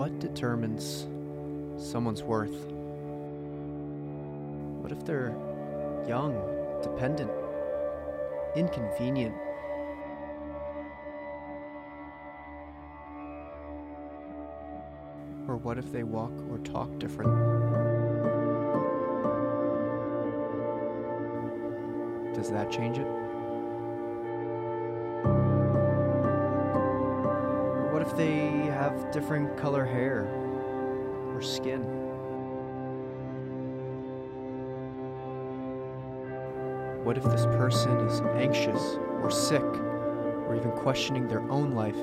What 0.00 0.18
determines 0.18 1.06
someone's 1.76 2.22
worth? 2.22 2.56
What 4.80 4.92
if 4.92 5.04
they're 5.04 5.36
young, 6.08 6.40
dependent, 6.82 7.30
inconvenient? 8.56 9.34
Or 15.46 15.58
what 15.58 15.76
if 15.76 15.92
they 15.92 16.02
walk 16.02 16.32
or 16.50 16.56
talk 16.64 16.98
different? 16.98 17.34
Does 22.34 22.48
that 22.48 22.70
change 22.70 22.96
it? 22.96 23.06
What 27.92 28.00
if 28.00 28.16
they 28.16 28.69
have 28.80 29.10
different 29.10 29.58
color 29.58 29.84
hair 29.84 30.24
or 31.34 31.42
skin? 31.42 31.82
What 37.04 37.18
if 37.18 37.24
this 37.24 37.44
person 37.44 37.94
is 38.06 38.22
anxious 38.36 38.96
or 39.22 39.30
sick 39.30 39.60
or 39.60 40.56
even 40.56 40.70
questioning 40.70 41.28
their 41.28 41.42
own 41.50 41.74
life? 41.74 41.98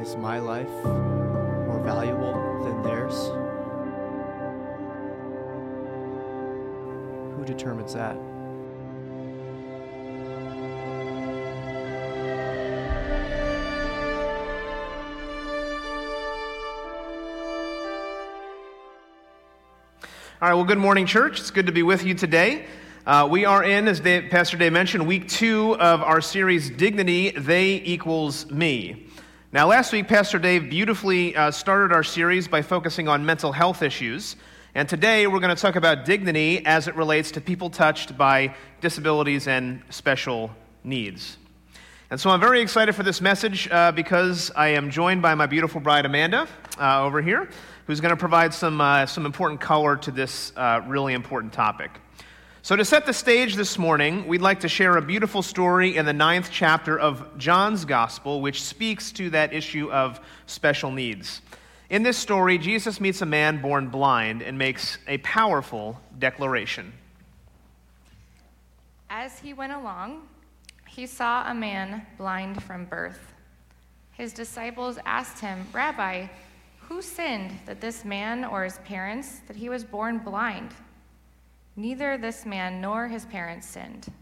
Is 0.00 0.16
my 0.16 0.38
life 0.38 0.72
more 1.66 1.82
valuable 1.84 2.32
than 2.64 2.82
theirs? 2.82 3.28
Who 7.36 7.44
determines 7.44 7.92
that? 7.92 8.16
All 20.42 20.48
right, 20.48 20.54
well, 20.54 20.64
good 20.64 20.78
morning, 20.78 21.04
church. 21.04 21.38
It's 21.38 21.50
good 21.50 21.66
to 21.66 21.72
be 21.72 21.82
with 21.82 22.02
you 22.02 22.14
today. 22.14 22.64
Uh, 23.04 23.28
we 23.30 23.44
are 23.44 23.62
in, 23.62 23.86
as 23.86 24.00
Dave, 24.00 24.30
Pastor 24.30 24.56
Dave 24.56 24.72
mentioned, 24.72 25.06
week 25.06 25.28
two 25.28 25.76
of 25.78 26.02
our 26.02 26.22
series, 26.22 26.70
Dignity, 26.70 27.28
They 27.32 27.74
Equals 27.84 28.50
Me. 28.50 29.06
Now, 29.52 29.66
last 29.66 29.92
week, 29.92 30.08
Pastor 30.08 30.38
Dave 30.38 30.70
beautifully 30.70 31.36
uh, 31.36 31.50
started 31.50 31.94
our 31.94 32.02
series 32.02 32.48
by 32.48 32.62
focusing 32.62 33.06
on 33.06 33.26
mental 33.26 33.52
health 33.52 33.82
issues. 33.82 34.36
And 34.74 34.88
today, 34.88 35.26
we're 35.26 35.40
going 35.40 35.54
to 35.54 35.60
talk 35.60 35.76
about 35.76 36.06
dignity 36.06 36.64
as 36.64 36.88
it 36.88 36.96
relates 36.96 37.30
to 37.32 37.42
people 37.42 37.68
touched 37.68 38.16
by 38.16 38.54
disabilities 38.80 39.46
and 39.46 39.82
special 39.90 40.50
needs. 40.82 41.36
And 42.10 42.18
so 42.18 42.30
I'm 42.30 42.40
very 42.40 42.62
excited 42.62 42.94
for 42.94 43.02
this 43.02 43.20
message 43.20 43.68
uh, 43.70 43.92
because 43.92 44.50
I 44.56 44.68
am 44.68 44.90
joined 44.90 45.20
by 45.20 45.34
my 45.34 45.44
beautiful 45.44 45.82
bride, 45.82 46.06
Amanda, 46.06 46.48
uh, 46.78 47.02
over 47.02 47.20
here 47.20 47.50
who's 47.90 48.00
going 48.00 48.10
to 48.10 48.16
provide 48.16 48.54
some, 48.54 48.80
uh, 48.80 49.04
some 49.04 49.26
important 49.26 49.60
color 49.60 49.96
to 49.96 50.12
this 50.12 50.52
uh, 50.56 50.80
really 50.86 51.12
important 51.12 51.52
topic. 51.52 51.90
So, 52.62 52.76
to 52.76 52.84
set 52.84 53.04
the 53.04 53.12
stage 53.12 53.56
this 53.56 53.78
morning, 53.78 54.28
we'd 54.28 54.42
like 54.42 54.60
to 54.60 54.68
share 54.68 54.96
a 54.96 55.02
beautiful 55.02 55.42
story 55.42 55.96
in 55.96 56.06
the 56.06 56.12
ninth 56.12 56.50
chapter 56.52 56.96
of 56.96 57.36
John's 57.36 57.84
Gospel, 57.84 58.42
which 58.42 58.62
speaks 58.62 59.10
to 59.12 59.30
that 59.30 59.52
issue 59.52 59.90
of 59.90 60.20
special 60.46 60.92
needs. 60.92 61.42
In 61.88 62.04
this 62.04 62.16
story, 62.16 62.58
Jesus 62.58 63.00
meets 63.00 63.22
a 63.22 63.26
man 63.26 63.60
born 63.60 63.88
blind 63.88 64.42
and 64.42 64.56
makes 64.56 64.98
a 65.08 65.18
powerful 65.18 66.00
declaration. 66.16 66.92
As 69.08 69.40
he 69.40 69.52
went 69.52 69.72
along, 69.72 70.28
he 70.86 71.08
saw 71.08 71.50
a 71.50 71.54
man 71.54 72.06
blind 72.18 72.62
from 72.62 72.84
birth. 72.84 73.32
His 74.12 74.32
disciples 74.32 74.96
asked 75.04 75.40
him, 75.40 75.66
Rabbi, 75.72 76.28
who 76.90 77.00
sinned 77.00 77.52
that 77.66 77.80
this 77.80 78.04
man 78.04 78.44
or 78.44 78.64
his 78.64 78.78
parents 78.78 79.42
that 79.46 79.54
he 79.54 79.68
was 79.68 79.84
born 79.84 80.18
blind? 80.18 80.72
Neither 81.76 82.18
this 82.18 82.44
man 82.44 82.80
nor 82.80 83.06
his 83.06 83.24
parents 83.26 83.68
sinned, 83.68 84.12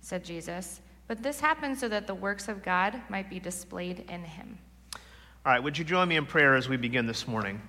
said 0.00 0.24
Jesus, 0.24 0.80
but 1.08 1.24
this 1.24 1.40
happened 1.40 1.76
so 1.76 1.88
that 1.88 2.06
the 2.06 2.14
works 2.14 2.48
of 2.48 2.62
God 2.62 3.00
might 3.08 3.28
be 3.28 3.40
displayed 3.40 4.04
in 4.08 4.22
him. 4.22 4.56
All 5.44 5.52
right, 5.52 5.62
would 5.62 5.76
you 5.76 5.84
join 5.84 6.06
me 6.06 6.16
in 6.16 6.24
prayer 6.24 6.54
as 6.54 6.68
we 6.68 6.76
begin 6.76 7.04
this 7.06 7.26
morning? 7.26 7.60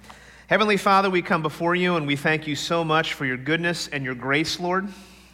Heavenly 0.48 0.78
Father, 0.78 1.10
we 1.10 1.24
come 1.24 1.42
before 1.42 1.74
you 1.74 1.96
and 1.96 2.06
we 2.06 2.16
thank 2.16 2.46
you 2.46 2.56
so 2.56 2.84
much 2.84 3.14
for 3.14 3.26
your 3.26 3.38
goodness 3.38 3.88
and 3.88 4.06
your 4.06 4.16
grace, 4.16 4.60
Lord. 4.60 4.88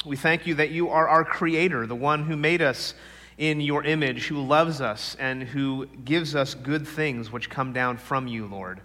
We 0.06 0.16
thank 0.16 0.48
you 0.48 0.56
that 0.56 0.72
you 0.72 0.88
are 0.88 1.10
our 1.10 1.26
creator, 1.26 1.86
the 1.86 1.96
one 1.96 2.24
who 2.24 2.38
made 2.38 2.62
us 2.62 2.94
in 3.38 3.60
your 3.60 3.84
image, 3.84 4.28
who 4.28 4.42
loves 4.42 4.80
us 4.80 5.18
and 5.20 5.44
who 5.44 5.86
gives 6.06 6.34
us 6.34 6.56
good 6.56 6.88
things 6.88 7.30
which 7.30 7.50
come 7.50 7.74
down 7.74 7.98
from 7.98 8.26
you, 8.26 8.48
Lord. 8.48 8.80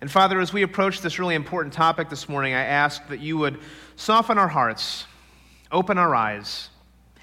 And 0.00 0.10
Father, 0.10 0.40
as 0.40 0.50
we 0.50 0.62
approach 0.62 1.02
this 1.02 1.18
really 1.18 1.34
important 1.34 1.74
topic 1.74 2.08
this 2.08 2.26
morning, 2.26 2.54
I 2.54 2.62
ask 2.62 3.06
that 3.08 3.20
you 3.20 3.36
would 3.36 3.58
soften 3.96 4.38
our 4.38 4.48
hearts, 4.48 5.06
open 5.70 5.98
our 5.98 6.14
eyes, 6.14 6.70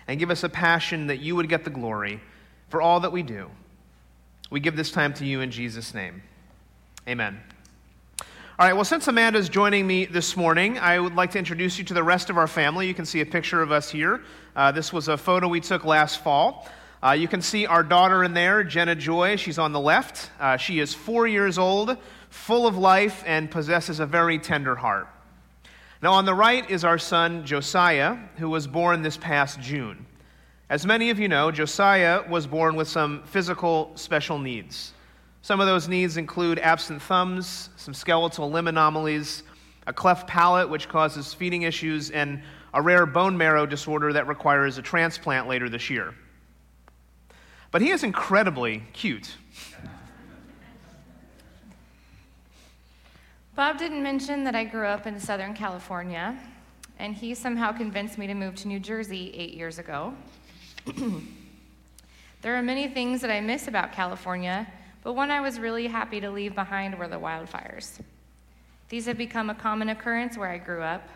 and 0.07 0.19
give 0.19 0.29
us 0.29 0.43
a 0.43 0.49
passion 0.49 1.07
that 1.07 1.17
you 1.17 1.35
would 1.35 1.49
get 1.49 1.63
the 1.63 1.71
glory 1.71 2.21
for 2.69 2.79
all 2.79 2.99
that 2.99 3.11
we 3.11 3.23
do. 3.23 3.49
We 4.51 4.59
give 4.59 4.75
this 4.75 4.91
time 4.91 5.13
to 5.15 5.25
you 5.25 5.41
in 5.41 5.49
Jesus' 5.49 5.95
name. 5.95 6.21
Amen. 7.07 7.41
All 8.59 8.67
right, 8.67 8.73
well, 8.73 8.85
since 8.85 9.07
Amanda 9.07 9.39
is 9.39 9.49
joining 9.49 9.87
me 9.87 10.05
this 10.05 10.37
morning, 10.37 10.77
I 10.77 10.99
would 10.99 11.15
like 11.15 11.31
to 11.31 11.39
introduce 11.39 11.79
you 11.79 11.83
to 11.85 11.95
the 11.95 12.03
rest 12.03 12.29
of 12.29 12.37
our 12.37 12.47
family. 12.47 12.87
You 12.87 12.93
can 12.93 13.05
see 13.05 13.21
a 13.21 13.25
picture 13.25 13.61
of 13.61 13.71
us 13.71 13.89
here. 13.89 14.21
Uh, 14.55 14.71
this 14.71 14.93
was 14.93 15.07
a 15.07 15.17
photo 15.17 15.47
we 15.47 15.61
took 15.61 15.83
last 15.83 16.23
fall. 16.23 16.69
Uh, 17.03 17.11
you 17.11 17.27
can 17.27 17.41
see 17.41 17.65
our 17.65 17.83
daughter 17.83 18.23
in 18.23 18.33
there, 18.33 18.63
Jenna 18.63 18.95
Joy. 18.95 19.35
She's 19.35 19.59
on 19.59 19.73
the 19.73 19.79
left. 19.79 20.29
Uh, 20.39 20.57
she 20.57 20.79
is 20.79 20.93
four 20.93 21.27
years 21.27 21.57
old 21.57 21.97
full 22.29 22.67
of 22.67 22.77
life, 22.77 23.23
and 23.25 23.49
possesses 23.49 23.99
a 23.99 24.05
very 24.05 24.39
tender 24.39 24.75
heart. 24.75 25.07
Now, 26.01 26.13
on 26.13 26.25
the 26.25 26.33
right 26.33 26.69
is 26.69 26.83
our 26.83 26.97
son 26.97 27.45
Josiah, 27.45 28.17
who 28.37 28.49
was 28.49 28.67
born 28.67 29.01
this 29.01 29.17
past 29.17 29.59
June. 29.59 30.05
As 30.69 30.85
many 30.85 31.09
of 31.09 31.19
you 31.19 31.27
know, 31.27 31.49
Josiah 31.49 32.23
was 32.29 32.45
born 32.45 32.75
with 32.75 32.87
some 32.87 33.23
physical 33.23 33.91
special 33.95 34.37
needs. 34.37 34.93
Some 35.41 35.59
of 35.59 35.65
those 35.65 35.87
needs 35.87 36.17
include 36.17 36.59
absent 36.59 37.01
thumbs, 37.01 37.69
some 37.77 37.93
skeletal 37.93 38.51
limb 38.51 38.67
anomalies, 38.67 39.43
a 39.87 39.93
cleft 39.93 40.27
palate, 40.27 40.69
which 40.69 40.89
causes 40.89 41.33
feeding 41.33 41.61
issues, 41.61 42.11
and 42.11 42.41
a 42.73 42.81
rare 42.81 43.05
bone 43.05 43.37
marrow 43.37 43.65
disorder 43.65 44.11
that 44.11 44.27
requires 44.27 44.77
a 44.77 44.81
transplant 44.81 45.47
later 45.47 45.69
this 45.69 45.89
year. 45.89 46.13
But 47.71 47.81
he 47.81 47.91
is 47.91 48.03
incredibly 48.03 48.83
cute. 48.93 49.35
Bob 53.57 53.79
didn't 53.79 54.03
mention 54.03 54.43
that 54.43 54.53
I 54.53 54.65
grew 54.65 54.85
up 54.85 55.07
in 55.07 55.19
Southern 55.19 55.55
California, 55.55 56.37
and 56.99 57.15
he 57.15 57.33
somehow 57.33 57.71
convinced 57.71 58.19
me 58.19 58.27
to 58.27 58.35
move 58.35 58.53
to 58.57 58.67
New 58.67 58.79
Jersey 58.79 59.33
eight 59.33 59.55
years 59.55 59.79
ago. 59.79 60.13
there 62.43 62.55
are 62.55 62.61
many 62.61 62.87
things 62.87 63.19
that 63.21 63.31
I 63.31 63.41
miss 63.41 63.67
about 63.67 63.91
California, 63.91 64.67
but 65.01 65.13
one 65.13 65.31
I 65.31 65.41
was 65.41 65.59
really 65.59 65.87
happy 65.87 66.21
to 66.21 66.29
leave 66.29 66.53
behind 66.53 66.99
were 66.99 67.07
the 67.07 67.19
wildfires. 67.19 67.99
These 68.89 69.07
have 69.07 69.17
become 69.17 69.49
a 69.49 69.55
common 69.55 69.89
occurrence 69.89 70.37
where 70.37 70.51
I 70.51 70.59
grew 70.59 70.83
up. 70.83 71.09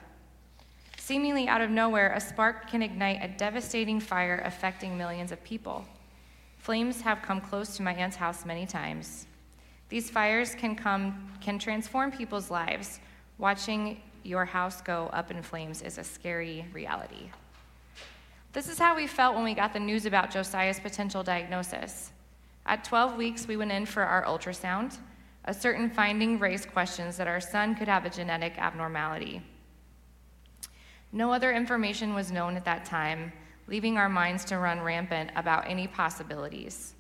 Seemingly 0.98 1.48
out 1.48 1.62
of 1.62 1.70
nowhere, 1.70 2.12
a 2.12 2.20
spark 2.20 2.68
can 2.68 2.82
ignite 2.82 3.20
a 3.22 3.28
devastating 3.38 4.00
fire 4.00 4.42
affecting 4.44 4.98
millions 4.98 5.32
of 5.32 5.44
people. 5.44 5.86
Flames 6.58 7.02
have 7.02 7.22
come 7.22 7.40
close 7.40 7.78
to 7.78 7.84
my 7.84 7.94
aunt's 7.94 8.16
house 8.16 8.48
many 8.48 8.66
times. 8.66 9.28
These 9.92 10.10
fires 10.10 10.56
can 10.56 10.74
come 10.74 11.30
can 11.42 11.60
transform 11.60 12.12
people's 12.12 12.50
lives. 12.50 13.02
Watching 13.38 14.02
your 14.24 14.46
house 14.46 14.82
go 14.82 15.10
up 15.12 15.32
in 15.32 15.44
flames 15.44 15.82
is 15.82 15.98
a 15.98 16.04
scary 16.04 16.66
reality. 16.72 17.30
This 18.54 18.70
is 18.70 18.80
how 18.80 18.96
we 18.96 19.06
felt 19.06 19.36
when 19.36 19.44
we 19.44 19.54
got 19.54 19.74
the 19.74 19.82
news 19.82 20.06
about 20.06 20.32
Josiah's 20.32 20.80
potential 20.80 21.24
diagnosis. 21.24 22.12
At 22.66 22.86
12 22.86 23.18
weeks, 23.18 23.50
we 23.50 23.58
went 23.58 23.74
in 23.74 23.86
for 23.86 24.04
our 24.04 24.24
ultrasound. 24.24 24.98
A 25.44 25.54
certain 25.54 25.90
finding 25.90 26.40
raised 26.40 26.72
questions 26.72 27.18
that 27.18 27.28
our 27.28 27.42
son 27.42 27.76
could 27.76 27.90
have 27.90 28.06
a 28.06 28.10
genetic 28.10 28.58
abnormality. 28.58 29.42
No 31.12 31.34
other 31.34 31.52
information 31.52 32.14
was 32.14 32.32
known 32.32 32.56
at 32.56 32.64
that 32.64 32.86
time, 32.86 33.34
leaving 33.68 33.98
our 33.98 34.08
minds 34.08 34.46
to 34.46 34.58
run 34.58 34.80
rampant 34.80 35.32
about 35.36 35.68
any 35.68 35.88
possibilities. 35.88 36.94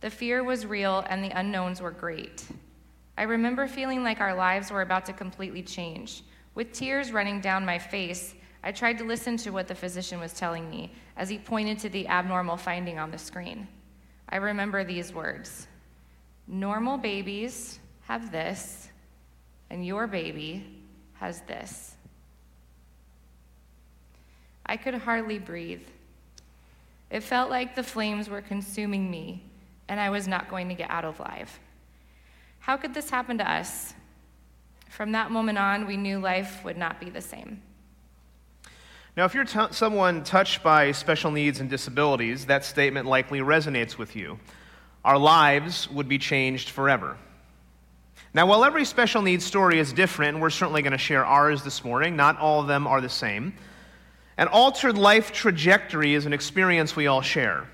The 0.00 0.10
fear 0.10 0.42
was 0.42 0.66
real 0.66 1.04
and 1.08 1.22
the 1.22 1.38
unknowns 1.38 1.82
were 1.82 1.90
great. 1.90 2.44
I 3.18 3.24
remember 3.24 3.66
feeling 3.66 4.02
like 4.02 4.20
our 4.20 4.34
lives 4.34 4.70
were 4.70 4.82
about 4.82 5.04
to 5.06 5.12
completely 5.12 5.62
change. 5.62 6.22
With 6.54 6.72
tears 6.72 7.12
running 7.12 7.40
down 7.40 7.66
my 7.66 7.78
face, 7.78 8.34
I 8.62 8.72
tried 8.72 8.98
to 8.98 9.04
listen 9.04 9.36
to 9.38 9.50
what 9.50 9.68
the 9.68 9.74
physician 9.74 10.20
was 10.20 10.32
telling 10.32 10.70
me 10.70 10.92
as 11.16 11.28
he 11.28 11.38
pointed 11.38 11.78
to 11.80 11.88
the 11.88 12.08
abnormal 12.08 12.56
finding 12.56 12.98
on 12.98 13.10
the 13.10 13.18
screen. 13.18 13.68
I 14.28 14.36
remember 14.36 14.84
these 14.84 15.12
words 15.12 15.66
Normal 16.46 16.98
babies 16.98 17.78
have 18.02 18.32
this, 18.32 18.88
and 19.68 19.86
your 19.86 20.06
baby 20.06 20.66
has 21.14 21.42
this. 21.42 21.94
I 24.66 24.76
could 24.76 24.94
hardly 24.94 25.38
breathe. 25.38 25.86
It 27.10 27.22
felt 27.22 27.50
like 27.50 27.74
the 27.74 27.82
flames 27.82 28.28
were 28.28 28.40
consuming 28.40 29.10
me 29.10 29.49
and 29.90 29.98
I 29.98 30.08
was 30.08 30.28
not 30.28 30.48
going 30.48 30.68
to 30.68 30.74
get 30.74 30.88
out 30.88 31.04
of 31.04 31.18
life. 31.18 31.58
How 32.60 32.76
could 32.76 32.94
this 32.94 33.10
happen 33.10 33.38
to 33.38 33.50
us? 33.50 33.92
From 34.88 35.12
that 35.12 35.32
moment 35.32 35.58
on, 35.58 35.86
we 35.86 35.96
knew 35.96 36.20
life 36.20 36.64
would 36.64 36.78
not 36.78 37.00
be 37.00 37.10
the 37.10 37.20
same. 37.20 37.60
Now, 39.16 39.24
if 39.24 39.34
you're 39.34 39.44
t- 39.44 39.72
someone 39.72 40.22
touched 40.22 40.62
by 40.62 40.92
special 40.92 41.32
needs 41.32 41.58
and 41.58 41.68
disabilities, 41.68 42.46
that 42.46 42.64
statement 42.64 43.08
likely 43.08 43.40
resonates 43.40 43.98
with 43.98 44.14
you. 44.14 44.38
Our 45.04 45.18
lives 45.18 45.90
would 45.90 46.08
be 46.08 46.18
changed 46.18 46.70
forever. 46.70 47.16
Now, 48.32 48.46
while 48.46 48.64
every 48.64 48.84
special 48.84 49.22
needs 49.22 49.44
story 49.44 49.80
is 49.80 49.92
different, 49.92 50.34
and 50.34 50.42
we're 50.42 50.50
certainly 50.50 50.82
going 50.82 50.92
to 50.92 50.98
share 50.98 51.24
ours 51.24 51.64
this 51.64 51.84
morning, 51.84 52.14
not 52.14 52.38
all 52.38 52.60
of 52.60 52.68
them 52.68 52.86
are 52.86 53.00
the 53.00 53.08
same. 53.08 53.54
An 54.38 54.46
altered 54.46 54.96
life 54.96 55.32
trajectory 55.32 56.14
is 56.14 56.26
an 56.26 56.32
experience 56.32 56.94
we 56.94 57.08
all 57.08 57.22
share. 57.22 57.66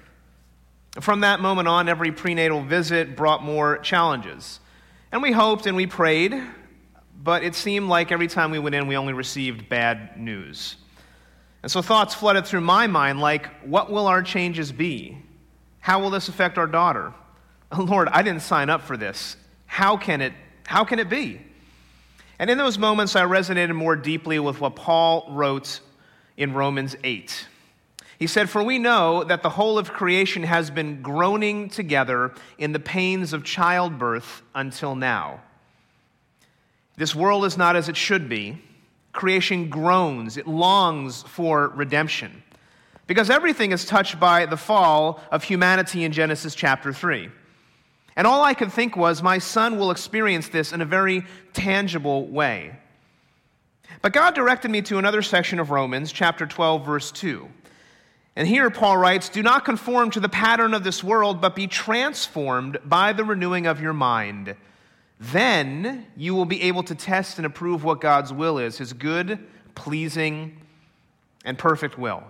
From 1.00 1.20
that 1.20 1.40
moment 1.40 1.69
on, 1.69 1.88
every 1.88 2.10
prenatal 2.10 2.62
visit 2.62 3.16
brought 3.16 3.43
more 3.43 3.78
challenges. 3.78 4.60
And 5.12 5.22
we 5.22 5.31
hoped 5.31 5.66
and 5.66 5.76
we 5.76 5.87
prayed, 5.87 6.34
but 7.22 7.43
it 7.43 7.54
seemed 7.54 7.88
like 7.88 8.10
every 8.10 8.28
time 8.28 8.50
we 8.50 8.58
went 8.58 8.75
in, 8.75 8.87
we 8.87 8.96
only 8.96 9.12
received 9.12 9.69
bad 9.69 10.19
news. 10.19 10.76
And 11.62 11.70
so 11.70 11.82
thoughts 11.82 12.14
flooded 12.14 12.46
through 12.46 12.62
my 12.62 12.87
mind 12.87 13.20
like, 13.20 13.46
what 13.64 13.90
will 13.90 14.06
our 14.06 14.22
changes 14.22 14.72
be? 14.72 15.19
How 15.81 16.00
will 16.00 16.10
this 16.10 16.28
affect 16.28 16.58
our 16.58 16.66
daughter? 16.66 17.12
Lord, 17.78 18.08
I 18.08 18.22
didn't 18.22 18.42
sign 18.42 18.70
up 18.70 18.82
for 18.82 18.96
this. 18.96 19.37
How 19.66 19.96
can 19.96 20.20
it, 20.20 20.32
how 20.64 20.84
can 20.84 20.99
it 20.99 21.08
be? 21.08 21.42
And 22.38 22.50
in 22.50 22.58
those 22.58 22.78
moments, 22.78 23.16
I 23.16 23.22
resonated 23.25 23.75
more 23.75 23.96
deeply 23.96 24.38
with 24.38 24.60
what 24.60 24.76
Paul 24.76 25.26
wrote 25.31 25.81
in 26.37 26.52
Romans 26.54 26.96
8. 27.02 27.49
He 28.18 28.26
said, 28.26 28.48
For 28.48 28.62
we 28.62 28.78
know 28.78 29.24
that 29.24 29.42
the 29.42 29.50
whole 29.50 29.78
of 29.78 29.92
creation 29.92 30.42
has 30.42 30.70
been 30.70 31.02
groaning 31.02 31.68
together 31.68 32.32
in 32.58 32.72
the 32.72 32.80
pains 32.80 33.32
of 33.32 33.44
childbirth 33.44 34.42
until 34.54 34.94
now. 34.94 35.42
This 36.96 37.14
world 37.14 37.44
is 37.44 37.58
not 37.58 37.76
as 37.76 37.88
it 37.88 37.96
should 37.96 38.28
be 38.28 38.62
creation 39.16 39.68
groans, 39.70 40.36
it 40.36 40.46
longs 40.46 41.22
for 41.22 41.68
redemption. 41.68 42.42
Because 43.06 43.30
everything 43.30 43.72
is 43.72 43.84
touched 43.84 44.20
by 44.20 44.46
the 44.46 44.56
fall 44.56 45.20
of 45.32 45.42
humanity 45.42 46.04
in 46.04 46.12
Genesis 46.12 46.54
chapter 46.54 46.92
3. 46.92 47.30
And 48.16 48.26
all 48.26 48.42
I 48.42 48.54
could 48.54 48.72
think 48.72 48.96
was, 48.96 49.22
my 49.22 49.38
son 49.38 49.78
will 49.78 49.90
experience 49.90 50.48
this 50.48 50.72
in 50.72 50.80
a 50.80 50.84
very 50.84 51.24
tangible 51.52 52.26
way. 52.26 52.76
But 54.02 54.12
God 54.12 54.34
directed 54.34 54.70
me 54.70 54.82
to 54.82 54.98
another 54.98 55.22
section 55.22 55.58
of 55.58 55.70
Romans, 55.70 56.12
chapter 56.12 56.46
12, 56.46 56.84
verse 56.84 57.12
2. 57.12 57.48
And 58.37 58.47
here 58.47 58.71
Paul 58.71 58.99
writes, 58.99 59.29
Do 59.29 59.43
not 59.43 59.65
conform 59.65 60.11
to 60.12 60.21
the 60.21 60.29
pattern 60.29 60.75
of 60.75 60.85
this 60.85 61.03
world, 61.03 61.41
but 61.41 61.56
be 61.56 61.67
transformed 61.67 62.79
by 62.85 63.12
the 63.12 63.25
renewing 63.25 63.67
of 63.67 63.81
your 63.81 63.94
mind 63.94 64.55
then 65.19 66.06
you 66.17 66.35
will 66.35 66.44
be 66.44 66.62
able 66.62 66.83
to 66.85 66.94
test 66.94 67.38
and 67.38 67.47
approve 67.47 67.85
what 67.85 68.00
God's 68.00 68.33
will 68.33 68.59
is, 68.59 68.79
his 68.79 68.93
good, 68.93 69.38
pleasing, 69.75 70.59
and 71.44 71.56
perfect 71.56 71.99
will. 71.99 72.23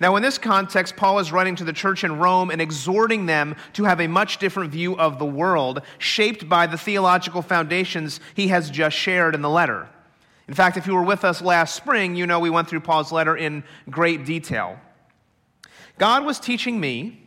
Now, 0.00 0.16
in 0.16 0.22
this 0.22 0.38
context, 0.38 0.96
Paul 0.96 1.18
is 1.18 1.30
writing 1.30 1.56
to 1.56 1.64
the 1.64 1.72
church 1.72 2.04
in 2.04 2.18
Rome 2.18 2.50
and 2.50 2.60
exhorting 2.60 3.26
them 3.26 3.54
to 3.74 3.84
have 3.84 4.00
a 4.00 4.06
much 4.06 4.38
different 4.38 4.72
view 4.72 4.96
of 4.96 5.18
the 5.18 5.26
world, 5.26 5.82
shaped 5.98 6.48
by 6.48 6.66
the 6.66 6.78
theological 6.78 7.42
foundations 7.42 8.18
he 8.34 8.48
has 8.48 8.70
just 8.70 8.96
shared 8.96 9.34
in 9.34 9.42
the 9.42 9.50
letter. 9.50 9.88
In 10.46 10.54
fact, 10.54 10.76
if 10.76 10.86
you 10.86 10.94
were 10.94 11.02
with 11.02 11.24
us 11.24 11.40
last 11.40 11.74
spring, 11.74 12.14
you 12.14 12.26
know 12.26 12.38
we 12.38 12.50
went 12.50 12.68
through 12.68 12.80
Paul's 12.80 13.12
letter 13.12 13.36
in 13.36 13.64
great 13.88 14.24
detail. 14.24 14.78
God 15.98 16.24
was 16.24 16.38
teaching 16.38 16.78
me, 16.78 17.20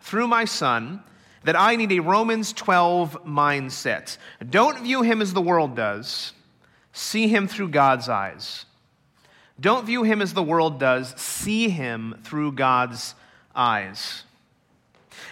through 0.00 0.28
my 0.28 0.44
son, 0.44 1.02
that 1.44 1.58
I 1.58 1.76
need 1.76 1.90
a 1.92 2.00
Romans 2.00 2.52
12 2.52 3.24
mindset. 3.24 4.16
Don't 4.48 4.82
view 4.82 5.02
him 5.02 5.20
as 5.20 5.32
the 5.32 5.40
world 5.40 5.74
does, 5.74 6.32
see 6.92 7.26
him 7.26 7.48
through 7.48 7.70
God's 7.70 8.08
eyes. 8.08 8.64
Don't 9.58 9.86
view 9.86 10.02
him 10.02 10.22
as 10.22 10.34
the 10.34 10.42
world 10.42 10.78
does, 10.78 11.14
see 11.20 11.68
him 11.68 12.20
through 12.22 12.52
God's 12.52 13.14
eyes. 13.54 14.24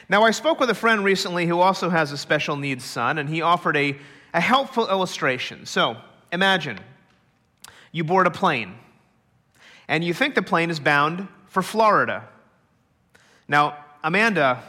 Now, 0.09 0.25
I 0.25 0.33
spoke 0.33 0.59
with 0.59 0.71
a 0.71 0.75
friend 0.75 1.05
recently 1.05 1.47
who 1.47 1.61
also 1.61 1.91
has 1.91 2.11
a 2.13 2.19
special 2.19 2.57
needs 2.57 2.85
son, 2.85 3.19
and 3.19 3.29
he 3.29 3.43
offered 3.43 3.77
a, 3.77 3.97
a 4.35 4.41
helpful 4.41 4.89
illustration. 4.89 5.67
So, 5.67 5.97
imagine 6.33 6.79
you 7.93 8.05
board 8.05 8.27
a 8.27 8.31
plane, 8.31 8.75
and 9.89 10.05
you 10.05 10.15
think 10.15 10.35
the 10.35 10.43
plane 10.43 10.71
is 10.71 10.81
bound 10.81 11.29
for 11.47 11.63
Florida. 11.63 12.29
Now, 13.49 13.77
Amanda 14.05 14.63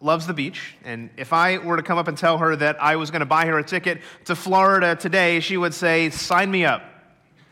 loves 0.00 0.26
the 0.26 0.34
beach, 0.34 0.74
and 0.84 1.10
if 1.16 1.32
I 1.32 1.58
were 1.58 1.76
to 1.76 1.82
come 1.82 1.98
up 1.98 2.08
and 2.08 2.18
tell 2.18 2.38
her 2.38 2.56
that 2.56 2.82
I 2.82 2.96
was 2.96 3.10
going 3.10 3.20
to 3.20 3.26
buy 3.26 3.46
her 3.46 3.58
a 3.58 3.64
ticket 3.64 4.00
to 4.24 4.34
Florida 4.34 4.96
today, 4.96 5.40
she 5.40 5.56
would 5.56 5.72
say, 5.72 6.10
Sign 6.10 6.50
me 6.50 6.64
up, 6.64 6.82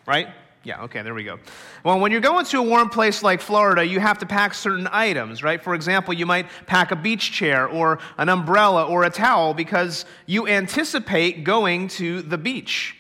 right? 0.07 0.29
Yeah, 0.65 0.83
okay, 0.85 1.03
there 1.03 1.13
we 1.13 1.25
go. 1.25 1.39
Well, 1.85 2.01
when 2.01 2.11
you're 2.11 2.23
going 2.23 2.47
to 2.47 2.59
a 2.59 2.63
warm 2.63 2.89
place 2.89 3.23
like 3.23 3.43
Florida, 3.43 3.85
you 3.87 4.01
have 4.01 4.19
to 4.19 4.27
pack 4.27 4.55
certain 4.55 4.89
items, 4.91 5.43
right? 5.43 5.63
For 5.63 5.75
example, 5.75 6.15
you 6.15 6.25
might 6.25 6.47
pack 6.67 6.91
a 6.91 6.97
beach 6.97 7.33
chair 7.33 7.69
or 7.69 7.99
an 8.17 8.31
umbrella 8.31 8.87
or 8.87 9.05
a 9.05 9.11
towel 9.11 9.53
because 9.53 10.07
you 10.25 10.49
anticipate 10.49 11.45
going 11.45 11.89
to 11.89 12.23
the 12.23 12.39
beach. 12.39 12.97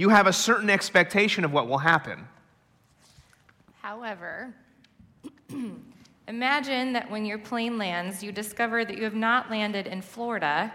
You 0.00 0.08
have 0.08 0.26
a 0.26 0.32
certain 0.32 0.70
expectation 0.70 1.44
of 1.44 1.52
what 1.52 1.68
will 1.68 1.76
happen. 1.76 2.26
However, 3.82 4.54
Imagine 6.26 6.94
that 6.94 7.10
when 7.10 7.26
your 7.26 7.36
plane 7.36 7.76
lands, 7.76 8.22
you 8.22 8.32
discover 8.32 8.82
that 8.82 8.96
you 8.96 9.04
have 9.04 9.14
not 9.14 9.50
landed 9.50 9.86
in 9.86 10.00
Florida, 10.00 10.72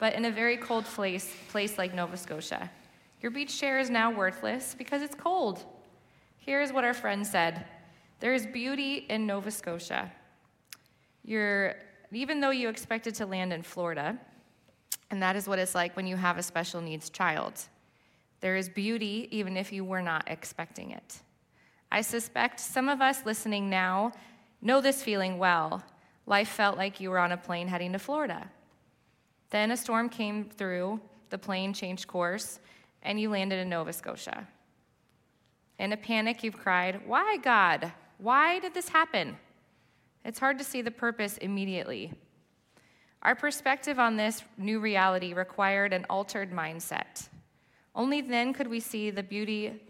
but 0.00 0.14
in 0.14 0.24
a 0.24 0.30
very 0.32 0.56
cold 0.56 0.84
place, 0.84 1.32
place 1.48 1.78
like 1.78 1.94
Nova 1.94 2.16
Scotia. 2.16 2.68
Your 3.20 3.30
beach 3.30 3.56
chair 3.56 3.78
is 3.78 3.88
now 3.88 4.10
worthless 4.10 4.74
because 4.76 5.02
it's 5.02 5.14
cold. 5.14 5.62
Here's 6.38 6.72
what 6.72 6.82
our 6.82 6.94
friend 6.94 7.24
said 7.24 7.66
There 8.18 8.34
is 8.34 8.46
beauty 8.46 9.06
in 9.08 9.28
Nova 9.28 9.52
Scotia. 9.52 10.10
You're, 11.24 11.76
even 12.10 12.40
though 12.40 12.50
you 12.50 12.68
expected 12.68 13.14
to 13.16 13.26
land 13.26 13.52
in 13.52 13.62
Florida, 13.62 14.18
and 15.12 15.22
that 15.22 15.36
is 15.36 15.46
what 15.46 15.60
it's 15.60 15.76
like 15.76 15.94
when 15.94 16.08
you 16.08 16.16
have 16.16 16.36
a 16.36 16.42
special 16.42 16.80
needs 16.80 17.10
child. 17.10 17.62
There 18.40 18.56
is 18.56 18.68
beauty 18.68 19.28
even 19.30 19.56
if 19.56 19.72
you 19.72 19.84
were 19.84 20.02
not 20.02 20.24
expecting 20.26 20.90
it. 20.90 21.20
I 21.90 22.00
suspect 22.00 22.60
some 22.60 22.88
of 22.88 23.00
us 23.00 23.24
listening 23.24 23.70
now 23.70 24.12
know 24.60 24.80
this 24.80 25.02
feeling 25.02 25.38
well. 25.38 25.82
Life 26.26 26.48
felt 26.48 26.76
like 26.76 27.00
you 27.00 27.10
were 27.10 27.18
on 27.18 27.32
a 27.32 27.36
plane 27.36 27.68
heading 27.68 27.92
to 27.92 27.98
Florida. 27.98 28.50
Then 29.50 29.70
a 29.70 29.76
storm 29.76 30.08
came 30.08 30.44
through, 30.44 31.00
the 31.30 31.38
plane 31.38 31.72
changed 31.72 32.08
course, 32.08 32.58
and 33.02 33.20
you 33.20 33.30
landed 33.30 33.60
in 33.60 33.68
Nova 33.68 33.92
Scotia. 33.92 34.46
In 35.78 35.92
a 35.92 35.96
panic, 35.96 36.42
you've 36.42 36.58
cried, 36.58 37.00
Why, 37.06 37.36
God? 37.36 37.92
Why 38.18 38.58
did 38.58 38.74
this 38.74 38.88
happen? 38.88 39.36
It's 40.24 40.40
hard 40.40 40.58
to 40.58 40.64
see 40.64 40.82
the 40.82 40.90
purpose 40.90 41.36
immediately. 41.36 42.12
Our 43.22 43.34
perspective 43.34 43.98
on 43.98 44.16
this 44.16 44.42
new 44.58 44.80
reality 44.80 45.32
required 45.34 45.92
an 45.92 46.06
altered 46.10 46.50
mindset. 46.50 47.28
Only 47.96 48.20
then 48.20 48.52
could 48.52 48.68
we 48.68 48.78
see 48.78 49.10
the 49.10 49.22
beauty 49.22 49.82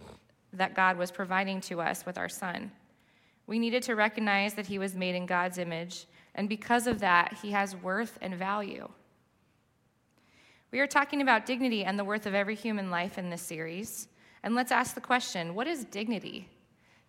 that 0.52 0.74
God 0.74 0.96
was 0.96 1.10
providing 1.10 1.60
to 1.62 1.80
us 1.80 2.06
with 2.06 2.16
our 2.16 2.28
son. 2.28 2.70
We 3.48 3.58
needed 3.58 3.82
to 3.84 3.96
recognize 3.96 4.54
that 4.54 4.66
he 4.66 4.78
was 4.78 4.94
made 4.94 5.16
in 5.16 5.26
God's 5.26 5.58
image, 5.58 6.06
and 6.34 6.48
because 6.48 6.86
of 6.86 7.00
that, 7.00 7.36
he 7.42 7.50
has 7.50 7.76
worth 7.76 8.16
and 8.22 8.34
value. 8.34 8.88
We 10.70 10.80
are 10.80 10.86
talking 10.86 11.20
about 11.20 11.46
dignity 11.46 11.84
and 11.84 11.98
the 11.98 12.04
worth 12.04 12.26
of 12.26 12.34
every 12.34 12.54
human 12.54 12.90
life 12.90 13.18
in 13.18 13.28
this 13.28 13.42
series. 13.42 14.08
And 14.42 14.54
let's 14.54 14.72
ask 14.72 14.94
the 14.94 15.00
question 15.00 15.54
what 15.54 15.66
is 15.66 15.84
dignity? 15.84 16.48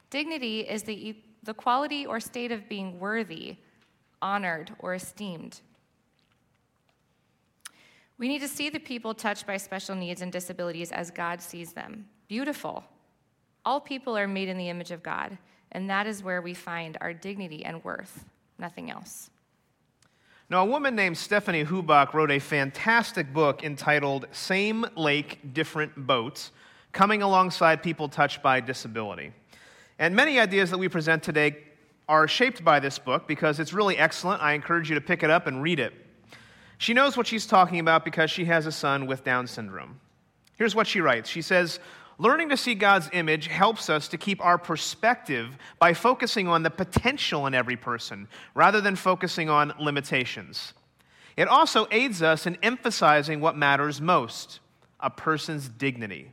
Dignity 0.10 0.62
is 0.62 0.84
the, 0.84 1.16
the 1.44 1.54
quality 1.54 2.06
or 2.06 2.20
state 2.20 2.52
of 2.52 2.70
being 2.70 3.00
worthy, 3.00 3.58
honored, 4.22 4.72
or 4.80 4.94
esteemed. 4.94 5.62
We 8.20 8.28
need 8.28 8.40
to 8.40 8.48
see 8.48 8.70
the 8.70 8.80
people 8.80 9.14
touched 9.14 9.46
by 9.46 9.58
special 9.58 9.96
needs 9.96 10.22
and 10.22 10.32
disabilities 10.32 10.92
as 10.92 11.12
God 11.12 11.42
sees 11.42 11.74
them 11.74 12.08
beautiful. 12.28 12.84
All 13.64 13.80
people 13.80 14.18
are 14.18 14.28
made 14.28 14.50
in 14.50 14.58
the 14.58 14.70
image 14.70 14.92
of 14.92 15.04
God. 15.04 15.38
And 15.72 15.90
that 15.90 16.08
is 16.08 16.24
where 16.24 16.42
we 16.42 16.54
find 16.54 16.98
our 17.02 17.14
dignity 17.14 17.64
and 17.66 17.84
worth, 17.84 18.26
nothing 18.58 18.90
else. 18.90 19.30
Now, 20.50 20.64
a 20.64 20.66
woman 20.66 20.96
named 20.96 21.18
Stephanie 21.18 21.66
Hubach 21.66 22.14
wrote 22.14 22.32
a 22.32 22.40
fantastic 22.40 23.34
book 23.34 23.64
entitled 23.64 24.28
Same 24.32 24.86
Lake, 24.96 25.54
Different 25.54 26.08
Boats 26.08 26.52
Coming 26.94 27.22
Alongside 27.22 27.84
People 27.84 28.08
Touched 28.08 28.42
by 28.42 28.62
Disability. 28.62 29.34
And 30.00 30.16
many 30.16 30.40
ideas 30.40 30.70
that 30.72 30.78
we 30.78 30.88
present 30.88 31.22
today 31.22 31.58
are 32.08 32.30
shaped 32.30 32.64
by 32.64 32.80
this 32.80 32.98
book 32.98 33.28
because 33.28 33.60
it's 33.60 33.74
really 33.74 33.98
excellent. 33.98 34.42
I 34.42 34.54
encourage 34.54 34.90
you 34.90 34.96
to 34.96 35.02
pick 35.02 35.22
it 35.22 35.30
up 35.30 35.48
and 35.48 35.62
read 35.62 35.82
it. 35.82 35.94
She 36.78 36.94
knows 36.94 37.18
what 37.18 37.28
she's 37.28 37.46
talking 37.46 37.80
about 37.80 38.06
because 38.06 38.30
she 38.30 38.46
has 38.46 38.66
a 38.66 38.72
son 38.72 39.08
with 39.08 39.24
Down 39.24 39.48
syndrome. 39.48 40.00
Here's 40.58 40.76
what 40.76 40.88
she 40.88 41.02
writes 41.02 41.30
She 41.30 41.42
says, 41.42 41.80
Learning 42.20 42.50
to 42.50 42.58
see 42.58 42.74
God's 42.74 43.10
image 43.14 43.46
helps 43.46 43.90
us 43.90 44.08
to 44.08 44.18
keep 44.18 44.44
our 44.44 44.58
perspective 44.58 45.56
by 45.78 45.94
focusing 45.94 46.48
on 46.48 46.64
the 46.64 46.70
potential 46.72 47.46
in 47.46 47.54
every 47.54 47.78
person 47.78 48.28
rather 48.56 48.82
than 48.82 48.96
focusing 48.96 49.50
on 49.50 49.72
limitations. 49.80 50.74
It 51.36 51.48
also 51.48 51.88
aids 51.92 52.24
us 52.24 52.48
in 52.48 52.58
emphasizing 52.64 53.40
what 53.40 53.56
matters 53.56 54.02
most 54.02 54.60
a 55.00 55.12
person's 55.12 55.70
dignity, 55.70 56.32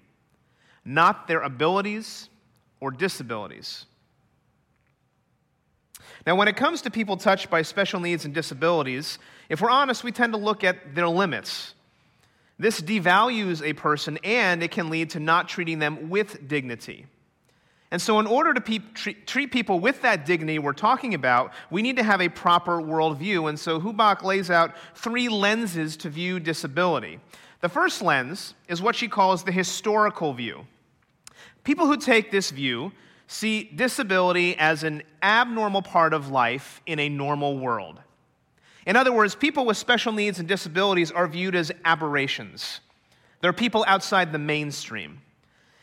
not 0.87 1.29
their 1.29 1.43
abilities 1.43 2.31
or 2.81 2.91
disabilities. 2.91 3.85
Now, 6.27 6.37
when 6.37 6.49
it 6.49 6.57
comes 6.57 6.81
to 6.83 6.91
people 6.91 7.19
touched 7.19 7.51
by 7.51 7.61
special 7.61 8.01
needs 8.01 8.25
and 8.25 8.33
disabilities, 8.33 9.19
if 9.49 9.61
we're 9.61 9.71
honest, 9.71 10.05
we 10.05 10.13
tend 10.13 10.33
to 10.33 10.39
look 10.39 10.65
at 10.65 10.95
their 10.95 11.09
limits. 11.09 11.75
This 12.59 12.81
devalues 12.81 13.63
a 13.63 13.73
person 13.73 14.19
and 14.23 14.63
it 14.63 14.71
can 14.71 14.91
lead 14.91 15.11
to 15.11 15.21
not 15.21 15.49
treating 15.49 15.79
them 15.79 16.09
with 16.09 16.47
dignity. 16.47 17.07
And 17.91 18.03
so, 18.03 18.19
in 18.19 18.27
order 18.27 18.53
to 18.53 18.61
pe- 18.61 18.81
treat, 18.95 19.27
treat 19.27 19.53
people 19.53 19.79
with 19.79 20.03
that 20.03 20.27
dignity 20.27 20.59
we're 20.59 20.73
talking 20.73 21.15
about, 21.15 21.53
we 21.71 21.81
need 21.81 21.97
to 21.97 22.03
have 22.03 22.21
a 22.21 22.29
proper 22.29 22.81
worldview. 22.81 23.49
And 23.49 23.59
so, 23.59 23.81
Hubach 23.81 24.25
lays 24.25 24.51
out 24.51 24.73
three 24.97 25.29
lenses 25.29 25.97
to 25.99 26.11
view 26.11 26.41
disability. 26.41 27.21
The 27.61 27.69
first 27.69 28.03
lens 28.03 28.55
is 28.69 28.83
what 28.83 28.97
she 28.97 29.07
calls 29.07 29.45
the 29.45 29.53
historical 29.53 30.33
view. 30.33 30.67
People 31.63 31.87
who 31.87 31.97
take 31.97 32.31
this 32.31 32.51
view 32.51 32.91
see 33.27 33.65
disability 33.65 34.57
as 34.57 34.83
an 34.83 35.03
abnormal 35.23 35.83
part 35.83 36.15
of 36.15 36.31
life 36.31 36.83
in 36.87 36.99
a 36.99 37.09
normal 37.09 37.59
world. 37.59 38.01
In 38.87 38.97
other 38.97 39.13
words, 39.13 39.35
people 39.35 39.65
with 39.65 39.77
special 39.77 40.13
needs 40.13 40.39
and 40.39 40.49
disabilities 40.49 41.11
are 41.11 41.27
viewed 41.27 41.55
as 41.55 41.73
aberrations. 41.85 42.81
They're 43.41 43.53
people 43.53 43.85
outside 43.87 44.33
the 44.33 44.39
mainstream. 44.39 45.21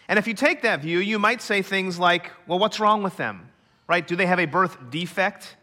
And 0.08 0.20
if 0.20 0.28
you 0.28 0.34
take 0.34 0.62
that 0.64 0.82
view, 0.82 1.00
you 1.00 1.20
might 1.20 1.42
say 1.42 1.62
things 1.62 1.98
like, 1.98 2.32
well, 2.48 2.60
what's 2.60 2.80
wrong 2.80 3.02
with 3.02 3.18
them? 3.18 3.50
Right? 3.88 4.06
Do 4.06 4.16
they 4.16 4.26
have 4.26 4.40
a 4.40 4.46
birth 4.46 4.78
defect? 4.90 5.56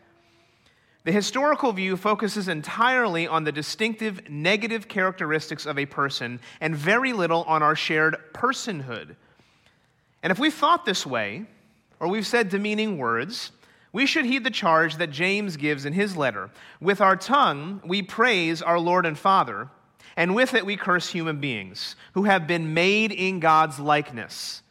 The 1.05 1.13
historical 1.13 1.73
view 1.73 1.97
focuses 1.97 2.49
entirely 2.49 3.27
on 3.27 3.45
the 3.45 3.53
distinctive 3.53 4.29
negative 4.29 4.89
characteristics 4.89 5.65
of 5.65 5.79
a 5.79 5.87
person 5.87 6.41
and 6.61 6.77
very 6.77 7.13
little 7.13 7.45
on 7.45 7.63
our 7.63 7.77
shared 7.77 8.17
personhood. 8.35 9.17
And 10.23 10.31
if 10.31 10.39
we've 10.39 10.53
thought 10.53 10.85
this 10.85 11.07
way, 11.07 11.47
or 12.01 12.09
we've 12.09 12.27
said 12.27 12.49
demeaning 12.49 12.99
words, 12.99 13.53
we 13.93 14.07
should 14.07 14.27
heed 14.27 14.45
the 14.45 14.51
charge 14.51 14.97
that 14.97 15.11
James 15.11 15.57
gives 15.57 15.85
in 15.85 15.93
his 15.93 16.17
letter. 16.17 16.51
With 16.81 17.01
our 17.01 17.17
tongue, 17.17 17.81
we 17.85 18.03
praise 18.03 18.63
our 18.63 18.79
Lord 18.79 19.07
and 19.07 19.19
Father 19.19 19.71
and 20.19 20.35
with 20.35 20.55
it 20.55 20.67
we 20.67 20.77
curse 20.77 21.09
human 21.09 21.39
beings 21.39 21.95
who 22.13 22.25
have 22.25 22.49
been 22.49 22.75
made 22.75 23.13
in 23.13 23.39
God's 23.39 23.79
likeness. 23.79 24.65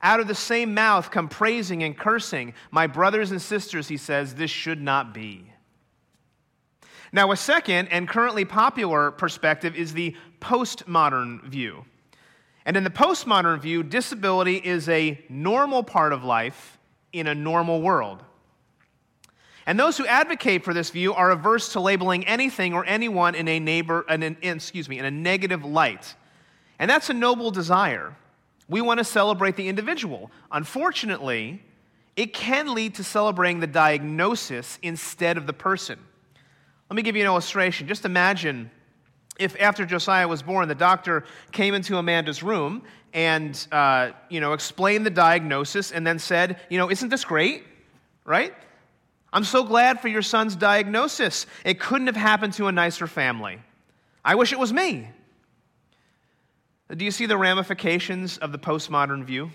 Out 0.00 0.20
of 0.20 0.26
the 0.26 0.34
same 0.34 0.72
mouth 0.72 1.10
come 1.10 1.28
praising 1.28 1.82
and 1.82 1.94
cursing. 1.96 2.54
My 2.70 2.86
brothers 2.86 3.30
and 3.30 3.40
sisters, 3.40 3.88
he 3.88 3.98
says, 3.98 4.34
this 4.34 4.50
should 4.50 4.80
not 4.80 5.12
be. 5.12 5.52
Now, 7.12 7.30
a 7.30 7.36
second 7.36 7.88
and 7.88 8.08
currently 8.08 8.46
popular 8.46 9.10
perspective 9.10 9.76
is 9.76 9.92
the 9.92 10.16
postmodern 10.40 11.44
view. 11.44 11.84
And 12.64 12.74
in 12.74 12.82
the 12.82 12.88
postmodern 12.88 13.60
view, 13.60 13.82
disability 13.82 14.56
is 14.56 14.88
a 14.88 15.22
normal 15.28 15.82
part 15.82 16.14
of 16.14 16.24
life 16.24 16.78
in 17.12 17.26
a 17.26 17.34
normal 17.34 17.82
world. 17.82 18.24
And 19.66 19.78
those 19.78 19.98
who 19.98 20.06
advocate 20.06 20.64
for 20.64 20.72
this 20.72 20.90
view 20.90 21.12
are 21.12 21.32
averse 21.32 21.72
to 21.72 21.80
labeling 21.80 22.26
anything 22.26 22.72
or 22.72 22.84
anyone 22.84 23.34
in 23.34 23.48
a 23.48 23.58
neighbor, 23.58 24.04
in, 24.08 24.22
in, 24.22 24.36
excuse 24.42 24.88
me, 24.88 24.98
in 24.98 25.04
a 25.04 25.10
negative 25.10 25.64
light. 25.64 26.14
And 26.78 26.88
that's 26.88 27.10
a 27.10 27.14
noble 27.14 27.50
desire. 27.50 28.16
We 28.68 28.80
want 28.80 28.98
to 28.98 29.04
celebrate 29.04 29.56
the 29.56 29.68
individual. 29.68 30.30
Unfortunately, 30.52 31.62
it 32.14 32.32
can 32.32 32.74
lead 32.74 32.94
to 32.94 33.04
celebrating 33.04 33.60
the 33.60 33.66
diagnosis 33.66 34.78
instead 34.82 35.36
of 35.36 35.46
the 35.46 35.52
person. 35.52 35.98
Let 36.88 36.96
me 36.96 37.02
give 37.02 37.16
you 37.16 37.22
an 37.22 37.26
illustration. 37.26 37.88
Just 37.88 38.04
imagine 38.04 38.70
if 39.38 39.60
after 39.60 39.84
Josiah 39.84 40.28
was 40.28 40.42
born, 40.42 40.68
the 40.68 40.74
doctor 40.74 41.24
came 41.52 41.74
into 41.74 41.96
Amanda's 41.96 42.42
room 42.42 42.82
and 43.12 43.66
uh, 43.72 44.10
you 44.28 44.40
know 44.40 44.52
explained 44.52 45.04
the 45.04 45.10
diagnosis 45.10 45.90
and 45.90 46.06
then 46.06 46.18
said, 46.18 46.60
you 46.70 46.78
know, 46.78 46.90
isn't 46.90 47.08
this 47.08 47.24
great? 47.24 47.64
Right? 48.24 48.54
I'm 49.32 49.44
so 49.44 49.64
glad 49.64 50.00
for 50.00 50.08
your 50.08 50.22
son's 50.22 50.56
diagnosis. 50.56 51.46
It 51.64 51.80
couldn't 51.80 52.06
have 52.06 52.16
happened 52.16 52.54
to 52.54 52.66
a 52.66 52.72
nicer 52.72 53.06
family. 53.06 53.58
I 54.24 54.34
wish 54.34 54.52
it 54.52 54.58
was 54.58 54.72
me. 54.72 55.10
Do 56.94 57.04
you 57.04 57.10
see 57.10 57.26
the 57.26 57.36
ramifications 57.36 58.38
of 58.38 58.52
the 58.52 58.58
postmodern 58.58 59.24
view? 59.24 59.50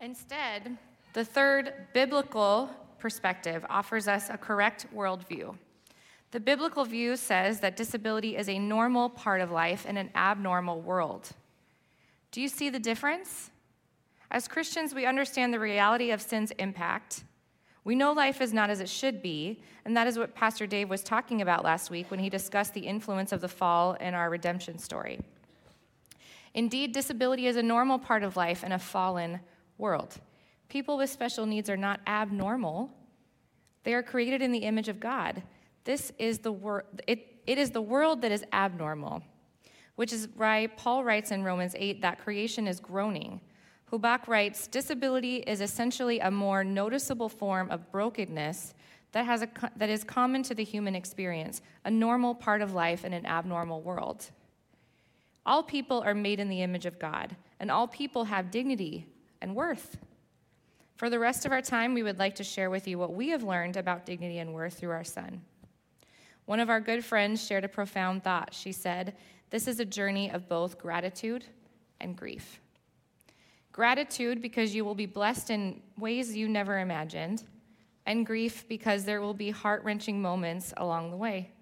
Instead, 0.00 0.76
the 1.12 1.24
third 1.24 1.72
biblical 1.92 2.70
perspective 2.98 3.64
offers 3.70 4.08
us 4.08 4.28
a 4.28 4.36
correct 4.36 4.86
worldview. 4.94 5.56
The 6.30 6.40
biblical 6.40 6.84
view 6.84 7.16
says 7.16 7.60
that 7.60 7.76
disability 7.76 8.36
is 8.36 8.48
a 8.48 8.58
normal 8.58 9.08
part 9.08 9.40
of 9.40 9.50
life 9.50 9.86
in 9.86 9.96
an 9.96 10.10
abnormal 10.14 10.80
world. 10.80 11.30
Do 12.32 12.40
you 12.40 12.48
see 12.48 12.68
the 12.68 12.78
difference? 12.78 13.50
As 14.30 14.46
Christians, 14.46 14.94
we 14.94 15.06
understand 15.06 15.52
the 15.52 15.60
reality 15.60 16.10
of 16.10 16.20
sin's 16.20 16.50
impact 16.52 17.24
we 17.88 17.94
know 17.94 18.12
life 18.12 18.42
is 18.42 18.52
not 18.52 18.68
as 18.68 18.80
it 18.80 18.88
should 18.90 19.22
be, 19.22 19.62
and 19.86 19.96
that 19.96 20.06
is 20.06 20.18
what 20.18 20.34
Pastor 20.34 20.66
Dave 20.66 20.90
was 20.90 21.02
talking 21.02 21.40
about 21.40 21.64
last 21.64 21.90
week 21.90 22.10
when 22.10 22.20
he 22.20 22.28
discussed 22.28 22.74
the 22.74 22.82
influence 22.86 23.32
of 23.32 23.40
the 23.40 23.48
fall 23.48 23.94
in 23.94 24.12
our 24.12 24.28
redemption 24.28 24.78
story. 24.78 25.20
Indeed, 26.52 26.92
disability 26.92 27.46
is 27.46 27.56
a 27.56 27.62
normal 27.62 27.98
part 27.98 28.22
of 28.22 28.36
life 28.36 28.62
in 28.62 28.72
a 28.72 28.78
fallen 28.78 29.40
world. 29.78 30.16
People 30.68 30.98
with 30.98 31.08
special 31.08 31.46
needs 31.46 31.70
are 31.70 31.78
not 31.78 32.00
abnormal. 32.06 32.90
They 33.84 33.94
are 33.94 34.02
created 34.02 34.42
in 34.42 34.52
the 34.52 34.58
image 34.58 34.88
of 34.88 35.00
God. 35.00 35.42
This 35.84 36.12
is 36.18 36.40
the 36.40 36.52
wor- 36.52 36.84
it, 37.06 37.38
it 37.46 37.56
is 37.56 37.70
the 37.70 37.80
world 37.80 38.20
that 38.20 38.32
is 38.32 38.44
abnormal, 38.52 39.22
which 39.96 40.12
is 40.12 40.28
why 40.36 40.66
Paul 40.76 41.04
writes 41.04 41.30
in 41.30 41.42
Romans 41.42 41.74
8 41.74 42.02
that 42.02 42.18
creation 42.18 42.68
is 42.68 42.80
groaning. 42.80 43.40
Hubach 43.90 44.28
writes 44.28 44.66
Disability 44.66 45.36
is 45.36 45.60
essentially 45.60 46.20
a 46.20 46.30
more 46.30 46.62
noticeable 46.62 47.28
form 47.28 47.70
of 47.70 47.90
brokenness 47.90 48.74
that, 49.12 49.24
has 49.24 49.42
a, 49.42 49.48
that 49.76 49.88
is 49.88 50.04
common 50.04 50.42
to 50.44 50.54
the 50.54 50.64
human 50.64 50.94
experience, 50.94 51.62
a 51.84 51.90
normal 51.90 52.34
part 52.34 52.60
of 52.60 52.74
life 52.74 53.04
in 53.04 53.12
an 53.12 53.24
abnormal 53.24 53.80
world. 53.80 54.30
All 55.46 55.62
people 55.62 56.02
are 56.02 56.14
made 56.14 56.40
in 56.40 56.48
the 56.48 56.60
image 56.60 56.84
of 56.84 56.98
God, 56.98 57.34
and 57.58 57.70
all 57.70 57.88
people 57.88 58.24
have 58.24 58.50
dignity 58.50 59.06
and 59.40 59.56
worth. 59.56 59.96
For 60.96 61.08
the 61.08 61.18
rest 61.18 61.46
of 61.46 61.52
our 61.52 61.62
time, 61.62 61.94
we 61.94 62.02
would 62.02 62.18
like 62.18 62.34
to 62.34 62.44
share 62.44 62.68
with 62.68 62.86
you 62.86 62.98
what 62.98 63.14
we 63.14 63.28
have 63.30 63.44
learned 63.44 63.76
about 63.76 64.04
dignity 64.04 64.38
and 64.38 64.52
worth 64.52 64.74
through 64.78 64.90
our 64.90 65.04
son. 65.04 65.40
One 66.44 66.60
of 66.60 66.68
our 66.68 66.80
good 66.80 67.04
friends 67.04 67.46
shared 67.46 67.64
a 67.64 67.68
profound 67.68 68.24
thought. 68.24 68.52
She 68.52 68.72
said, 68.72 69.16
This 69.50 69.68
is 69.68 69.80
a 69.80 69.84
journey 69.84 70.30
of 70.30 70.48
both 70.48 70.78
gratitude 70.78 71.44
and 72.00 72.16
grief. 72.16 72.60
Gratitude 73.78 74.42
because 74.42 74.74
you 74.74 74.84
will 74.84 74.96
be 74.96 75.06
blessed 75.06 75.50
in 75.50 75.80
ways 75.96 76.36
you 76.36 76.48
never 76.48 76.80
imagined, 76.80 77.44
and 78.06 78.26
grief 78.26 78.66
because 78.68 79.04
there 79.04 79.20
will 79.20 79.34
be 79.34 79.50
heart 79.50 79.84
wrenching 79.84 80.20
moments 80.20 80.74
along 80.78 81.12
the 81.12 81.16
way. 81.16 81.52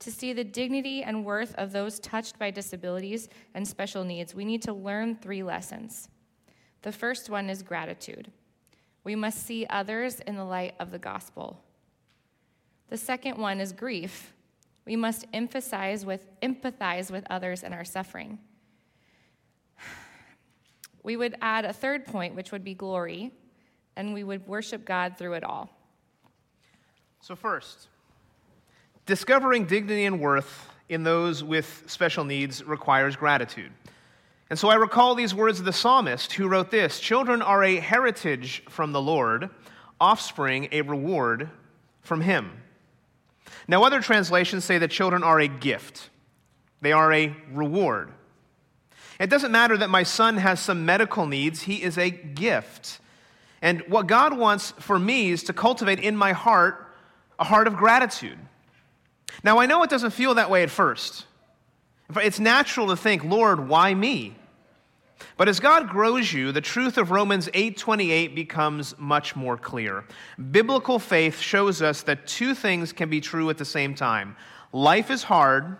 To 0.00 0.10
see 0.10 0.34
the 0.34 0.44
dignity 0.44 1.02
and 1.02 1.24
worth 1.24 1.54
of 1.54 1.72
those 1.72 1.98
touched 2.00 2.38
by 2.38 2.50
disabilities 2.50 3.30
and 3.54 3.66
special 3.66 4.04
needs, 4.04 4.34
we 4.34 4.44
need 4.44 4.60
to 4.64 4.74
learn 4.74 5.16
three 5.16 5.42
lessons. 5.42 6.10
The 6.82 6.92
first 6.92 7.30
one 7.30 7.48
is 7.48 7.62
gratitude. 7.62 8.30
We 9.02 9.14
must 9.14 9.46
see 9.46 9.64
others 9.70 10.20
in 10.20 10.36
the 10.36 10.44
light 10.44 10.74
of 10.78 10.90
the 10.90 10.98
gospel. 10.98 11.64
The 12.90 12.98
second 12.98 13.38
one 13.38 13.58
is 13.58 13.72
grief. 13.72 14.34
We 14.84 14.96
must 14.96 15.24
emphasize 15.32 16.04
with, 16.04 16.26
empathize 16.42 17.10
with 17.10 17.24
others 17.30 17.62
in 17.62 17.72
our 17.72 17.86
suffering. 17.86 18.38
We 21.02 21.16
would 21.16 21.36
add 21.40 21.64
a 21.64 21.72
third 21.72 22.06
point, 22.06 22.34
which 22.34 22.52
would 22.52 22.64
be 22.64 22.74
glory, 22.74 23.32
and 23.96 24.14
we 24.14 24.24
would 24.24 24.46
worship 24.46 24.84
God 24.84 25.16
through 25.18 25.34
it 25.34 25.44
all. 25.44 25.70
So, 27.20 27.36
first, 27.36 27.88
discovering 29.06 29.66
dignity 29.66 30.04
and 30.04 30.20
worth 30.20 30.68
in 30.88 31.02
those 31.02 31.42
with 31.42 31.84
special 31.86 32.24
needs 32.24 32.62
requires 32.64 33.16
gratitude. 33.16 33.72
And 34.50 34.58
so 34.58 34.68
I 34.68 34.74
recall 34.74 35.14
these 35.14 35.34
words 35.34 35.60
of 35.60 35.64
the 35.64 35.72
psalmist 35.72 36.34
who 36.34 36.46
wrote 36.46 36.70
this 36.70 37.00
Children 37.00 37.40
are 37.40 37.64
a 37.64 37.76
heritage 37.76 38.62
from 38.68 38.92
the 38.92 39.00
Lord, 39.00 39.48
offspring 40.00 40.68
a 40.72 40.82
reward 40.82 41.48
from 42.02 42.20
him. 42.20 42.50
Now, 43.66 43.84
other 43.84 44.00
translations 44.00 44.64
say 44.64 44.78
that 44.78 44.90
children 44.90 45.22
are 45.22 45.40
a 45.40 45.48
gift, 45.48 46.10
they 46.80 46.92
are 46.92 47.12
a 47.12 47.34
reward. 47.52 48.12
It 49.22 49.30
doesn't 49.30 49.52
matter 49.52 49.76
that 49.76 49.88
my 49.88 50.02
son 50.02 50.36
has 50.38 50.58
some 50.58 50.84
medical 50.84 51.26
needs, 51.26 51.62
he 51.62 51.80
is 51.80 51.96
a 51.96 52.10
gift. 52.10 52.98
And 53.62 53.82
what 53.82 54.08
God 54.08 54.36
wants 54.36 54.72
for 54.80 54.98
me 54.98 55.30
is 55.30 55.44
to 55.44 55.52
cultivate 55.52 56.00
in 56.00 56.16
my 56.16 56.32
heart 56.32 56.88
a 57.38 57.44
heart 57.44 57.68
of 57.68 57.76
gratitude. 57.76 58.38
Now, 59.44 59.60
I 59.60 59.66
know 59.66 59.84
it 59.84 59.90
doesn't 59.90 60.10
feel 60.10 60.34
that 60.34 60.50
way 60.50 60.64
at 60.64 60.70
first. 60.70 61.26
It's 62.16 62.40
natural 62.40 62.88
to 62.88 62.96
think, 62.96 63.22
Lord, 63.22 63.68
why 63.68 63.94
me? 63.94 64.34
But 65.36 65.48
as 65.48 65.60
God 65.60 65.88
grows 65.88 66.32
you, 66.32 66.50
the 66.50 66.60
truth 66.60 66.98
of 66.98 67.12
Romans 67.12 67.48
8:28 67.54 68.34
becomes 68.34 68.98
much 68.98 69.36
more 69.36 69.56
clear. 69.56 70.04
Biblical 70.50 70.98
faith 70.98 71.38
shows 71.38 71.80
us 71.80 72.02
that 72.02 72.26
two 72.26 72.56
things 72.56 72.92
can 72.92 73.08
be 73.08 73.20
true 73.20 73.48
at 73.50 73.58
the 73.58 73.64
same 73.64 73.94
time. 73.94 74.36
Life 74.72 75.12
is 75.12 75.22
hard 75.22 75.76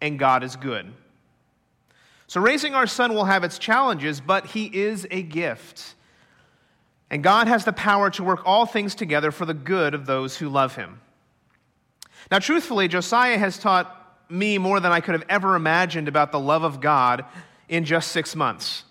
and 0.00 0.20
God 0.20 0.44
is 0.44 0.54
good. 0.54 0.94
So 2.30 2.40
raising 2.40 2.76
our 2.76 2.86
son 2.86 3.12
will 3.12 3.24
have 3.24 3.42
its 3.42 3.58
challenges, 3.58 4.20
but 4.20 4.46
he 4.46 4.66
is 4.66 5.04
a 5.10 5.20
gift. 5.20 5.96
And 7.10 7.24
God 7.24 7.48
has 7.48 7.64
the 7.64 7.72
power 7.72 8.08
to 8.10 8.22
work 8.22 8.42
all 8.44 8.66
things 8.66 8.94
together 8.94 9.32
for 9.32 9.44
the 9.44 9.52
good 9.52 9.94
of 9.94 10.06
those 10.06 10.36
who 10.36 10.48
love 10.48 10.76
him. 10.76 11.00
Now, 12.30 12.38
truthfully, 12.38 12.86
Josiah 12.86 13.36
has 13.36 13.58
taught 13.58 13.92
me 14.30 14.58
more 14.58 14.78
than 14.78 14.92
I 14.92 15.00
could 15.00 15.14
have 15.14 15.24
ever 15.28 15.56
imagined 15.56 16.06
about 16.06 16.30
the 16.30 16.38
love 16.38 16.62
of 16.62 16.80
God 16.80 17.24
in 17.68 17.84
just 17.84 18.12
six 18.12 18.36
months. 18.36 18.84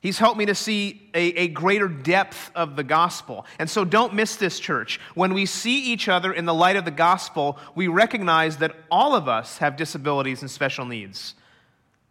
He's 0.00 0.20
helped 0.20 0.38
me 0.38 0.46
to 0.46 0.54
see 0.54 1.10
a, 1.12 1.24
a, 1.30 1.48
greater 1.48 1.88
depth 1.88 2.52
of 2.54 2.76
the 2.76 2.84
gospel. 2.84 3.46
And 3.58 3.68
so 3.68 3.84
don't 3.84 4.14
miss 4.14 4.36
this, 4.36 4.60
church. 4.60 5.00
When 5.16 5.34
we 5.34 5.44
see 5.44 5.86
each 5.86 6.08
other 6.08 6.32
in 6.32 6.44
the 6.44 6.54
light 6.54 6.76
of 6.76 6.84
the 6.84 6.92
gospel, 6.92 7.58
we 7.74 7.88
recognize 7.88 8.58
that 8.58 8.76
all 8.92 9.16
of 9.16 9.26
us 9.26 9.58
have 9.58 9.76
disabilities 9.76 10.40
and 10.40 10.48
special 10.48 10.84
needs. 10.84 11.34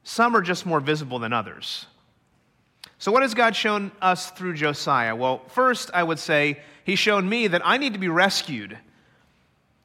Some 0.03 0.35
are 0.35 0.41
just 0.41 0.65
more 0.65 0.79
visible 0.79 1.19
than 1.19 1.33
others. 1.33 1.87
So, 2.97 3.11
what 3.11 3.21
has 3.21 3.33
God 3.33 3.55
shown 3.55 3.91
us 4.01 4.31
through 4.31 4.53
Josiah? 4.53 5.15
Well, 5.15 5.41
first, 5.49 5.89
I 5.93 6.03
would 6.03 6.19
say 6.19 6.59
He's 6.85 6.99
shown 6.99 7.27
me 7.27 7.47
that 7.47 7.61
I 7.63 7.77
need 7.77 7.93
to 7.93 7.99
be 7.99 8.09
rescued 8.09 8.77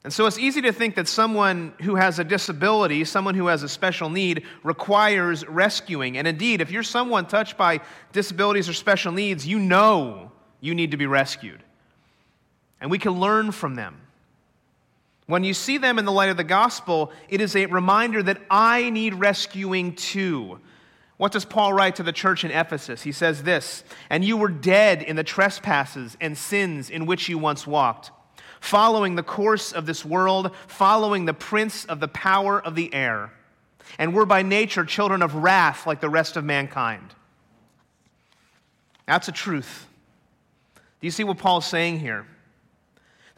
and 0.04 0.12
so 0.12 0.26
it's 0.26 0.38
easy 0.38 0.62
to 0.62 0.72
think 0.72 0.94
that 0.94 1.08
someone 1.08 1.75
who 1.82 1.96
has 1.96 2.18
a 2.18 2.25
disability, 2.25 3.04
someone 3.04 3.34
who 3.34 3.48
has 3.48 3.62
a 3.62 3.68
special 3.68 4.08
need, 4.08 4.44
requires 4.62 5.46
rescuing. 5.46 6.16
And 6.16 6.26
indeed, 6.26 6.60
if 6.60 6.70
you're 6.70 6.82
someone 6.82 7.26
touched 7.26 7.58
by 7.58 7.80
disabilities 8.12 8.68
or 8.68 8.72
special 8.72 9.12
needs, 9.12 9.46
you 9.46 9.58
know 9.58 10.32
you 10.60 10.75
need 10.75 10.92
to 10.92 10.96
be 10.96 11.06
rescued. 11.06 11.62
And 12.80 12.90
we 12.90 12.98
can 12.98 13.20
learn 13.20 13.50
from 13.50 13.75
them. 13.75 14.00
When 15.28 15.44
you 15.44 15.54
see 15.54 15.78
them 15.78 15.99
in 15.99 16.04
the 16.04 16.12
light 16.12 16.30
of 16.30 16.37
the 16.37 16.42
gospel, 16.42 17.12
it 17.28 17.40
is 17.40 17.54
a 17.54 17.66
reminder 17.66 18.23
that 18.23 18.40
I 18.50 18.90
need 18.90 19.14
rescuing 19.14 19.94
too. 19.94 20.58
What 21.18 21.32
does 21.32 21.44
Paul 21.44 21.73
write 21.73 21.97
to 21.97 22.02
the 22.02 22.12
church 22.12 22.44
in 22.44 22.50
Ephesus? 22.50 23.02
He 23.02 23.12
says 23.12 23.42
this 23.42 23.85
And 24.11 24.25
you 24.25 24.37
were 24.37 24.49
dead 24.49 25.02
in 25.02 25.16
the 25.16 25.25
trespasses 25.25 26.16
and 26.20 26.37
sins 26.37 26.90
in 26.90 27.06
which 27.06 27.28
you 27.28 27.38
once 27.38 27.66
walked 27.66 28.11
following 28.61 29.14
the 29.14 29.23
course 29.23 29.73
of 29.73 29.87
this 29.87 30.04
world, 30.04 30.50
following 30.66 31.25
the 31.25 31.35
prince 31.35 31.85
of 31.85 32.00
the 32.00 32.08
power 32.08 32.61
of 32.61 32.75
the 32.75 32.92
air. 32.92 33.30
And 33.99 34.14
we're 34.14 34.26
by 34.26 34.42
nature 34.42 34.85
children 34.85 35.23
of 35.23 35.35
wrath 35.35 35.87
like 35.87 36.00
the 36.00 36.11
rest 36.11 36.37
of 36.37 36.44
mankind. 36.44 37.14
That's 39.06 39.28
a 39.28 39.32
truth. 39.32 39.87
Do 40.75 41.06
you 41.06 41.11
see 41.11 41.25
what 41.25 41.38
Paul's 41.38 41.66
saying 41.66 42.00
here? 42.00 42.26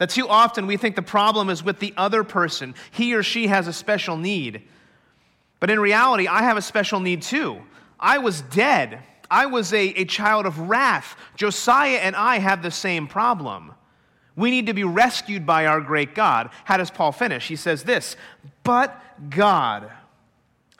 That 0.01 0.09
too 0.09 0.27
often 0.27 0.65
we 0.65 0.77
think 0.77 0.95
the 0.95 1.03
problem 1.03 1.47
is 1.51 1.63
with 1.63 1.77
the 1.77 1.93
other 1.95 2.23
person. 2.23 2.73
He 2.89 3.13
or 3.13 3.21
she 3.21 3.45
has 3.45 3.67
a 3.67 3.73
special 3.73 4.17
need. 4.17 4.63
But 5.59 5.69
in 5.69 5.79
reality, 5.79 6.27
I 6.27 6.41
have 6.41 6.57
a 6.57 6.61
special 6.63 6.99
need 6.99 7.21
too. 7.21 7.61
I 7.99 8.17
was 8.17 8.41
dead. 8.41 9.03
I 9.29 9.45
was 9.45 9.71
a, 9.73 9.89
a 9.89 10.05
child 10.05 10.47
of 10.47 10.57
wrath. 10.57 11.15
Josiah 11.35 11.97
and 11.97 12.15
I 12.15 12.39
have 12.39 12.63
the 12.63 12.71
same 12.71 13.05
problem. 13.05 13.75
We 14.35 14.49
need 14.49 14.65
to 14.65 14.73
be 14.73 14.83
rescued 14.83 15.45
by 15.45 15.67
our 15.67 15.79
great 15.79 16.15
God. 16.15 16.49
How 16.63 16.77
does 16.77 16.89
Paul 16.89 17.11
finish? 17.11 17.47
He 17.47 17.55
says 17.55 17.83
this 17.83 18.15
But 18.63 18.99
God, 19.29 19.91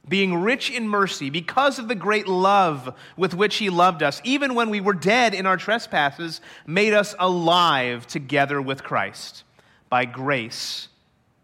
being 0.07 0.35
rich 0.35 0.69
in 0.69 0.87
mercy, 0.87 1.29
because 1.29 1.79
of 1.79 1.87
the 1.87 1.95
great 1.95 2.27
love 2.27 2.95
with 3.15 3.33
which 3.33 3.57
he 3.57 3.69
loved 3.69 4.01
us, 4.01 4.21
even 4.23 4.55
when 4.55 4.69
we 4.69 4.81
were 4.81 4.93
dead 4.93 5.33
in 5.33 5.45
our 5.45 5.57
trespasses, 5.57 6.41
made 6.65 6.93
us 6.93 7.15
alive 7.19 8.07
together 8.07 8.61
with 8.61 8.83
Christ. 8.83 9.43
By 9.89 10.05
grace, 10.05 10.87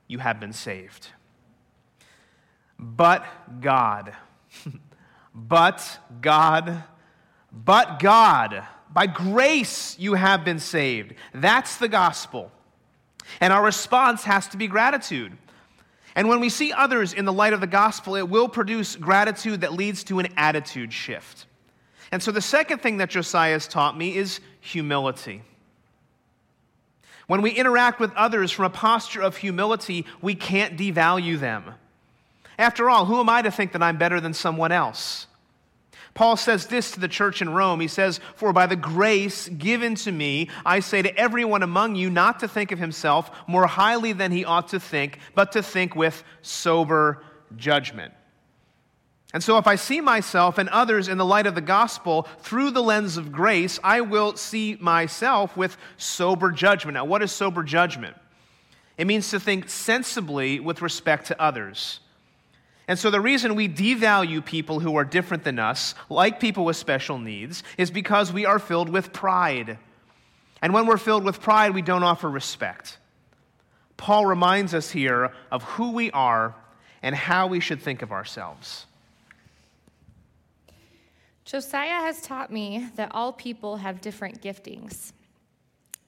you 0.07 0.19
have 0.19 0.39
been 0.39 0.53
saved. 0.53 1.09
But 2.79 3.25
God, 3.61 4.13
but 5.35 5.99
God, 6.21 6.83
but 7.51 7.99
God 7.99 8.65
by 8.97 9.05
grace 9.05 9.95
you 9.99 10.15
have 10.15 10.43
been 10.43 10.59
saved. 10.59 11.13
That's 11.33 11.77
the 11.77 11.87
gospel. 11.87 12.51
And 13.39 13.51
our 13.51 13.63
response 13.63 14.23
has 14.23 14.47
to 14.47 14.57
be 14.57 14.67
gratitude. 14.67 15.37
And 16.17 16.27
when 16.27 16.39
we 16.39 16.49
see 16.49 16.73
others 16.73 17.13
in 17.13 17.25
the 17.25 17.31
light 17.31 17.53
of 17.53 17.61
the 17.61 17.67
gospel, 17.67 18.15
it 18.15 18.27
will 18.27 18.49
produce 18.49 18.95
gratitude 18.95 19.61
that 19.61 19.73
leads 19.73 20.03
to 20.05 20.17
an 20.17 20.27
attitude 20.35 20.91
shift. 20.91 21.45
And 22.11 22.23
so 22.23 22.31
the 22.31 22.41
second 22.41 22.81
thing 22.81 22.97
that 22.97 23.11
Josiah 23.11 23.51
has 23.51 23.67
taught 23.67 23.95
me 23.95 24.17
is 24.17 24.39
humility. 24.59 25.43
When 27.27 27.43
we 27.43 27.51
interact 27.51 27.99
with 27.99 28.11
others 28.15 28.51
from 28.51 28.65
a 28.65 28.69
posture 28.71 29.21
of 29.21 29.37
humility, 29.37 30.07
we 30.19 30.33
can't 30.33 30.75
devalue 30.75 31.39
them. 31.39 31.75
After 32.57 32.89
all, 32.89 33.05
who 33.05 33.19
am 33.19 33.29
I 33.29 33.43
to 33.43 33.51
think 33.51 33.73
that 33.73 33.83
I'm 33.83 33.99
better 33.99 34.19
than 34.19 34.33
someone 34.33 34.71
else? 34.71 35.27
Paul 36.17 36.35
says 36.35 36.65
this 36.65 36.93
to 36.93 36.99
the 36.99 37.07
church 37.07 37.43
in 37.43 37.49
Rome. 37.49 37.79
He 37.79 37.87
says, 37.87 38.19
For 38.33 38.51
by 38.51 38.65
the 38.65 38.75
grace 38.75 39.47
given 39.49 39.93
to 39.93 40.11
me, 40.11 40.49
I 40.65 40.79
say 40.79 41.03
to 41.03 41.15
everyone 41.15 41.61
among 41.61 41.95
you 41.95 42.09
not 42.09 42.39
to 42.39 42.47
think 42.47 42.71
of 42.71 42.79
himself 42.79 43.29
more 43.45 43.67
highly 43.67 44.13
than 44.13 44.31
he 44.31 44.43
ought 44.43 44.69
to 44.69 44.79
think, 44.79 45.19
but 45.35 45.51
to 45.51 45.61
think 45.61 45.95
with 45.95 46.23
sober 46.41 47.23
judgment. 47.55 48.15
And 49.31 49.43
so, 49.43 49.59
if 49.59 49.67
I 49.67 49.75
see 49.75 50.01
myself 50.01 50.57
and 50.57 50.69
others 50.69 51.07
in 51.07 51.19
the 51.19 51.25
light 51.25 51.45
of 51.45 51.53
the 51.53 51.61
gospel 51.61 52.23
through 52.39 52.71
the 52.71 52.81
lens 52.81 53.17
of 53.17 53.31
grace, 53.31 53.79
I 53.83 54.01
will 54.01 54.35
see 54.37 54.75
myself 54.81 55.55
with 55.55 55.77
sober 55.97 56.49
judgment. 56.49 56.95
Now, 56.95 57.05
what 57.05 57.21
is 57.21 57.31
sober 57.31 57.61
judgment? 57.61 58.17
It 58.97 59.05
means 59.05 59.29
to 59.29 59.39
think 59.39 59.69
sensibly 59.69 60.59
with 60.59 60.81
respect 60.81 61.27
to 61.27 61.39
others. 61.39 61.99
And 62.87 62.97
so, 62.97 63.11
the 63.11 63.19
reason 63.19 63.55
we 63.55 63.67
devalue 63.67 64.43
people 64.43 64.79
who 64.79 64.95
are 64.95 65.03
different 65.03 65.43
than 65.43 65.59
us, 65.59 65.93
like 66.09 66.39
people 66.39 66.63
with 66.63 66.77
special 66.77 67.17
needs, 67.17 67.63
is 67.77 67.91
because 67.91 68.31
we 68.31 68.45
are 68.45 68.59
filled 68.59 68.87
with 68.87 69.11
pride. 69.11 69.77
And 70.61 70.73
when 70.73 70.87
we're 70.87 70.97
filled 70.97 71.25
with 71.25 71.41
pride, 71.41 71.73
we 71.73 71.81
don't 71.81 72.03
offer 72.03 72.29
respect. 72.29 72.97
Paul 73.97 74.25
reminds 74.25 74.73
us 74.73 74.89
here 74.89 75.31
of 75.51 75.63
who 75.63 75.91
we 75.91 76.11
are 76.11 76.55
and 77.03 77.13
how 77.13 77.47
we 77.47 77.59
should 77.59 77.81
think 77.81 78.01
of 78.01 78.11
ourselves. 78.11 78.85
Josiah 81.43 82.01
has 82.01 82.21
taught 82.21 82.51
me 82.51 82.89
that 82.95 83.11
all 83.13 83.33
people 83.33 83.77
have 83.77 84.01
different 84.01 84.41
giftings. 84.41 85.13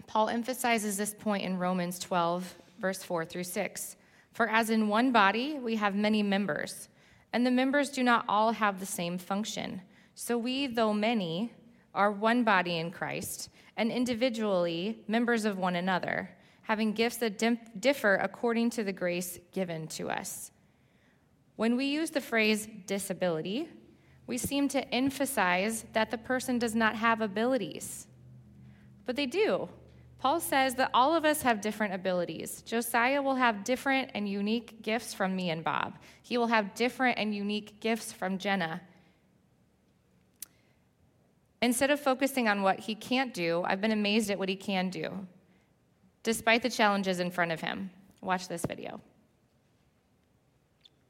Paul 0.08 0.30
emphasizes 0.30 0.98
this 0.98 1.14
point 1.14 1.44
in 1.44 1.58
Romans 1.58 2.00
12, 2.00 2.56
verse 2.80 3.04
4 3.04 3.26
through 3.26 3.44
6. 3.44 3.96
For 4.32 4.48
as 4.50 4.70
in 4.70 4.88
one 4.88 5.12
body 5.12 5.60
we 5.60 5.76
have 5.76 5.96
many 5.96 6.24
members, 6.24 6.90
and 7.34 7.46
the 7.46 7.52
members 7.52 7.90
do 7.90 8.04
not 8.04 8.26
all 8.28 8.52
have 8.52 8.80
the 8.80 8.86
same 8.86 9.18
function. 9.18 9.82
So 10.16 10.38
we, 10.38 10.68
though 10.68 10.94
many, 10.94 11.54
are 11.94 12.12
one 12.12 12.44
body 12.44 12.78
in 12.78 12.92
Christ, 12.92 13.50
and 13.78 13.92
individually 13.92 15.04
members 15.08 15.46
of 15.46 15.58
one 15.58 15.76
another, 15.76 16.30
having 16.64 16.94
gifts 16.94 17.18
that 17.18 17.82
differ 17.82 18.16
according 18.16 18.70
to 18.72 18.84
the 18.84 18.94
grace 18.94 19.40
given 19.52 19.88
to 19.88 20.10
us. 20.10 20.52
When 21.56 21.76
we 21.76 21.86
use 21.86 22.12
the 22.12 22.22
phrase 22.22 22.68
disability, 22.86 23.68
we 24.28 24.38
seem 24.38 24.68
to 24.70 24.94
emphasize 24.94 25.86
that 25.94 26.12
the 26.12 26.18
person 26.18 26.60
does 26.60 26.76
not 26.76 26.96
have 26.96 27.22
abilities. 27.22 28.06
But 29.06 29.16
they 29.16 29.26
do. 29.26 29.70
Paul 30.20 30.42
says 30.42 30.76
that 30.76 30.92
all 30.94 31.16
of 31.16 31.24
us 31.24 31.42
have 31.44 31.62
different 31.62 31.94
abilities. 31.94 32.62
Josiah 32.64 33.22
will 33.22 33.36
have 33.36 33.64
different 33.64 34.12
and 34.14 34.28
unique 34.28 34.82
gifts 34.82 35.14
from 35.14 35.34
me 35.34 35.50
and 35.50 35.64
Bob. 35.64 35.98
He 36.22 36.38
will 36.38 36.48
have 36.48 36.76
different 36.76 37.18
and 37.18 37.34
unique 37.34 37.80
gifts 37.80 38.12
from 38.12 38.38
Jenna. 38.38 38.82
Instead 41.62 41.90
of 41.90 42.02
focusing 42.02 42.50
on 42.50 42.62
what 42.62 42.80
he 42.80 42.96
can't 42.96 43.34
do, 43.34 43.64
I've 43.66 43.80
been 43.80 43.92
amazed 43.92 44.30
at 44.30 44.38
what 44.38 44.50
he 44.50 44.56
can 44.58 44.90
do, 44.90 45.26
despite 46.24 46.64
the 46.64 46.70
challenges 46.70 47.20
in 47.22 47.32
front 47.32 47.52
of 47.54 47.62
him. 47.62 47.90
Watch 48.22 48.50
this 48.50 48.66
video. 48.66 49.00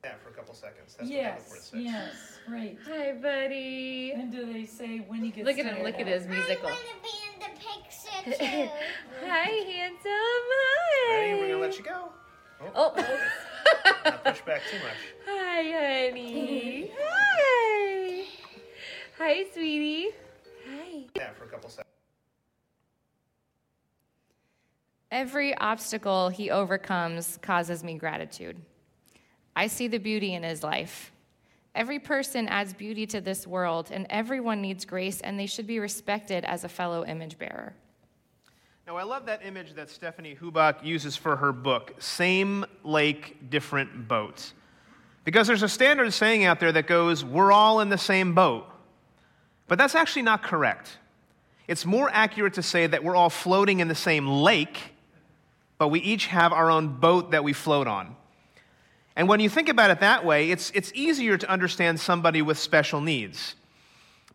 Yeah, 0.04 0.14
for 0.24 0.30
a 0.30 0.34
couple 0.34 0.54
seconds. 0.54 0.96
That's 0.98 1.10
yes, 1.10 1.72
yes, 1.76 2.39
right. 2.52 2.78
Hi, 2.88 3.14
buddy. 3.14 4.12
And 4.12 4.32
do 4.32 4.52
they 4.52 4.66
say 4.66 5.00
when 5.00 5.24
he 5.24 5.32
gets 5.32 5.46
Look 5.48 5.58
at 5.58 5.66
him, 5.66 5.84
look 5.84 6.00
at 6.00 6.08
his 6.08 6.28
musical. 6.28 6.70
Hi, 8.30 9.50
handsome. 9.72 10.02
Hi. 10.06 11.16
Ready? 11.16 11.40
We're 11.40 11.48
gonna 11.48 11.62
let 11.62 11.78
you 11.78 11.84
go. 11.84 12.10
Oh. 12.62 12.72
oh. 12.76 13.30
Not 14.06 14.24
push 14.24 14.42
back 14.42 14.62
too 14.70 14.78
much. 14.78 14.98
Hi, 15.26 16.10
honey. 16.10 16.92
Hi. 17.00 18.26
Hi, 19.18 19.46
sweetie. 19.54 20.10
Hi. 20.70 21.06
Yeah, 21.16 21.32
for 21.32 21.46
a 21.46 21.48
couple 21.48 21.70
seconds. 21.70 21.88
Every 25.12 25.58
obstacle 25.58 26.30
he 26.30 26.52
overcomes 26.52 27.40
causes 27.42 27.84
me 27.84 27.96
gratitude. 27.96 28.58
I 29.56 29.68
see 29.68 29.88
the 29.88 29.98
beauty 29.98 30.34
in 30.34 30.44
his 30.44 30.64
life. 30.64 31.12
Every 31.76 32.00
person 32.00 32.48
adds 32.48 32.74
beauty 32.74 33.06
to 33.08 33.22
this 33.22 33.46
world, 33.46 33.90
and 33.92 34.08
everyone 34.10 34.62
needs 34.62 34.86
grace, 34.86 35.22
and 35.22 35.40
they 35.40 35.46
should 35.46 35.68
be 35.68 35.80
respected 35.80 36.44
as 36.46 36.64
a 36.64 36.70
fellow 36.70 37.06
image 37.06 37.38
bearer. 37.38 37.74
Now, 38.88 38.98
I 38.98 39.04
love 39.04 39.28
that 39.28 39.46
image 39.46 39.74
that 39.76 39.90
Stephanie 39.90 40.36
Hubach 40.42 40.84
uses 40.84 41.16
for 41.16 41.36
her 41.36 41.52
book, 41.52 41.94
Same 42.00 42.66
Lake, 42.84 43.50
Different 43.52 44.08
Boats. 44.08 44.54
Because 45.26 45.46
there's 45.46 45.62
a 45.62 45.70
standard 45.70 46.12
saying 46.12 46.46
out 46.46 46.60
there 46.60 46.72
that 46.72 46.88
goes, 46.88 47.24
We're 47.24 47.52
all 47.52 47.82
in 47.82 47.90
the 47.90 48.00
same 48.00 48.34
boat. 48.34 48.66
But 49.68 49.78
that's 49.78 49.94
actually 49.94 50.24
not 50.24 50.42
correct. 50.42 50.98
It's 51.68 51.86
more 51.86 52.10
accurate 52.12 52.56
to 52.56 52.64
say 52.64 52.88
that 52.88 53.04
we're 53.04 53.16
all 53.16 53.30
floating 53.30 53.80
in 53.80 53.88
the 53.88 53.96
same 53.96 54.28
lake, 54.28 54.96
but 55.78 55.90
we 55.90 56.00
each 56.00 56.26
have 56.26 56.52
our 56.52 56.72
own 56.72 56.98
boat 57.00 57.30
that 57.30 57.44
we 57.44 57.54
float 57.54 57.86
on. 57.86 58.16
And 59.20 59.28
when 59.28 59.42
you 59.42 59.50
think 59.50 59.68
about 59.68 59.90
it 59.92 60.00
that 60.00 60.24
way, 60.24 60.50
it's, 60.50 60.72
it's 60.74 60.94
easier 60.96 61.38
to 61.38 61.50
understand 61.50 62.00
somebody 62.00 62.42
with 62.42 62.58
special 62.58 63.02
needs. 63.02 63.56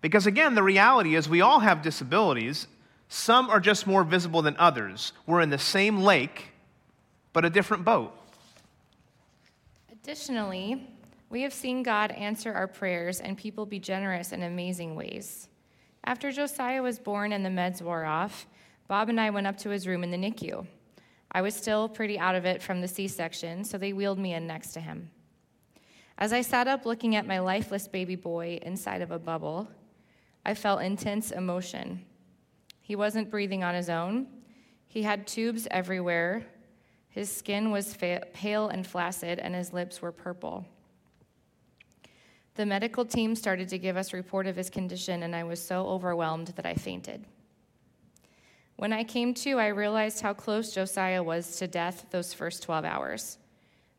Because 0.02 0.26
again, 0.26 0.54
the 0.54 0.62
reality 0.62 1.14
is 1.14 1.26
we 1.26 1.40
all 1.40 1.60
have 1.60 1.80
disabilities. 1.80 2.66
Some 3.08 3.48
are 3.48 3.60
just 3.60 3.86
more 3.86 4.04
visible 4.04 4.42
than 4.42 4.54
others. 4.58 5.14
We're 5.26 5.40
in 5.40 5.48
the 5.48 5.56
same 5.56 6.02
lake, 6.02 6.52
but 7.32 7.46
a 7.46 7.48
different 7.48 7.86
boat. 7.86 8.12
Additionally, 9.90 10.86
we 11.30 11.40
have 11.40 11.54
seen 11.54 11.82
God 11.82 12.10
answer 12.10 12.52
our 12.52 12.66
prayers 12.68 13.22
and 13.22 13.38
people 13.38 13.64
be 13.64 13.78
generous 13.78 14.32
in 14.32 14.42
amazing 14.42 14.96
ways. 14.96 15.48
After 16.04 16.30
Josiah 16.30 16.82
was 16.82 16.98
born 16.98 17.32
and 17.32 17.42
the 17.42 17.48
meds 17.48 17.80
wore 17.80 18.04
off, 18.04 18.46
Bob 18.86 19.08
and 19.08 19.18
I 19.18 19.30
went 19.30 19.46
up 19.46 19.56
to 19.60 19.70
his 19.70 19.86
room 19.86 20.04
in 20.04 20.10
the 20.10 20.18
NICU. 20.18 20.66
I 21.34 21.42
was 21.42 21.54
still 21.54 21.88
pretty 21.88 22.16
out 22.16 22.36
of 22.36 22.46
it 22.46 22.62
from 22.62 22.80
the 22.80 22.86
C 22.86 23.08
section, 23.08 23.64
so 23.64 23.76
they 23.76 23.92
wheeled 23.92 24.20
me 24.20 24.34
in 24.34 24.46
next 24.46 24.72
to 24.74 24.80
him. 24.80 25.10
As 26.16 26.32
I 26.32 26.42
sat 26.42 26.68
up 26.68 26.86
looking 26.86 27.16
at 27.16 27.26
my 27.26 27.40
lifeless 27.40 27.88
baby 27.88 28.14
boy 28.14 28.60
inside 28.62 29.02
of 29.02 29.10
a 29.10 29.18
bubble, 29.18 29.68
I 30.46 30.54
felt 30.54 30.80
intense 30.80 31.32
emotion. 31.32 32.04
He 32.80 32.94
wasn't 32.94 33.30
breathing 33.30 33.64
on 33.64 33.74
his 33.74 33.90
own. 33.90 34.28
He 34.86 35.02
had 35.02 35.26
tubes 35.26 35.66
everywhere. 35.72 36.46
His 37.08 37.34
skin 37.34 37.72
was 37.72 37.92
fa- 37.92 38.26
pale 38.32 38.68
and 38.68 38.86
flaccid, 38.86 39.40
and 39.40 39.56
his 39.56 39.72
lips 39.72 40.00
were 40.00 40.12
purple. 40.12 40.64
The 42.54 42.66
medical 42.66 43.04
team 43.04 43.34
started 43.34 43.68
to 43.70 43.78
give 43.78 43.96
us 43.96 44.12
report 44.12 44.46
of 44.46 44.54
his 44.54 44.70
condition, 44.70 45.24
and 45.24 45.34
I 45.34 45.42
was 45.42 45.60
so 45.60 45.88
overwhelmed 45.88 46.48
that 46.48 46.66
I 46.66 46.74
fainted. 46.74 47.24
When 48.76 48.92
I 48.92 49.04
came 49.04 49.34
to, 49.34 49.58
I 49.58 49.68
realized 49.68 50.20
how 50.20 50.34
close 50.34 50.74
Josiah 50.74 51.22
was 51.22 51.56
to 51.56 51.68
death 51.68 52.06
those 52.10 52.34
first 52.34 52.62
12 52.64 52.84
hours. 52.84 53.38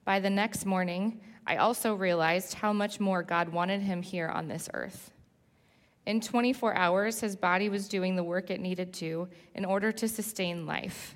By 0.04 0.20
the 0.20 0.30
next 0.30 0.66
morning, 0.66 1.22
I 1.48 1.58
also 1.58 1.96
realized 1.96 2.56
how 2.56 2.74
much 2.74 3.00
more 3.00 3.24
God 3.24 3.50
wanted 3.50 3.82
him 3.82 4.02
here 4.02 4.28
on 4.28 4.48
this 4.48 4.70
earth. 4.74 5.12
In 6.06 6.22
24 6.22 6.76
hours, 6.76 7.22
his 7.22 7.36
body 7.36 7.70
was 7.70 7.88
doing 7.88 8.16
the 8.16 8.24
work 8.24 8.50
it 8.50 8.60
needed 8.60 8.94
to 8.96 9.30
in 9.56 9.66
order 9.66 9.92
to 9.94 10.08
sustain 10.08 10.66
life. 10.66 11.16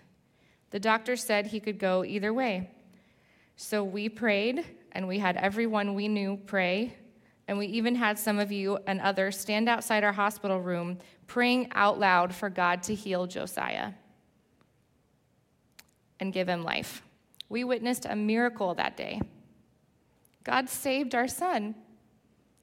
The 0.72 0.80
doctor 0.80 1.16
said 1.16 1.48
he 1.48 1.60
could 1.60 1.78
go 1.78 2.04
either 2.04 2.34
way. 2.34 2.72
So 3.56 3.84
we 3.84 4.08
prayed, 4.10 4.66
and 4.92 5.08
we 5.08 5.20
had 5.20 5.36
everyone 5.36 5.96
we 5.96 6.08
knew 6.08 6.38
pray 6.46 6.94
and 7.50 7.58
we 7.58 7.66
even 7.66 7.96
had 7.96 8.20
some 8.20 8.38
of 8.38 8.52
you 8.52 8.78
and 8.86 9.02
others 9.02 9.36
stand 9.36 9.68
outside 9.68 10.04
our 10.04 10.12
hospital 10.12 10.62
room 10.62 11.00
praying 11.30 11.70
out 11.72 11.98
loud 11.98 12.36
for 12.36 12.50
God 12.50 12.84
to 12.84 12.96
heal 12.96 13.26
Josiah 13.26 13.94
and 16.20 16.34
give 16.34 16.50
him 16.50 16.64
life. 16.64 17.02
We 17.48 17.64
witnessed 17.64 18.06
a 18.06 18.16
miracle 18.16 18.76
that 18.76 18.98
day. 18.98 19.22
God 20.44 20.70
saved 20.70 21.16
our 21.16 21.28
son. 21.28 21.76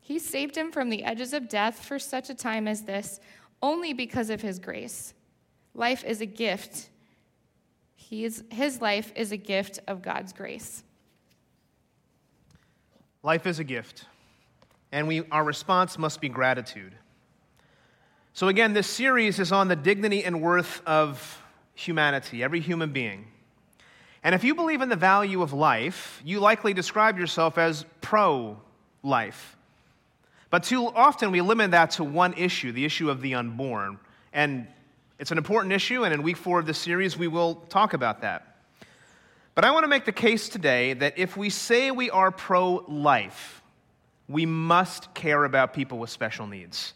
He 0.00 0.18
saved 0.18 0.56
him 0.56 0.70
from 0.70 0.90
the 0.90 1.04
edges 1.04 1.32
of 1.32 1.48
death 1.48 1.82
for 1.82 1.98
such 1.98 2.28
a 2.28 2.34
time 2.34 2.68
as 2.68 2.82
this, 2.82 3.18
only 3.62 3.94
because 3.94 4.28
of 4.28 4.42
his 4.42 4.58
grace. 4.58 5.14
Life 5.72 6.04
is 6.04 6.20
a 6.20 6.26
gift. 6.26 6.90
Is, 8.10 8.44
his 8.50 8.80
life 8.80 9.12
is 9.16 9.32
a 9.32 9.36
gift 9.36 9.80
of 9.88 10.02
God's 10.02 10.32
grace. 10.32 10.84
Life 13.22 13.46
is 13.46 13.58
a 13.58 13.64
gift 13.64 14.04
and 14.92 15.06
we, 15.08 15.22
our 15.30 15.44
response 15.44 15.98
must 15.98 16.20
be 16.20 16.28
gratitude. 16.28 16.94
So, 18.36 18.48
again, 18.48 18.74
this 18.74 18.86
series 18.86 19.38
is 19.38 19.50
on 19.50 19.68
the 19.68 19.76
dignity 19.76 20.22
and 20.22 20.42
worth 20.42 20.82
of 20.84 21.42
humanity, 21.72 22.42
every 22.42 22.60
human 22.60 22.92
being. 22.92 23.28
And 24.22 24.34
if 24.34 24.44
you 24.44 24.54
believe 24.54 24.82
in 24.82 24.90
the 24.90 24.94
value 24.94 25.40
of 25.40 25.54
life, 25.54 26.20
you 26.22 26.38
likely 26.38 26.74
describe 26.74 27.18
yourself 27.18 27.56
as 27.56 27.86
pro 28.02 28.60
life. 29.02 29.56
But 30.50 30.64
too 30.64 30.86
often 30.88 31.30
we 31.30 31.40
limit 31.40 31.70
that 31.70 31.92
to 31.92 32.04
one 32.04 32.34
issue, 32.34 32.72
the 32.72 32.84
issue 32.84 33.08
of 33.08 33.22
the 33.22 33.36
unborn. 33.36 33.98
And 34.34 34.66
it's 35.18 35.30
an 35.30 35.38
important 35.38 35.72
issue, 35.72 36.04
and 36.04 36.12
in 36.12 36.22
week 36.22 36.36
four 36.36 36.60
of 36.60 36.66
this 36.66 36.76
series, 36.76 37.16
we 37.16 37.28
will 37.28 37.54
talk 37.70 37.94
about 37.94 38.20
that. 38.20 38.58
But 39.54 39.64
I 39.64 39.70
want 39.70 39.84
to 39.84 39.88
make 39.88 40.04
the 40.04 40.12
case 40.12 40.50
today 40.50 40.92
that 40.92 41.18
if 41.18 41.38
we 41.38 41.48
say 41.48 41.90
we 41.90 42.10
are 42.10 42.30
pro 42.30 42.84
life, 42.86 43.62
we 44.28 44.44
must 44.44 45.14
care 45.14 45.42
about 45.44 45.72
people 45.72 45.96
with 45.96 46.10
special 46.10 46.46
needs. 46.46 46.92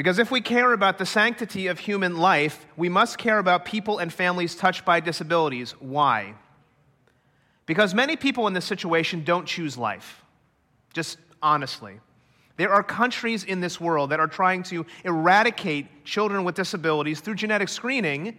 Because 0.00 0.18
if 0.18 0.30
we 0.30 0.40
care 0.40 0.72
about 0.72 0.96
the 0.96 1.04
sanctity 1.04 1.66
of 1.66 1.78
human 1.78 2.16
life, 2.16 2.64
we 2.74 2.88
must 2.88 3.18
care 3.18 3.38
about 3.38 3.66
people 3.66 3.98
and 3.98 4.10
families 4.10 4.54
touched 4.54 4.86
by 4.86 4.98
disabilities. 4.98 5.72
Why? 5.72 6.36
Because 7.66 7.92
many 7.92 8.16
people 8.16 8.46
in 8.46 8.54
this 8.54 8.64
situation 8.64 9.24
don't 9.24 9.44
choose 9.44 9.76
life. 9.76 10.24
Just 10.94 11.18
honestly. 11.42 12.00
There 12.56 12.72
are 12.72 12.82
countries 12.82 13.44
in 13.44 13.60
this 13.60 13.78
world 13.78 14.08
that 14.08 14.20
are 14.20 14.26
trying 14.26 14.62
to 14.62 14.86
eradicate 15.04 16.06
children 16.06 16.44
with 16.44 16.54
disabilities 16.54 17.20
through 17.20 17.34
genetic 17.34 17.68
screening 17.68 18.38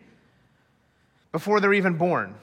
before 1.31 1.59
they're 1.59 1.75
even 1.75 1.93
born. 1.93 2.33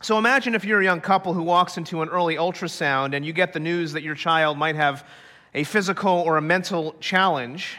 So 0.00 0.16
imagine 0.16 0.54
if 0.54 0.64
you're 0.64 0.80
a 0.80 0.84
young 0.84 1.02
couple 1.02 1.34
who 1.34 1.42
walks 1.42 1.76
into 1.76 2.00
an 2.00 2.08
early 2.08 2.36
ultrasound 2.36 3.14
and 3.14 3.26
you 3.26 3.34
get 3.34 3.52
the 3.52 3.60
news 3.60 3.92
that 3.92 4.02
your 4.02 4.14
child 4.14 4.56
might 4.56 4.76
have 4.76 5.06
a 5.52 5.64
physical 5.64 6.20
or 6.20 6.38
a 6.38 6.42
mental 6.42 6.94
challenge. 6.98 7.76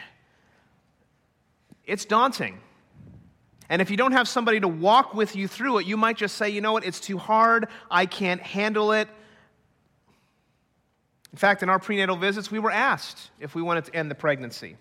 It's 1.90 2.04
daunting. 2.04 2.60
And 3.68 3.82
if 3.82 3.90
you 3.90 3.96
don't 3.96 4.12
have 4.12 4.28
somebody 4.28 4.60
to 4.60 4.68
walk 4.68 5.12
with 5.12 5.34
you 5.34 5.48
through 5.48 5.78
it, 5.78 5.86
you 5.86 5.96
might 5.96 6.16
just 6.16 6.36
say, 6.36 6.48
you 6.48 6.60
know 6.60 6.72
what, 6.72 6.84
it's 6.84 7.00
too 7.00 7.18
hard, 7.18 7.66
I 7.90 8.06
can't 8.06 8.40
handle 8.40 8.92
it. 8.92 9.08
In 11.32 11.38
fact, 11.38 11.64
in 11.64 11.68
our 11.68 11.80
prenatal 11.80 12.14
visits, 12.14 12.48
we 12.48 12.60
were 12.60 12.70
asked 12.70 13.30
if 13.40 13.56
we 13.56 13.62
wanted 13.62 13.86
to 13.86 13.96
end 13.96 14.08
the 14.08 14.14
pregnancy. 14.14 14.76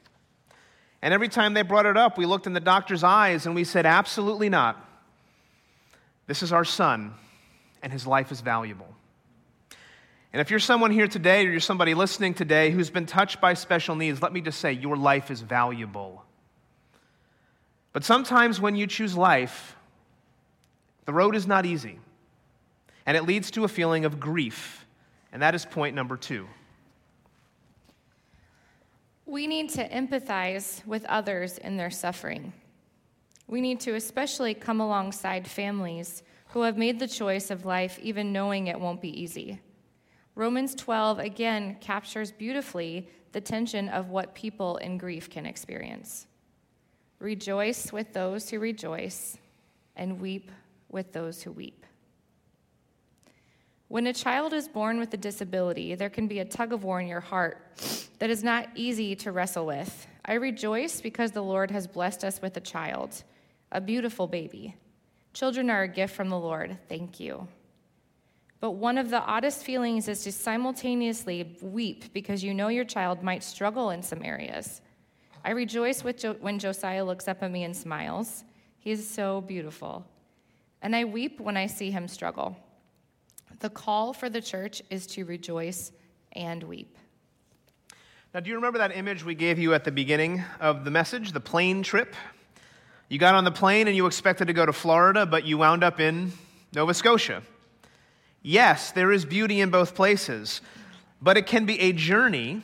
And 1.02 1.12
every 1.12 1.30
time 1.30 1.56
they 1.56 1.64
brought 1.64 1.88
it 1.88 1.98
up, 1.98 2.16
we 2.16 2.28
looked 2.28 2.46
in 2.46 2.54
the 2.54 2.60
doctor's 2.60 3.04
eyes 3.04 3.48
and 3.48 3.56
we 3.56 3.64
said, 3.64 3.88
absolutely 3.88 4.50
not. 4.50 4.78
This 6.28 6.44
is 6.44 6.54
our 6.54 6.66
son 6.66 7.16
and 7.82 7.92
his 7.92 8.06
life 8.06 8.32
is 8.32 8.42
valuable. 8.42 8.94
And 10.32 10.42
if 10.42 10.52
you're 10.52 10.60
someone 10.60 10.92
here 10.92 11.08
today 11.08 11.48
or 11.48 11.50
you're 11.50 11.60
somebody 11.60 11.96
listening 11.96 12.36
today 12.36 12.70
who's 12.70 12.92
been 12.92 13.08
touched 13.08 13.42
by 13.42 13.56
special 13.56 13.96
needs, 13.96 14.22
let 14.22 14.32
me 14.32 14.42
just 14.42 14.60
say 14.60 14.74
your 14.74 14.96
life 14.96 15.32
is 15.32 15.42
valuable. 15.42 16.24
But 17.92 18.04
sometimes 18.04 18.62
when 18.62 18.76
you 18.76 18.88
choose 18.88 19.18
life, 19.18 19.76
the 21.06 21.14
road 21.14 21.36
is 21.36 21.48
not 21.48 21.66
easy. 21.66 22.00
And 23.06 23.18
it 23.18 23.24
leads 23.24 23.50
to 23.52 23.64
a 23.64 23.68
feeling 23.68 24.06
of 24.06 24.20
grief. 24.20 24.86
And 25.32 25.42
that 25.42 25.56
is 25.56 25.66
point 25.66 25.96
number 25.96 26.18
two. 26.18 26.48
We 29.26 29.48
need 29.48 29.70
to 29.72 29.88
empathize 29.90 30.86
with 30.86 31.06
others 31.06 31.58
in 31.58 31.78
their 31.78 31.92
suffering. 31.92 32.54
We 33.48 33.62
need 33.62 33.80
to 33.82 33.96
especially 33.96 34.54
come 34.54 34.80
alongside 34.80 35.48
families 35.48 36.24
who 36.50 36.64
have 36.64 36.78
made 36.78 37.00
the 37.00 37.08
choice 37.08 37.52
of 37.52 37.66
life 37.66 38.00
even 38.02 38.34
knowing 38.34 38.68
it 38.68 38.80
won't 38.80 39.02
be 39.02 39.22
easy. 39.22 39.60
Romans 40.36 40.74
12 40.76 41.20
again 41.20 41.78
captures 41.80 42.32
beautifully 42.32 43.08
the 43.32 43.42
tension 43.42 43.90
of 43.90 44.10
what 44.10 44.36
people 44.36 44.78
in 44.78 44.98
grief 44.98 45.30
can 45.30 45.46
experience. 45.46 46.28
Rejoice 47.20 47.92
with 47.92 48.14
those 48.14 48.50
who 48.50 48.60
rejoice, 48.60 49.38
and 49.96 50.22
weep 50.22 50.52
with 50.90 51.12
those 51.12 51.44
who 51.44 51.52
weep. 51.52 51.86
When 53.90 54.08
a 54.08 54.14
child 54.14 54.54
is 54.54 54.68
born 54.68 55.00
with 55.00 55.14
a 55.14 55.18
disability, 55.18 55.96
there 55.96 56.10
can 56.10 56.28
be 56.28 56.40
a 56.40 56.46
tug 56.46 56.72
of 56.74 56.84
war 56.84 57.02
in 57.02 57.08
your 57.08 57.20
heart 57.20 57.58
that 58.20 58.30
is 58.30 58.44
not 58.44 58.70
easy 58.76 59.16
to 59.18 59.32
wrestle 59.32 59.66
with. 59.66 60.08
I 60.24 60.34
rejoice 60.34 61.02
because 61.02 61.32
the 61.32 61.42
Lord 61.42 61.72
has 61.72 61.88
blessed 61.88 62.24
us 62.24 62.42
with 62.42 62.56
a 62.56 62.62
child, 62.62 63.24
a 63.72 63.82
beautiful 63.82 64.28
baby. 64.28 64.76
Children 65.34 65.70
are 65.70 65.84
a 65.84 65.88
gift 65.88 66.16
from 66.16 66.30
the 66.30 66.38
Lord. 66.38 66.78
Thank 66.88 67.20
you. 67.20 67.48
But 68.60 68.72
one 68.72 68.98
of 68.98 69.10
the 69.10 69.22
oddest 69.22 69.64
feelings 69.64 70.08
is 70.08 70.24
to 70.24 70.32
simultaneously 70.32 71.58
weep 71.62 72.14
because 72.14 72.44
you 72.44 72.54
know 72.54 72.68
your 72.68 72.86
child 72.86 73.24
might 73.24 73.44
struggle 73.44 73.90
in 73.90 74.04
some 74.04 74.24
areas. 74.24 74.82
I 75.44 75.52
rejoice 75.52 76.04
jo- 76.18 76.36
when 76.40 76.60
Josiah 76.60 77.04
looks 77.04 77.28
up 77.28 77.42
at 77.42 77.52
me 77.52 77.64
and 77.64 77.76
smiles. 77.76 78.44
He 78.80 78.92
is 78.92 79.08
so 79.08 79.42
beautiful. 79.42 80.06
And 80.82 80.96
I 80.96 81.06
weep 81.06 81.40
when 81.40 81.58
I 81.58 81.68
see 81.68 81.92
him 81.92 82.08
struggle. 82.08 82.58
The 83.60 83.70
call 83.70 84.14
for 84.14 84.30
the 84.30 84.42
church 84.42 84.82
is 84.90 85.06
to 85.08 85.26
rejoice 85.26 85.92
and 86.34 86.64
weep. 86.64 86.98
Now, 88.34 88.40
do 88.40 88.50
you 88.50 88.56
remember 88.56 88.78
that 88.78 88.96
image 88.96 89.26
we 89.26 89.36
gave 89.36 89.58
you 89.60 89.74
at 89.74 89.84
the 89.84 89.92
beginning 89.92 90.44
of 90.60 90.86
the 90.86 90.92
message, 90.92 91.32
the 91.32 91.40
plane 91.40 91.84
trip? 91.84 92.16
You 93.10 93.18
got 93.18 93.34
on 93.34 93.44
the 93.44 93.52
plane 93.52 93.88
and 93.88 93.96
you 93.96 94.06
expected 94.06 94.48
to 94.48 94.54
go 94.54 94.66
to 94.66 94.74
Florida, 94.74 95.26
but 95.26 95.46
you 95.46 95.58
wound 95.58 95.84
up 95.84 96.00
in 96.00 96.32
Nova 96.74 96.94
Scotia. 96.94 97.42
Yes, 98.42 98.92
there 98.92 99.12
is 99.12 99.26
beauty 99.26 99.62
in 99.62 99.72
both 99.72 99.96
places, 99.96 100.62
but 101.22 101.36
it 101.36 101.48
can 101.48 101.66
be 101.66 101.80
a 101.82 101.92
journey 101.92 102.62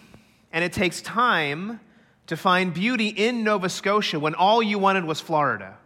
and 0.54 0.64
it 0.64 0.72
takes 0.72 1.02
time 1.02 1.80
to 2.28 2.38
find 2.38 2.74
beauty 2.74 3.08
in 3.08 3.44
Nova 3.44 3.70
Scotia 3.70 4.20
when 4.20 4.34
all 4.36 4.64
you 4.64 4.80
wanted 4.80 5.06
was 5.06 5.22
Florida. 5.22 5.78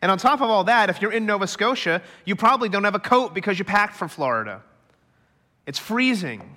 And 0.00 0.10
on 0.10 0.18
top 0.18 0.40
of 0.40 0.50
all 0.50 0.64
that, 0.64 0.90
if 0.90 1.00
you're 1.00 1.12
in 1.12 1.26
Nova 1.26 1.46
Scotia, 1.46 2.02
you 2.24 2.34
probably 2.34 2.68
don't 2.68 2.84
have 2.84 2.94
a 2.94 3.00
coat 3.00 3.34
because 3.34 3.58
you 3.58 3.64
packed 3.64 3.94
for 3.94 4.08
Florida. 4.08 4.62
It's 5.64 5.78
freezing, 5.78 6.56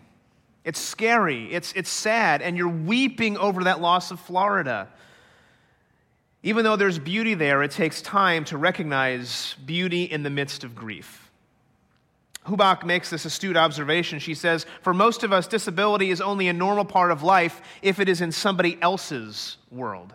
it's 0.63 0.79
scary, 0.79 1.53
it's, 1.53 1.71
it's 1.73 1.91
sad, 1.91 2.41
and 2.41 2.57
you're 2.57 2.67
weeping 2.67 3.37
over 3.37 3.65
that 3.65 3.81
loss 3.81 4.09
of 4.09 4.19
Florida. 4.19 4.87
Even 6.41 6.63
though 6.63 6.75
there's 6.75 6.97
beauty 6.97 7.35
there, 7.35 7.61
it 7.61 7.71
takes 7.71 8.01
time 8.01 8.45
to 8.45 8.57
recognize 8.57 9.55
beauty 9.65 10.03
in 10.03 10.23
the 10.23 10.29
midst 10.29 10.63
of 10.63 10.75
grief. 10.75 11.24
Hubach 12.47 12.86
makes 12.86 13.10
this 13.10 13.25
astute 13.25 13.58
observation. 13.58 14.19
She 14.19 14.36
says, 14.36 14.65
For 14.81 14.93
most 14.93 15.23
of 15.23 15.34
us, 15.34 15.47
disability 15.47 16.12
is 16.12 16.21
only 16.21 16.47
a 16.47 16.53
normal 16.53 16.86
part 16.86 17.12
of 17.12 17.23
life 17.23 17.62
if 17.81 17.99
it 17.99 18.08
is 18.08 18.21
in 18.21 18.31
somebody 18.31 18.77
else's 18.81 19.58
world. 19.71 20.13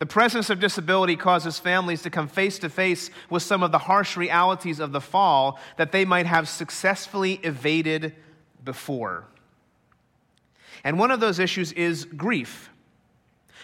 The 0.00 0.06
presence 0.06 0.50
of 0.50 0.58
disability 0.58 1.14
causes 1.14 1.58
families 1.58 2.02
to 2.02 2.10
come 2.10 2.26
face 2.26 2.58
to 2.58 2.68
face 2.68 3.10
with 3.30 3.44
some 3.44 3.62
of 3.62 3.70
the 3.70 3.78
harsh 3.78 4.16
realities 4.16 4.80
of 4.80 4.90
the 4.90 5.00
fall 5.00 5.60
that 5.76 5.92
they 5.92 6.04
might 6.04 6.26
have 6.26 6.48
successfully 6.48 7.34
evaded 7.44 8.14
before. 8.64 9.24
And 10.82 10.98
one 10.98 11.12
of 11.12 11.20
those 11.20 11.38
issues 11.38 11.70
is 11.72 12.04
grief. 12.04 12.70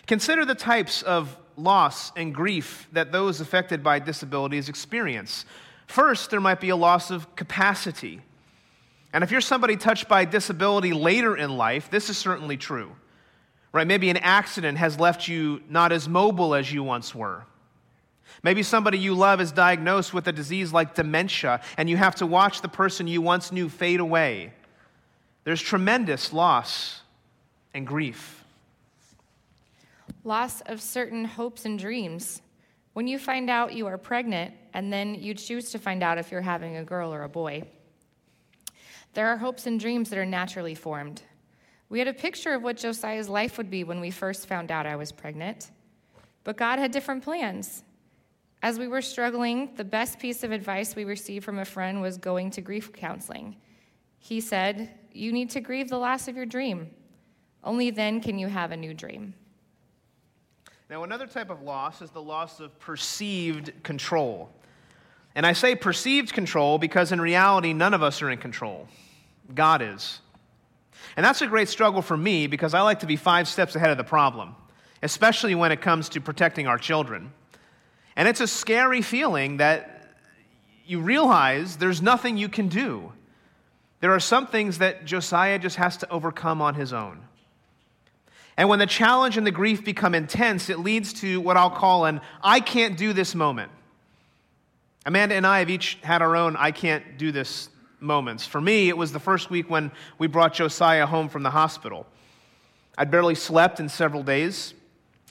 Consider 0.07 0.45
the 0.45 0.55
types 0.55 1.03
of 1.03 1.37
loss 1.57 2.13
and 2.17 2.35
grief 2.35 2.89
that 2.93 3.13
those 3.13 3.41
affected 3.41 3.83
by 3.83 3.99
disabilities 3.99 4.69
experience. 4.69 5.45
First, 5.90 6.31
there 6.31 6.40
might 6.40 6.61
be 6.61 6.68
a 6.68 6.76
loss 6.76 7.11
of 7.11 7.35
capacity. 7.35 8.20
And 9.12 9.24
if 9.24 9.33
you're 9.33 9.40
somebody 9.40 9.76
touched 9.76 10.09
by 10.09 10.24
disability 10.24 10.92
later 10.92 11.37
in 11.37 11.57
life, 11.57 11.90
this 11.90 12.09
is 12.09 12.16
certainly 12.16 12.57
true. 12.57 12.92
Right? 13.72 13.87
Maybe 13.87 14.09
an 14.09 14.16
accident 14.16 14.79
has 14.79 15.00
left 15.00 15.26
you 15.26 15.62
not 15.68 15.90
as 15.90 16.09
mobile 16.09 16.55
as 16.55 16.72
you 16.72 16.85
once 16.85 17.12
were. 17.12 17.44
Maybe 18.44 18.62
somebody 18.62 18.98
you 18.98 19.14
love 19.14 19.40
is 19.40 19.50
diagnosed 19.50 20.14
with 20.14 20.29
a 20.29 20.33
disease 20.33 20.72
like 20.72 20.94
dementia, 20.94 21.61
and 21.76 21.90
you 21.90 21.96
have 21.96 22.14
to 22.16 22.26
watch 22.26 22.62
the 22.62 22.68
person 22.68 23.09
you 23.09 23.20
once 23.20 23.50
knew 23.50 23.68
fade 23.68 23.98
away. 23.98 24.53
There's 25.42 25.61
tremendous 25.61 26.33
loss 26.33 27.00
and 27.74 27.85
grief 27.85 28.40
loss 30.24 30.61
of 30.62 30.81
certain 30.81 31.24
hopes 31.24 31.64
and 31.64 31.79
dreams. 31.79 32.42
When 33.01 33.09
you 33.09 33.19
find 33.19 33.49
out 33.49 33.73
you 33.73 33.87
are 33.87 33.97
pregnant, 33.97 34.53
and 34.75 34.93
then 34.93 35.15
you 35.15 35.33
choose 35.33 35.71
to 35.71 35.79
find 35.79 36.03
out 36.03 36.19
if 36.19 36.31
you're 36.31 36.43
having 36.43 36.77
a 36.77 36.85
girl 36.85 37.15
or 37.15 37.23
a 37.23 37.31
boy, 37.31 37.63
there 39.15 39.29
are 39.29 39.39
hopes 39.39 39.67
and 39.67 39.81
dreams 39.81 40.11
that 40.11 40.19
are 40.19 40.27
naturally 40.27 40.75
formed. 40.75 41.23
We 41.89 41.99
had 41.99 42.09
a 42.09 42.13
picture 42.13 42.53
of 42.53 42.63
what 42.63 42.77
Josiah's 42.77 43.31
life 43.31 43.57
would 43.57 43.71
be 43.71 43.85
when 43.85 44.01
we 44.01 44.11
first 44.11 44.47
found 44.47 44.71
out 44.71 44.85
I 44.85 44.97
was 44.97 45.13
pregnant, 45.13 45.71
but 46.45 46.59
God 46.59 46.79
had 46.79 46.91
different 46.91 47.25
plans. 47.25 47.85
As 48.63 48.79
we 48.79 48.87
were 48.87 49.01
struggling, 49.01 49.71
the 49.77 49.83
best 49.83 50.19
piece 50.19 50.43
of 50.43 50.53
advice 50.53 50.95
we 50.95 51.05
received 51.07 51.43
from 51.43 51.59
a 51.59 51.65
friend 51.65 52.03
was 52.03 52.19
going 52.19 52.51
to 52.51 52.61
grief 52.61 52.93
counseling. 52.93 53.57
He 54.19 54.43
said, 54.43 54.91
You 55.15 55.33
need 55.33 55.49
to 55.53 55.63
grieve 55.63 55.89
the 55.89 55.97
loss 55.97 56.29
of 56.29 56.37
your 56.37 56.45
dream. 56.45 56.91
Only 57.65 57.89
then 57.89 58.21
can 58.21 58.39
you 58.39 58.49
have 58.49 58.73
a 58.73 58.77
new 58.77 58.93
dream. 58.93 59.33
Now, 60.90 61.05
another 61.05 61.29
type 61.29 61.50
of 61.50 61.62
loss 61.62 62.03
is 62.03 62.11
the 62.11 62.20
loss 62.20 62.59
of 62.59 62.76
perceived 62.81 63.85
control. 63.85 64.50
And 65.37 65.46
I 65.46 65.53
say 65.53 65.76
perceived 65.76 66.33
control 66.33 66.79
because 66.79 67.12
in 67.12 67.20
reality, 67.20 67.72
none 67.72 67.94
of 67.94 68.03
us 68.03 68.20
are 68.22 68.29
in 68.31 68.38
control. 68.38 68.88
God 69.55 69.83
is. 69.83 70.18
And 71.16 71.24
that's 71.24 71.42
a 71.42 71.46
great 71.46 71.68
struggle 71.68 72.03
for 72.03 72.16
me 72.16 72.48
because 72.48 72.74
I 72.74 72.81
like 72.81 73.00
to 73.00 73.07
be 73.07 73.14
five 73.14 73.46
steps 73.46 73.76
ahead 73.76 73.90
of 73.90 73.98
the 73.98 74.05
problem, 74.05 74.57
especially 75.00 75.55
when 75.55 75.70
it 75.70 75.81
comes 75.81 76.09
to 76.09 76.20
protecting 76.20 76.66
our 76.66 76.76
children. 76.76 77.33
And 78.16 78.26
it's 78.26 78.40
a 78.40 78.48
scary 78.48 79.00
feeling 79.00 79.59
that 79.59 80.16
you 80.85 81.00
realize 81.00 81.76
there's 81.76 82.03
nothing 82.03 82.37
you 82.37 82.48
can 82.48 82.66
do. 82.66 83.12
There 84.00 84.12
are 84.12 84.18
some 84.18 84.48
things 84.48 84.79
that 84.79 85.05
Josiah 85.05 85.61
just 85.61 85.76
has 85.76 85.98
to 85.98 86.11
overcome 86.11 86.61
on 86.61 86.74
his 86.74 86.92
own. 86.92 87.20
And 88.61 88.68
when 88.68 88.79
the 88.79 88.85
challenge 88.85 89.38
and 89.38 89.46
the 89.46 89.51
grief 89.51 89.87
become 89.87 90.14
intense, 90.14 90.68
it 90.68 90.81
leads 90.81 91.14
to 91.23 91.40
what 91.40 91.57
I'll 91.57 91.70
call 91.70 92.05
an 92.05 92.20
I 92.42 92.61
can't 92.61 92.94
do 92.94 93.14
this 93.14 93.35
moment. 93.35 93.73
Amanda 95.07 95.35
and 95.35 95.46
I 95.46 95.61
have 95.61 95.70
each 95.70 95.96
had 96.03 96.20
our 96.20 96.37
own 96.37 96.57
I 96.57 96.70
can't 96.70 97.16
do 97.16 97.33
this 97.33 97.70
moments. 98.01 98.44
For 98.44 98.61
me, 98.61 98.90
it 98.90 98.99
was 98.99 99.12
the 99.12 99.18
first 99.18 99.49
week 99.49 99.70
when 99.70 99.90
we 100.18 100.27
brought 100.27 100.53
Josiah 100.53 101.07
home 101.07 101.31
from 101.31 101.42
the 101.42 101.49
hospital. 101.49 102.07
I'd 102.99 103.11
barely 103.11 103.35
slept 103.35 103.81
in 103.81 103.88
several 103.88 104.23
days. 104.23 104.75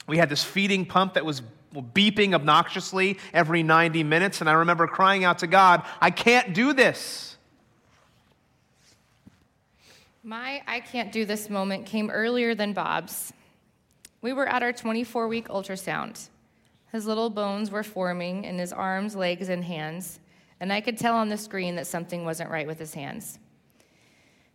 We 0.07 0.17
had 0.17 0.29
this 0.29 0.43
feeding 0.43 0.87
pump 0.87 1.13
that 1.13 1.23
was 1.23 1.43
beeping 1.71 2.33
obnoxiously 2.33 3.19
every 3.31 3.61
90 3.61 4.03
minutes, 4.05 4.41
and 4.41 4.49
I 4.49 4.53
remember 4.53 4.87
crying 4.87 5.23
out 5.23 5.37
to 5.39 5.47
God, 5.47 5.85
I 6.01 6.09
can't 6.09 6.55
do 6.55 6.73
this. 6.73 7.28
My 10.23 10.61
I 10.67 10.81
can't 10.81 11.11
do 11.11 11.25
this 11.25 11.49
moment 11.49 11.85
came 11.85 12.09
earlier 12.09 12.53
than 12.53 12.73
Bob's. 12.73 13.31
We 14.21 14.33
were 14.33 14.47
at 14.47 14.61
our 14.61 14.73
24 14.73 15.29
week 15.29 15.47
ultrasound. 15.47 16.27
His 16.91 17.05
little 17.05 17.29
bones 17.29 17.71
were 17.71 17.83
forming 17.83 18.43
in 18.43 18.57
his 18.57 18.73
arms, 18.73 19.15
legs, 19.15 19.47
and 19.47 19.63
hands, 19.63 20.19
and 20.59 20.73
I 20.73 20.81
could 20.81 20.97
tell 20.97 21.15
on 21.15 21.29
the 21.29 21.37
screen 21.37 21.75
that 21.75 21.87
something 21.87 22.25
wasn't 22.25 22.49
right 22.49 22.67
with 22.67 22.79
his 22.79 22.93
hands. 22.93 23.39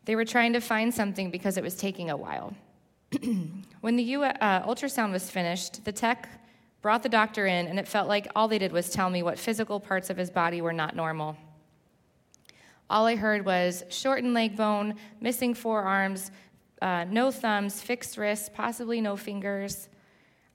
They 0.04 0.16
were 0.16 0.24
trying 0.26 0.52
to 0.52 0.60
find 0.60 0.92
something 0.92 1.30
because 1.30 1.56
it 1.56 1.64
was 1.64 1.76
taking 1.76 2.10
a 2.10 2.16
while. 2.16 2.52
when 3.80 3.96
the 3.96 4.14
uh, 4.16 4.66
ultrasound 4.68 5.12
was 5.12 5.30
finished, 5.30 5.84
the 5.84 5.92
tech 5.92 6.28
brought 6.82 7.02
the 7.02 7.08
doctor 7.08 7.46
in, 7.46 7.68
and 7.68 7.78
it 7.78 7.88
felt 7.88 8.06
like 8.08 8.26
all 8.36 8.48
they 8.48 8.58
did 8.58 8.72
was 8.72 8.90
tell 8.90 9.08
me 9.08 9.22
what 9.22 9.38
physical 9.38 9.80
parts 9.80 10.10
of 10.10 10.18
his 10.18 10.28
body 10.28 10.60
were 10.60 10.72
not 10.72 10.94
normal. 10.94 11.38
All 12.90 13.06
I 13.06 13.16
heard 13.16 13.44
was 13.44 13.84
shortened 13.88 14.34
leg 14.34 14.56
bone, 14.56 14.94
missing 15.20 15.54
forearms, 15.54 16.30
uh, 16.82 17.04
no 17.04 17.30
thumbs, 17.30 17.80
fixed 17.80 18.18
wrists, 18.18 18.50
possibly 18.52 19.00
no 19.00 19.16
fingers. 19.16 19.88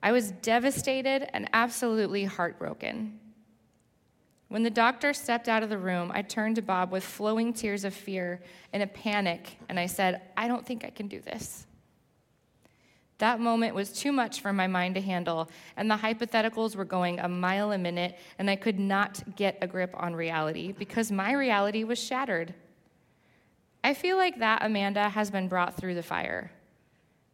I 0.03 0.11
was 0.11 0.31
devastated 0.31 1.27
and 1.33 1.49
absolutely 1.53 2.25
heartbroken. 2.25 3.19
When 4.47 4.63
the 4.63 4.69
doctor 4.69 5.13
stepped 5.13 5.47
out 5.47 5.63
of 5.63 5.69
the 5.69 5.77
room, 5.77 6.11
I 6.13 6.21
turned 6.21 6.55
to 6.55 6.61
Bob 6.61 6.91
with 6.91 7.03
flowing 7.03 7.53
tears 7.53 7.83
of 7.83 7.93
fear 7.93 8.41
and 8.73 8.81
a 8.81 8.87
panic, 8.87 9.57
and 9.69 9.79
I 9.79 9.85
said, 9.85 10.21
I 10.35 10.47
don't 10.47 10.65
think 10.65 10.83
I 10.83 10.89
can 10.89 11.07
do 11.07 11.19
this. 11.19 11.67
That 13.19 13.41
moment 13.41 13.75
was 13.75 13.91
too 13.91 14.13
much 14.13 14.39
for 14.39 14.53
my 14.53 14.67
mind 14.67 14.95
to 14.95 15.01
handle, 15.01 15.49
and 15.75 15.91
the 15.91 15.97
hypotheticals 15.97 16.75
were 16.75 16.85
going 16.85 17.19
a 17.19 17.27
mile 17.27 17.73
a 17.73 17.77
minute, 17.77 18.17
and 18.39 18.49
I 18.49 18.55
could 18.55 18.79
not 18.79 19.35
get 19.35 19.57
a 19.61 19.67
grip 19.67 19.93
on 19.93 20.15
reality 20.15 20.71
because 20.71 21.11
my 21.11 21.33
reality 21.33 21.83
was 21.83 21.99
shattered. 22.01 22.53
I 23.83 23.93
feel 23.93 24.15
like 24.15 24.39
that 24.39 24.63
Amanda 24.63 25.09
has 25.09 25.29
been 25.31 25.49
brought 25.49 25.75
through 25.75 25.95
the 25.95 26.03
fire. 26.03 26.51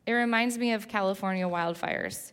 It 0.08 0.14
reminds 0.14 0.58
me 0.58 0.74
of 0.74 0.88
California 0.88 1.46
wildfires. 1.46 2.32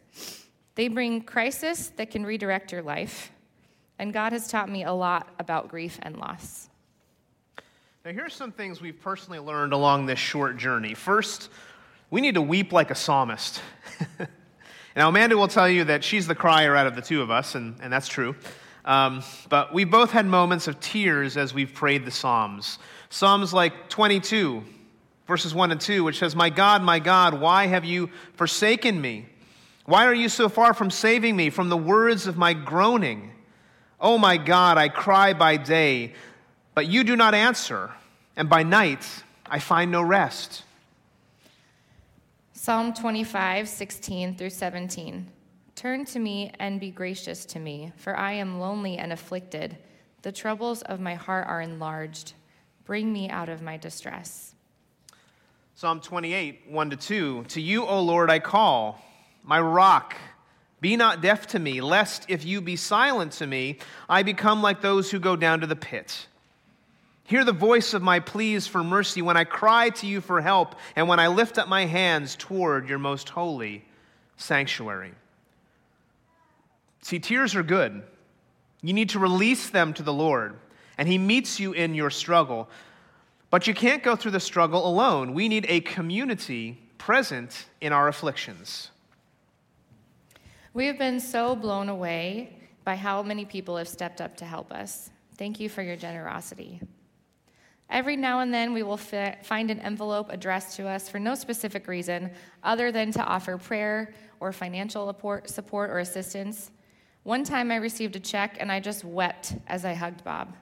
They 0.75 0.89
bring 0.89 1.23
crisis 1.23 1.89
that 1.97 2.11
can 2.11 2.25
redirect 2.25 2.73
your 2.73 2.83
life, 2.83 3.31
and 3.99 4.15
God 4.15 4.33
has 4.33 4.49
taught 4.49 4.71
me 4.71 4.85
a 4.85 4.93
lot 4.93 5.29
about 5.39 5.69
grief 5.69 5.99
and 6.03 6.17
loss. 6.17 6.71
Now, 8.05 8.13
here's 8.13 8.35
some 8.35 8.51
things 8.51 8.81
we've 8.81 9.01
personally 9.01 9.39
learned 9.39 9.75
along 9.75 10.07
this 10.07 10.19
short 10.19 10.57
journey. 10.57 10.95
First, 10.95 11.51
we 12.13 12.21
need 12.21 12.35
to 12.35 12.43
weep 12.43 12.75
like 12.75 12.91
a 12.91 12.95
psalmist. 12.95 13.63
now, 14.97 15.09
Amanda 15.09 15.35
will 15.35 15.49
tell 15.49 15.69
you 15.69 15.85
that 15.85 16.05
she's 16.05 16.27
the 16.27 16.35
crier 16.35 16.77
out 16.77 16.87
of 16.87 16.95
the 16.95 17.01
two 17.01 17.23
of 17.23 17.31
us, 17.31 17.55
and, 17.55 17.75
and 17.81 17.91
that's 17.91 18.07
true. 18.07 18.37
Um, 18.85 19.23
but 19.49 19.73
we 19.73 19.85
both 19.85 20.11
had 20.11 20.27
moments 20.27 20.69
of 20.69 20.79
tears 20.79 21.39
as 21.39 21.55
we've 21.55 21.73
prayed 21.73 22.05
the 22.05 22.11
Psalms. 22.11 22.79
Psalms 23.09 23.55
like 23.55 23.89
22, 23.89 24.63
verses 25.27 25.55
1 25.55 25.73
and 25.73 25.81
2, 25.81 26.05
which 26.05 26.19
says, 26.19 26.37
My 26.37 26.51
God, 26.51 26.83
my 26.83 26.99
God, 26.99 27.41
why 27.41 27.67
have 27.67 27.87
you 27.87 28.11
forsaken 28.35 29.01
me? 29.01 29.25
Why 29.87 30.05
are 30.05 30.15
you 30.15 30.29
so 30.29 30.51
far 30.51 30.75
from 30.75 30.91
saving 30.91 31.35
me 31.35 31.49
from 31.49 31.71
the 31.71 31.79
words 31.79 32.27
of 32.27 32.37
my 32.37 32.53
groaning? 32.53 33.33
Oh 33.99 34.19
my 34.19 34.37
God, 34.37 34.77
I 34.77 34.91
cry 34.91 35.33
by 35.33 35.57
day, 35.57 36.13
but 36.75 36.87
you 36.87 37.05
do 37.05 37.17
not 37.17 37.35
answer, 37.35 37.91
and 38.37 38.51
by 38.51 38.65
night 38.65 39.07
I 39.47 39.61
find 39.61 39.91
no 39.91 40.03
rest. 40.03 40.65
Psalm 42.65 42.95
25, 42.95 43.69
16 43.69 44.37
through 44.37 44.49
17. 44.49 45.29
Turn 45.75 46.05
to 46.05 46.21
me 46.21 46.53
and 46.61 46.79
be 46.79 46.93
gracious 46.93 47.45
to 47.47 47.59
me, 47.59 47.91
for 47.97 48.17
I 48.17 48.35
am 48.35 48.61
lonely 48.61 48.99
and 48.99 49.13
afflicted. 49.13 49.77
The 50.23 50.31
troubles 50.31 50.83
of 50.83 51.01
my 51.01 51.17
heart 51.17 51.49
are 51.49 51.61
enlarged. 51.61 52.35
Bring 52.85 53.13
me 53.13 53.29
out 53.29 53.49
of 53.49 53.63
my 53.63 53.79
distress. 53.79 54.55
Psalm 55.75 56.01
28, 56.01 56.67
1 56.69 56.91
to 56.91 56.97
2. 56.97 57.45
To 57.49 57.61
you, 57.61 57.85
O 57.85 58.01
Lord, 58.01 58.31
I 58.31 58.39
call, 58.39 59.05
my 59.43 59.61
rock. 59.61 60.15
Be 60.81 60.97
not 60.97 61.21
deaf 61.21 61.49
to 61.49 61.59
me, 61.59 61.81
lest 61.81 62.27
if 62.29 62.45
you 62.45 62.61
be 62.61 62.77
silent 62.77 63.33
to 63.33 63.47
me, 63.49 63.81
I 64.09 64.23
become 64.23 64.63
like 64.63 64.83
those 64.83 65.11
who 65.11 65.19
go 65.19 65.35
down 65.35 65.63
to 65.63 65.67
the 65.67 65.75
pit. 65.75 66.29
Hear 67.25 67.45
the 67.45 67.53
voice 67.53 67.95
of 67.95 68.03
my 68.03 68.21
pleas 68.21 68.67
for 68.67 68.83
mercy 68.83 69.23
when 69.23 69.37
I 69.37 69.45
cry 69.45 69.91
to 69.91 70.07
you 70.07 70.21
for 70.21 70.41
help 70.41 70.75
and 70.97 71.09
when 71.09 71.21
I 71.21 71.29
lift 71.29 71.59
up 71.59 71.69
my 71.69 71.87
hands 71.87 72.37
toward 72.37 72.89
your 72.89 72.99
most 72.99 73.29
holy 73.29 73.85
sanctuary. 74.37 75.13
See, 77.01 77.19
tears 77.19 77.55
are 77.55 77.63
good. 77.63 78.03
You 78.83 78.93
need 78.93 79.11
to 79.11 79.19
release 79.19 79.71
them 79.71 79.93
to 79.95 80.03
the 80.03 80.13
Lord, 80.13 80.57
and 80.99 81.09
He 81.09 81.19
meets 81.19 81.61
you 81.61 81.73
in 81.73 81.95
your 81.95 82.11
struggle. 82.11 82.69
But 83.51 83.67
you 83.67 83.75
can't 83.75 84.03
go 84.03 84.17
through 84.17 84.33
the 84.33 84.41
struggle 84.41 84.87
alone. 84.89 85.35
We 85.35 85.49
need 85.49 85.67
a 85.69 85.81
community 85.81 86.83
present 86.99 87.67
in 87.81 87.93
our 87.93 88.09
afflictions. 88.09 88.91
We 90.75 90.87
have 90.87 90.99
been 90.99 91.21
so 91.21 91.55
blown 91.55 91.89
away 91.89 92.59
by 92.85 92.97
how 92.97 93.23
many 93.23 93.45
people 93.45 93.77
have 93.77 93.89
stepped 93.89 94.21
up 94.21 94.37
to 94.39 94.45
help 94.45 94.73
us. 94.73 95.11
Thank 95.37 95.61
you 95.61 95.69
for 95.69 95.83
your 95.83 95.97
generosity. 95.97 96.81
Every 97.93 98.17
now 98.17 98.41
and 98.41 98.53
then, 98.53 98.73
we 98.73 98.83
will 98.83 98.97
fi- 98.97 99.37
find 99.43 99.71
an 99.71 99.79
envelope 99.81 100.31
addressed 100.31 100.77
to 100.79 100.89
us 100.89 101.11
for 101.11 101.19
no 101.19 101.35
specific 101.35 101.87
reason 101.87 102.31
other 102.63 102.91
than 102.91 103.13
to 103.13 103.23
offer 103.23 103.59
prayer 103.59 104.15
or 104.41 104.51
financial 104.51 105.07
support 105.45 105.91
or 105.91 105.99
assistance. 105.99 106.71
One 107.23 107.45
time, 107.45 107.71
I 107.71 107.77
received 107.77 108.17
a 108.17 108.21
check 108.21 108.57
and 108.59 108.73
I 108.73 108.81
just 108.81 109.05
wept 109.05 109.57
as 109.67 109.85
I 109.85 109.93
hugged 109.93 110.25
Bob 110.25 110.57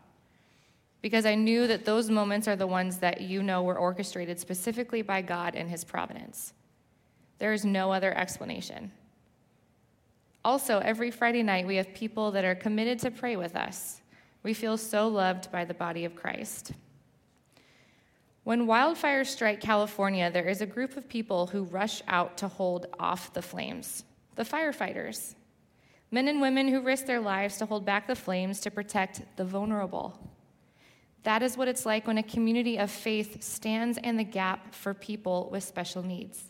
because 1.03 1.25
I 1.25 1.37
knew 1.37 1.69
that 1.69 1.85
those 1.85 2.11
moments 2.11 2.49
are 2.49 2.57
the 2.57 2.67
ones 2.67 2.99
that 2.99 3.21
you 3.21 3.45
know 3.45 3.63
were 3.63 3.79
orchestrated 3.79 4.41
specifically 4.41 5.01
by 5.01 5.23
God 5.23 5.55
and 5.55 5.71
His 5.71 5.85
providence. 5.85 6.53
There 7.39 7.53
is 7.53 7.65
no 7.65 7.93
other 7.93 8.13
explanation. 8.13 8.91
Also, 10.45 10.81
every 10.81 11.13
Friday 11.13 11.45
night, 11.45 11.65
we 11.65 11.77
have 11.77 11.95
people 11.95 12.33
that 12.33 12.45
are 12.45 12.57
committed 12.57 12.99
to 12.99 13.13
pray 13.13 13.37
with 13.37 13.55
us. 13.55 14.01
We 14.43 14.53
feel 14.53 14.77
so 14.77 15.07
loved 15.07 15.53
by 15.53 15.65
the 15.65 15.75
body 15.75 16.05
of 16.05 16.17
Christ. 16.17 16.73
When 18.45 18.67
wildfires 18.67 19.27
strike 19.27 19.61
California, 19.61 20.31
there 20.31 20.49
is 20.49 20.61
a 20.61 20.67
group 20.67 20.97
of 20.97 21.09
people 21.09 21.49
who 21.49 21.65
rush 21.65 22.03
out 22.09 22.39
to 22.39 22.49
hold 22.49 22.87
off 22.99 23.33
the 23.33 23.43
flames 23.43 24.05
the 24.37 24.45
firefighters. 24.45 25.35
Men 26.11 26.27
and 26.27 26.41
women 26.41 26.69
who 26.69 26.81
risk 26.81 27.05
their 27.05 27.21
lives 27.21 27.59
to 27.59 27.67
hold 27.67 27.85
back 27.85 28.07
the 28.07 28.15
flames 28.15 28.61
to 28.61 28.71
protect 28.71 29.23
the 29.37 29.45
vulnerable. 29.45 30.19
That 31.25 31.43
is 31.43 31.59
what 31.59 31.69
it's 31.69 31.85
like 31.85 32.07
when 32.07 32.17
a 32.17 32.23
community 32.23 32.79
of 32.79 32.91
faith 32.91 33.43
stands 33.43 33.99
in 33.99 34.17
the 34.17 34.25
gap 34.25 34.75
for 34.75 34.95
people 34.95 35.51
with 35.53 35.63
special 35.63 36.03
needs. 36.03 36.45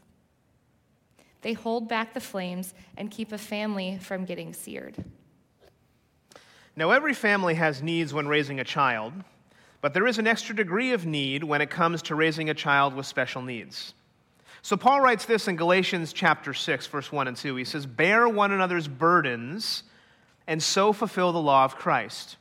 They 1.42 1.52
hold 1.54 1.88
back 1.88 2.14
the 2.14 2.20
flames 2.20 2.74
and 2.96 3.10
keep 3.10 3.32
a 3.32 3.38
family 3.38 3.98
from 4.00 4.24
getting 4.24 4.52
seared. 4.52 5.02
Now, 6.76 6.90
every 6.90 7.14
family 7.14 7.54
has 7.54 7.82
needs 7.82 8.14
when 8.14 8.28
raising 8.28 8.60
a 8.60 8.64
child, 8.64 9.12
but 9.80 9.94
there 9.94 10.06
is 10.06 10.18
an 10.18 10.26
extra 10.26 10.54
degree 10.54 10.92
of 10.92 11.06
need 11.06 11.44
when 11.44 11.60
it 11.60 11.70
comes 11.70 12.02
to 12.02 12.14
raising 12.14 12.50
a 12.50 12.54
child 12.54 12.94
with 12.94 13.06
special 13.06 13.42
needs. 13.42 13.94
So 14.62 14.76
Paul 14.76 15.00
writes 15.00 15.24
this 15.24 15.48
in 15.48 15.56
Galatians 15.56 16.12
chapter 16.12 16.52
6 16.52 16.86
verse 16.86 17.10
1 17.10 17.28
and 17.28 17.36
2. 17.36 17.56
He 17.56 17.64
says, 17.64 17.86
"Bear 17.86 18.28
one 18.28 18.52
another's 18.52 18.88
burdens 18.88 19.84
and 20.46 20.62
so 20.62 20.92
fulfill 20.92 21.32
the 21.32 21.40
law 21.40 21.64
of 21.64 21.76
Christ. 21.76 22.36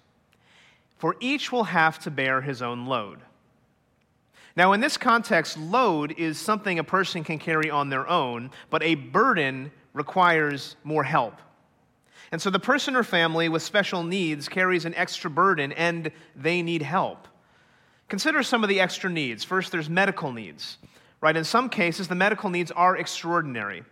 For 0.97 1.15
each 1.21 1.51
will 1.51 1.65
have 1.65 1.97
to 1.99 2.11
bear 2.11 2.41
his 2.41 2.61
own 2.61 2.85
load." 2.85 3.21
Now, 4.57 4.73
in 4.73 4.81
this 4.81 4.97
context, 4.97 5.57
load 5.57 6.13
is 6.17 6.37
something 6.37 6.77
a 6.77 6.83
person 6.83 7.23
can 7.23 7.39
carry 7.39 7.69
on 7.69 7.87
their 7.87 8.05
own, 8.09 8.51
but 8.69 8.83
a 8.83 8.95
burden 8.95 9.71
requires 9.93 10.75
more 10.83 11.05
help. 11.05 11.39
And 12.33 12.41
so 12.41 12.49
the 12.49 12.59
person 12.59 12.97
or 12.97 13.03
family 13.03 13.47
with 13.47 13.63
special 13.63 14.03
needs 14.03 14.49
carries 14.49 14.83
an 14.83 14.93
extra 14.95 15.29
burden 15.29 15.71
and 15.71 16.11
they 16.35 16.61
need 16.61 16.81
help. 16.81 17.28
Consider 18.09 18.41
some 18.41 18.63
of 18.63 18.69
the 18.69 18.79
extra 18.79 19.09
needs. 19.09 19.43
First, 19.43 19.71
there's 19.71 19.89
medical 19.89 20.31
needs, 20.31 20.79
right? 21.21 21.37
In 21.37 21.43
some 21.43 21.69
cases, 21.69 22.07
the 22.07 22.15
medical 22.15 22.49
needs 22.49 22.71
are 22.71 22.97
extraordinary. 22.97 23.83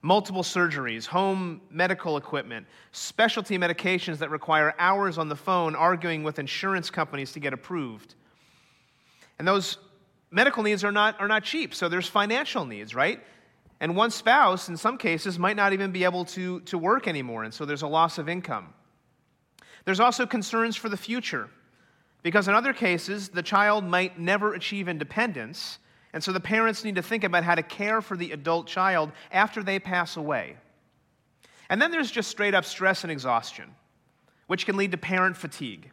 Multiple 0.00 0.44
surgeries, 0.44 1.06
home 1.06 1.60
medical 1.68 2.16
equipment, 2.16 2.68
specialty 2.92 3.58
medications 3.58 4.18
that 4.18 4.30
require 4.30 4.74
hours 4.78 5.18
on 5.18 5.28
the 5.28 5.34
phone 5.34 5.74
arguing 5.74 6.22
with 6.22 6.38
insurance 6.38 6.88
companies 6.88 7.32
to 7.32 7.40
get 7.40 7.52
approved. 7.52 8.14
And 9.40 9.46
those 9.46 9.78
medical 10.30 10.62
needs 10.62 10.84
are 10.84 10.92
not, 10.92 11.20
are 11.20 11.26
not 11.26 11.42
cheap, 11.42 11.74
so 11.74 11.88
there's 11.88 12.06
financial 12.06 12.64
needs, 12.64 12.94
right? 12.94 13.20
And 13.80 13.96
one 13.96 14.12
spouse, 14.12 14.68
in 14.68 14.76
some 14.76 14.98
cases, 14.98 15.36
might 15.36 15.56
not 15.56 15.72
even 15.72 15.90
be 15.90 16.04
able 16.04 16.24
to, 16.26 16.60
to 16.60 16.78
work 16.78 17.08
anymore, 17.08 17.42
and 17.42 17.52
so 17.52 17.64
there's 17.64 17.82
a 17.82 17.88
loss 17.88 18.18
of 18.18 18.28
income. 18.28 18.72
There's 19.84 20.00
also 20.00 20.26
concerns 20.26 20.76
for 20.76 20.88
the 20.88 20.96
future. 20.96 21.50
Because 22.22 22.48
in 22.48 22.54
other 22.54 22.72
cases, 22.72 23.28
the 23.28 23.42
child 23.42 23.84
might 23.84 24.18
never 24.18 24.54
achieve 24.54 24.88
independence, 24.88 25.78
and 26.12 26.22
so 26.22 26.32
the 26.32 26.40
parents 26.40 26.84
need 26.84 26.96
to 26.96 27.02
think 27.02 27.24
about 27.24 27.44
how 27.44 27.54
to 27.54 27.62
care 27.62 28.00
for 28.00 28.16
the 28.16 28.32
adult 28.32 28.66
child 28.66 29.12
after 29.30 29.62
they 29.62 29.78
pass 29.78 30.16
away. 30.16 30.56
And 31.70 31.80
then 31.80 31.90
there's 31.90 32.10
just 32.10 32.30
straight 32.30 32.54
up 32.54 32.64
stress 32.64 33.04
and 33.04 33.12
exhaustion, 33.12 33.74
which 34.46 34.66
can 34.66 34.76
lead 34.76 34.90
to 34.92 34.98
parent 34.98 35.36
fatigue. 35.36 35.90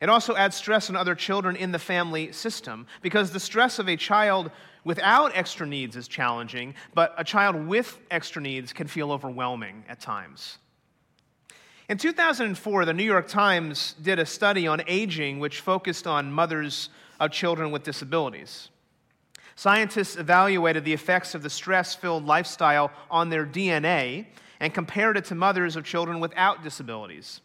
It 0.00 0.08
also 0.08 0.34
adds 0.34 0.56
stress 0.56 0.90
on 0.90 0.96
other 0.96 1.14
children 1.14 1.54
in 1.54 1.70
the 1.70 1.78
family 1.78 2.32
system 2.32 2.88
because 3.02 3.30
the 3.30 3.38
stress 3.38 3.78
of 3.78 3.88
a 3.88 3.96
child 3.96 4.50
without 4.82 5.30
extra 5.36 5.64
needs 5.64 5.94
is 5.94 6.08
challenging, 6.08 6.74
but 6.92 7.14
a 7.16 7.22
child 7.22 7.68
with 7.68 8.00
extra 8.10 8.42
needs 8.42 8.72
can 8.72 8.88
feel 8.88 9.12
overwhelming 9.12 9.84
at 9.88 10.00
times. 10.00 10.58
In 11.92 11.98
2004, 11.98 12.86
the 12.86 12.94
New 12.94 13.04
York 13.04 13.28
Times 13.28 13.94
did 14.00 14.18
a 14.18 14.24
study 14.24 14.66
on 14.66 14.80
aging 14.86 15.40
which 15.40 15.60
focused 15.60 16.06
on 16.06 16.32
mothers 16.32 16.88
of 17.20 17.32
children 17.32 17.70
with 17.70 17.82
disabilities. 17.82 18.70
Scientists 19.56 20.16
evaluated 20.16 20.86
the 20.86 20.94
effects 20.94 21.34
of 21.34 21.42
the 21.42 21.50
stress 21.50 21.94
filled 21.94 22.24
lifestyle 22.24 22.90
on 23.10 23.28
their 23.28 23.44
DNA 23.44 24.24
and 24.58 24.72
compared 24.72 25.18
it 25.18 25.26
to 25.26 25.34
mothers 25.34 25.76
of 25.76 25.84
children 25.84 26.18
without 26.18 26.62
disabilities. 26.62 27.42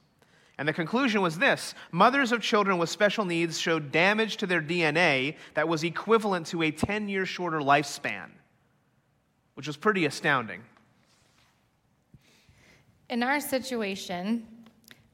And 0.58 0.66
the 0.66 0.72
conclusion 0.72 1.22
was 1.22 1.38
this 1.38 1.76
mothers 1.92 2.32
of 2.32 2.42
children 2.42 2.78
with 2.78 2.90
special 2.90 3.26
needs 3.26 3.60
showed 3.60 3.92
damage 3.92 4.38
to 4.38 4.48
their 4.48 4.62
DNA 4.62 5.36
that 5.56 5.68
was 5.68 5.84
equivalent 5.84 6.48
to 6.48 6.62
a 6.62 6.72
10 6.72 7.10
year 7.10 7.26
shorter 7.26 7.60
lifespan, 7.60 8.30
which 9.56 9.68
was 9.68 9.76
pretty 9.76 10.06
astounding. 10.06 10.64
In 13.10 13.24
our 13.24 13.40
situation, 13.40 14.46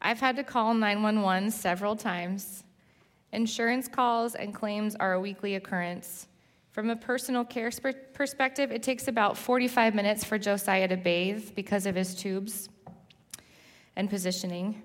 I've 0.01 0.19
had 0.19 0.35
to 0.37 0.43
call 0.43 0.73
911 0.73 1.51
several 1.51 1.95
times. 1.95 2.63
Insurance 3.31 3.87
calls 3.87 4.33
and 4.33 4.53
claims 4.53 4.95
are 4.95 5.13
a 5.13 5.19
weekly 5.19 5.55
occurrence. 5.55 6.27
From 6.71 6.89
a 6.89 6.95
personal 6.95 7.45
care 7.45 7.69
perspective, 8.13 8.71
it 8.71 8.81
takes 8.81 9.07
about 9.07 9.37
45 9.37 9.93
minutes 9.93 10.23
for 10.23 10.39
Josiah 10.39 10.87
to 10.87 10.97
bathe 10.97 11.53
because 11.53 11.85
of 11.85 11.93
his 11.93 12.15
tubes 12.15 12.67
and 13.95 14.09
positioning. 14.09 14.81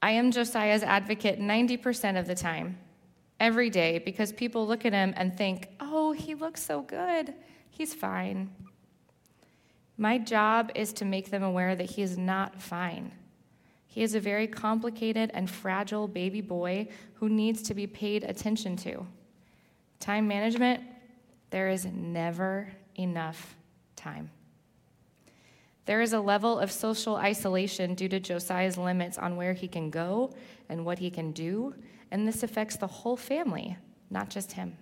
I 0.00 0.12
am 0.12 0.30
Josiah's 0.30 0.82
advocate 0.82 1.38
90% 1.38 2.18
of 2.18 2.26
the 2.26 2.34
time, 2.34 2.78
every 3.38 3.68
day, 3.68 3.98
because 3.98 4.32
people 4.32 4.66
look 4.66 4.86
at 4.86 4.94
him 4.94 5.12
and 5.14 5.36
think, 5.36 5.68
oh, 5.78 6.12
he 6.12 6.34
looks 6.34 6.62
so 6.62 6.80
good. 6.80 7.34
He's 7.68 7.92
fine. 7.92 8.48
My 10.00 10.16
job 10.16 10.72
is 10.74 10.94
to 10.94 11.04
make 11.04 11.28
them 11.28 11.42
aware 11.42 11.76
that 11.76 11.90
he 11.90 12.00
is 12.00 12.16
not 12.16 12.58
fine. 12.58 13.12
He 13.86 14.02
is 14.02 14.14
a 14.14 14.20
very 14.20 14.46
complicated 14.46 15.30
and 15.34 15.50
fragile 15.50 16.08
baby 16.08 16.40
boy 16.40 16.88
who 17.16 17.28
needs 17.28 17.60
to 17.64 17.74
be 17.74 17.86
paid 17.86 18.24
attention 18.24 18.76
to. 18.78 19.06
Time 19.98 20.26
management, 20.26 20.82
there 21.50 21.68
is 21.68 21.84
never 21.84 22.72
enough 22.94 23.56
time. 23.94 24.30
There 25.84 26.00
is 26.00 26.14
a 26.14 26.20
level 26.20 26.58
of 26.58 26.72
social 26.72 27.16
isolation 27.16 27.94
due 27.94 28.08
to 28.08 28.18
Josiah's 28.18 28.78
limits 28.78 29.18
on 29.18 29.36
where 29.36 29.52
he 29.52 29.68
can 29.68 29.90
go 29.90 30.32
and 30.70 30.86
what 30.86 30.98
he 30.98 31.10
can 31.10 31.32
do, 31.32 31.74
and 32.10 32.26
this 32.26 32.42
affects 32.42 32.76
the 32.76 32.86
whole 32.86 33.18
family, 33.18 33.76
not 34.08 34.30
just 34.30 34.52
him. 34.52 34.78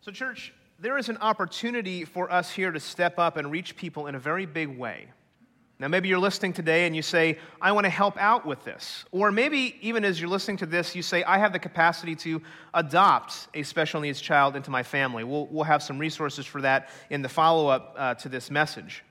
So, 0.00 0.10
church, 0.10 0.52
there 0.78 0.98
is 0.98 1.08
an 1.08 1.18
opportunity 1.18 2.04
for 2.04 2.30
us 2.30 2.50
here 2.50 2.70
to 2.70 2.80
step 2.80 3.18
up 3.18 3.36
and 3.36 3.50
reach 3.50 3.76
people 3.76 4.06
in 4.06 4.14
a 4.14 4.18
very 4.18 4.46
big 4.46 4.76
way. 4.76 5.08
Now, 5.80 5.88
maybe 5.88 6.08
you're 6.08 6.18
listening 6.18 6.52
today 6.52 6.86
and 6.86 6.94
you 6.94 7.02
say, 7.02 7.38
I 7.60 7.72
want 7.72 7.84
to 7.84 7.90
help 7.90 8.16
out 8.16 8.46
with 8.46 8.64
this. 8.64 9.04
Or 9.10 9.32
maybe 9.32 9.76
even 9.80 10.04
as 10.04 10.20
you're 10.20 10.30
listening 10.30 10.58
to 10.58 10.66
this, 10.66 10.94
you 10.94 11.02
say, 11.02 11.24
I 11.24 11.38
have 11.38 11.52
the 11.52 11.58
capacity 11.58 12.14
to 12.16 12.42
adopt 12.72 13.48
a 13.54 13.64
special 13.64 14.00
needs 14.00 14.20
child 14.20 14.54
into 14.54 14.70
my 14.70 14.84
family. 14.84 15.24
We'll, 15.24 15.46
we'll 15.46 15.64
have 15.64 15.82
some 15.82 15.98
resources 15.98 16.46
for 16.46 16.60
that 16.62 16.90
in 17.10 17.22
the 17.22 17.28
follow 17.28 17.68
up 17.68 17.94
uh, 17.98 18.14
to 18.14 18.28
this 18.28 18.50
message. 18.50 19.04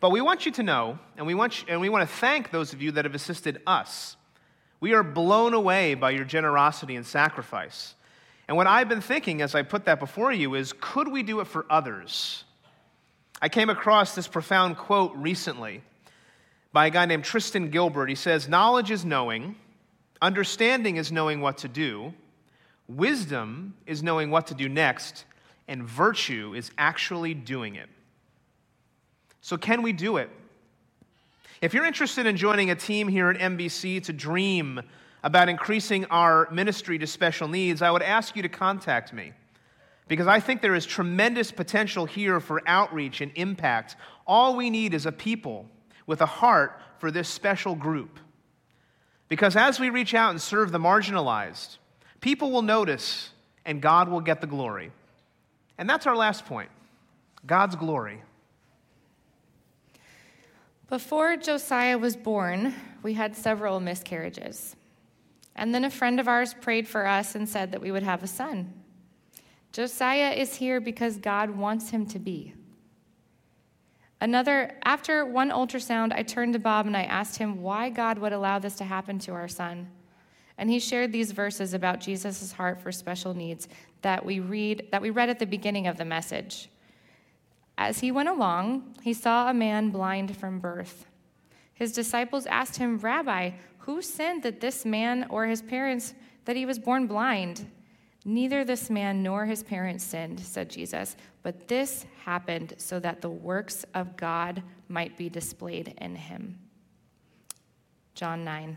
But 0.00 0.10
we 0.10 0.20
want 0.20 0.44
you 0.44 0.52
to 0.52 0.62
know, 0.62 0.98
and 1.16 1.26
we, 1.26 1.34
want 1.34 1.62
you, 1.62 1.68
and 1.68 1.80
we 1.80 1.88
want 1.88 2.08
to 2.08 2.14
thank 2.16 2.50
those 2.50 2.72
of 2.72 2.82
you 2.82 2.92
that 2.92 3.04
have 3.04 3.14
assisted 3.14 3.62
us. 3.66 4.16
We 4.80 4.92
are 4.92 5.02
blown 5.02 5.54
away 5.54 5.94
by 5.94 6.10
your 6.10 6.24
generosity 6.24 6.96
and 6.96 7.06
sacrifice. 7.06 7.94
And 8.48 8.56
what 8.56 8.66
I've 8.66 8.88
been 8.88 9.00
thinking 9.00 9.42
as 9.42 9.54
I 9.54 9.62
put 9.62 9.86
that 9.86 9.98
before 9.98 10.32
you 10.32 10.54
is 10.54 10.72
could 10.80 11.08
we 11.08 11.22
do 11.22 11.40
it 11.40 11.46
for 11.46 11.66
others? 11.68 12.44
I 13.40 13.48
came 13.48 13.68
across 13.68 14.14
this 14.14 14.28
profound 14.28 14.76
quote 14.76 15.12
recently 15.16 15.82
by 16.72 16.86
a 16.86 16.90
guy 16.90 17.06
named 17.06 17.24
Tristan 17.24 17.70
Gilbert. 17.70 18.08
He 18.08 18.14
says, 18.14 18.48
Knowledge 18.48 18.90
is 18.90 19.04
knowing, 19.04 19.56
understanding 20.22 20.96
is 20.96 21.10
knowing 21.10 21.40
what 21.40 21.58
to 21.58 21.68
do, 21.68 22.14
wisdom 22.88 23.74
is 23.86 24.02
knowing 24.02 24.30
what 24.30 24.46
to 24.48 24.54
do 24.54 24.68
next, 24.68 25.24
and 25.68 25.82
virtue 25.82 26.54
is 26.54 26.70
actually 26.78 27.34
doing 27.34 27.74
it. 27.74 27.88
So, 29.40 29.56
can 29.56 29.82
we 29.82 29.92
do 29.92 30.16
it? 30.16 30.30
If 31.60 31.74
you're 31.74 31.84
interested 31.84 32.26
in 32.26 32.36
joining 32.36 32.70
a 32.70 32.74
team 32.74 33.08
here 33.08 33.30
at 33.30 33.38
NBC 33.38 34.04
to 34.04 34.12
dream 34.12 34.80
about 35.26 35.48
increasing 35.48 36.04
our 36.04 36.48
ministry 36.52 36.98
to 36.98 37.06
special 37.06 37.48
needs, 37.48 37.82
I 37.82 37.90
would 37.90 38.00
ask 38.00 38.36
you 38.36 38.42
to 38.42 38.48
contact 38.48 39.12
me 39.12 39.32
because 40.06 40.28
I 40.28 40.38
think 40.38 40.62
there 40.62 40.76
is 40.76 40.86
tremendous 40.86 41.50
potential 41.50 42.06
here 42.06 42.38
for 42.38 42.62
outreach 42.64 43.20
and 43.20 43.32
impact. 43.34 43.96
All 44.24 44.54
we 44.54 44.70
need 44.70 44.94
is 44.94 45.04
a 45.04 45.10
people 45.10 45.66
with 46.06 46.20
a 46.20 46.26
heart 46.26 46.80
for 46.98 47.10
this 47.10 47.28
special 47.28 47.74
group. 47.74 48.20
Because 49.28 49.56
as 49.56 49.80
we 49.80 49.90
reach 49.90 50.14
out 50.14 50.30
and 50.30 50.40
serve 50.40 50.70
the 50.70 50.78
marginalized, 50.78 51.78
people 52.20 52.52
will 52.52 52.62
notice 52.62 53.30
and 53.64 53.82
God 53.82 54.08
will 54.08 54.20
get 54.20 54.40
the 54.40 54.46
glory. 54.46 54.92
And 55.76 55.90
that's 55.90 56.06
our 56.06 56.16
last 56.16 56.46
point 56.46 56.70
God's 57.44 57.74
glory. 57.74 58.22
Before 60.88 61.36
Josiah 61.36 61.98
was 61.98 62.14
born, 62.14 62.76
we 63.02 63.14
had 63.14 63.34
several 63.34 63.80
miscarriages. 63.80 64.76
And 65.56 65.74
then 65.74 65.84
a 65.84 65.90
friend 65.90 66.20
of 66.20 66.28
ours 66.28 66.54
prayed 66.54 66.86
for 66.86 67.06
us 67.06 67.34
and 67.34 67.48
said 67.48 67.72
that 67.72 67.80
we 67.80 67.90
would 67.90 68.02
have 68.02 68.22
a 68.22 68.28
son. 68.28 68.72
Josiah 69.72 70.32
is 70.32 70.56
here 70.56 70.80
because 70.80 71.16
God 71.16 71.50
wants 71.50 71.90
him 71.90 72.06
to 72.06 72.18
be. 72.18 72.54
Another, 74.20 74.78
after 74.84 75.26
one 75.26 75.50
ultrasound, 75.50 76.12
I 76.12 76.22
turned 76.22 76.52
to 76.52 76.58
Bob 76.58 76.86
and 76.86 76.96
I 76.96 77.02
asked 77.02 77.38
him 77.38 77.62
why 77.62 77.90
God 77.90 78.18
would 78.18 78.32
allow 78.32 78.58
this 78.58 78.76
to 78.76 78.84
happen 78.84 79.18
to 79.20 79.32
our 79.32 79.48
son. 79.48 79.90
And 80.58 80.70
he 80.70 80.78
shared 80.78 81.12
these 81.12 81.32
verses 81.32 81.74
about 81.74 82.00
Jesus' 82.00 82.52
heart 82.52 82.80
for 82.80 82.92
special 82.92 83.34
needs 83.34 83.68
that 84.02 84.24
we 84.24 84.40
read 84.40 84.88
that 84.90 85.02
we 85.02 85.10
read 85.10 85.28
at 85.28 85.38
the 85.38 85.46
beginning 85.46 85.86
of 85.86 85.98
the 85.98 86.04
message. 86.04 86.70
As 87.76 88.00
he 88.00 88.10
went 88.10 88.28
along, 88.28 88.96
he 89.02 89.12
saw 89.12 89.50
a 89.50 89.54
man 89.54 89.90
blind 89.90 90.36
from 90.36 90.60
birth. 90.60 91.05
His 91.76 91.92
disciples 91.92 92.46
asked 92.46 92.78
him, 92.78 92.96
Rabbi, 92.98 93.50
who 93.80 94.00
sinned 94.00 94.42
that 94.42 94.60
this 94.60 94.86
man 94.86 95.26
or 95.28 95.46
his 95.46 95.60
parents 95.60 96.14
that 96.46 96.56
he 96.56 96.64
was 96.64 96.78
born 96.78 97.06
blind? 97.06 97.70
Neither 98.24 98.64
this 98.64 98.88
man 98.88 99.22
nor 99.22 99.44
his 99.44 99.62
parents 99.62 100.02
sinned, 100.02 100.40
said 100.40 100.70
Jesus, 100.70 101.16
but 101.42 101.68
this 101.68 102.06
happened 102.24 102.74
so 102.78 102.98
that 103.00 103.20
the 103.20 103.28
works 103.28 103.84
of 103.92 104.16
God 104.16 104.62
might 104.88 105.18
be 105.18 105.28
displayed 105.28 105.94
in 105.98 106.16
him. 106.16 106.58
John 108.14 108.42
9. 108.42 108.76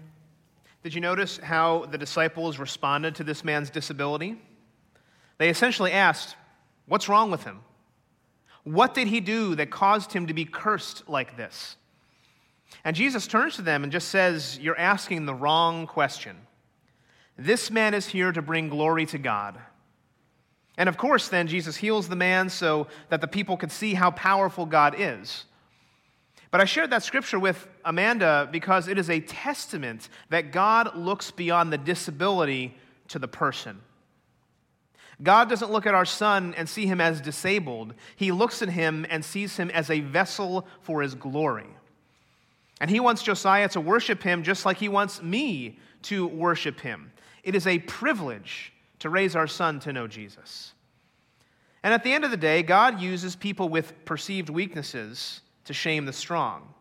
Did 0.84 0.94
you 0.94 1.00
notice 1.00 1.38
how 1.38 1.86
the 1.86 1.98
disciples 1.98 2.60
responded 2.60 3.16
to 3.16 3.24
this 3.24 3.46
man's 3.46 3.70
disability? 3.70 4.38
They 5.38 5.48
essentially 5.48 5.94
asked, 5.94 6.36
What's 6.86 7.08
wrong 7.08 7.32
with 7.32 7.46
him? 7.46 7.62
What 8.66 8.94
did 8.94 9.08
he 9.08 9.22
do 9.22 9.56
that 9.56 9.72
caused 9.72 10.12
him 10.12 10.28
to 10.28 10.34
be 10.34 10.44
cursed 10.44 11.08
like 11.08 11.38
this? 11.38 11.78
And 12.84 12.96
Jesus 12.96 13.28
turns 13.28 13.56
to 13.56 13.62
them 13.62 13.84
and 13.84 13.92
just 13.92 14.10
says, 14.10 14.58
You're 14.62 14.78
asking 14.78 15.26
the 15.26 15.34
wrong 15.34 15.88
question. 15.88 16.38
This 17.38 17.72
man 17.72 17.94
is 17.94 18.08
here 18.08 18.32
to 18.32 18.42
bring 18.42 18.70
glory 18.70 19.06
to 19.08 19.18
God. 19.18 19.58
And 20.78 20.88
of 20.88 20.98
course, 20.98 21.28
then 21.28 21.48
Jesus 21.48 21.76
heals 21.76 22.08
the 22.08 22.16
man 22.16 22.50
so 22.50 22.88
that 23.10 23.22
the 23.22 23.28
people 23.28 23.58
could 23.58 23.72
see 23.72 23.94
how 23.94 24.12
powerful 24.12 24.66
God 24.66 24.96
is. 24.98 25.46
But 26.52 26.62
I 26.62 26.66
shared 26.66 26.90
that 26.92 27.04
scripture 27.04 27.38
with 27.38 27.68
Amanda 27.86 28.48
because 28.52 28.88
it 28.88 28.98
is 28.98 29.10
a 29.10 29.20
testament 29.20 30.10
that 30.30 30.52
God 30.52 30.96
looks 30.96 31.32
beyond 31.32 31.72
the 31.72 31.78
disability 31.78 32.76
to 33.10 33.20
the 33.20 33.28
person. 33.28 33.82
God 35.22 35.50
doesn't 35.50 35.72
look 35.72 35.86
at 35.86 35.94
our 35.94 36.06
son 36.06 36.56
and 36.58 36.68
see 36.68 36.86
him 36.86 37.02
as 37.02 37.20
disabled. 37.20 37.94
He 38.16 38.32
looks 38.32 38.62
at 38.62 38.70
him 38.70 39.06
and 39.10 39.24
sees 39.24 39.58
him 39.58 39.70
as 39.72 39.90
a 39.90 40.00
vessel 40.00 40.66
for 40.82 41.02
his 41.02 41.14
glory. 41.14 41.68
And 42.80 42.90
he 42.90 43.00
wants 43.00 43.24
Josiah 43.24 43.70
to 43.70 43.82
worship 43.82 44.24
him 44.24 44.44
just 44.44 44.66
like 44.66 44.78
he 44.78 44.90
wants 44.90 45.22
me 45.22 45.80
to 46.04 46.28
worship 46.28 46.80
him. 46.80 47.12
It 47.44 47.56
is 47.56 47.68
a 47.68 47.80
privilege 47.80 48.74
to 49.00 49.10
raise 49.10 49.36
our 49.36 49.48
son 49.48 49.80
to 49.82 49.94
know 49.94 50.08
Jesus. 50.08 50.74
And 51.84 51.94
at 51.94 52.04
the 52.04 52.12
end 52.12 52.26
of 52.26 52.32
the 52.32 52.38
day, 52.38 52.64
God 52.64 53.00
uses 53.00 53.36
people 53.36 53.70
with 53.70 54.06
perceived 54.06 54.50
weaknesses 54.50 55.42
to 55.66 55.74
shame 55.74 56.06
the 56.06 56.14
strong. 56.14 56.74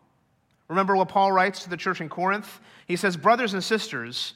Remember 0.67 0.95
what 0.95 1.09
Paul 1.09 1.31
writes 1.31 1.63
to 1.63 1.69
the 1.69 1.77
church 1.77 2.01
in 2.01 2.09
Corinth? 2.09 2.59
He 2.85 2.95
says, 2.95 3.17
Brothers 3.17 3.53
and 3.53 3.63
sisters, 3.63 4.33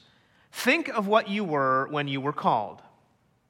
think 0.52 0.88
of 0.88 1.06
what 1.06 1.28
you 1.28 1.44
were 1.44 1.86
when 1.90 2.08
you 2.08 2.20
were 2.20 2.32
called. 2.32 2.82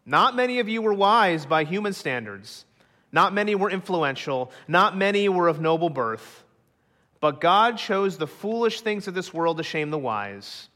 Not 0.07 0.37
many 0.37 0.59
of 0.59 0.69
you 0.69 0.83
were 0.83 0.93
wise 0.93 1.47
by 1.47 1.65
human 1.65 1.93
standards. 1.93 2.67
Not 3.11 3.33
many 3.33 3.55
were 3.55 3.71
influential. 3.71 4.53
Not 4.69 4.97
many 4.97 5.29
were 5.29 5.49
of 5.49 5.61
noble 5.61 5.89
birth. 5.89 6.44
But 7.25 7.41
God 7.41 7.79
chose 7.79 8.19
the 8.19 8.27
foolish 8.27 8.83
things 8.83 9.09
of 9.09 9.15
this 9.15 9.33
world 9.33 9.57
to 9.57 9.63
shame 9.63 9.89
the 9.89 9.97
wise. 9.97 10.69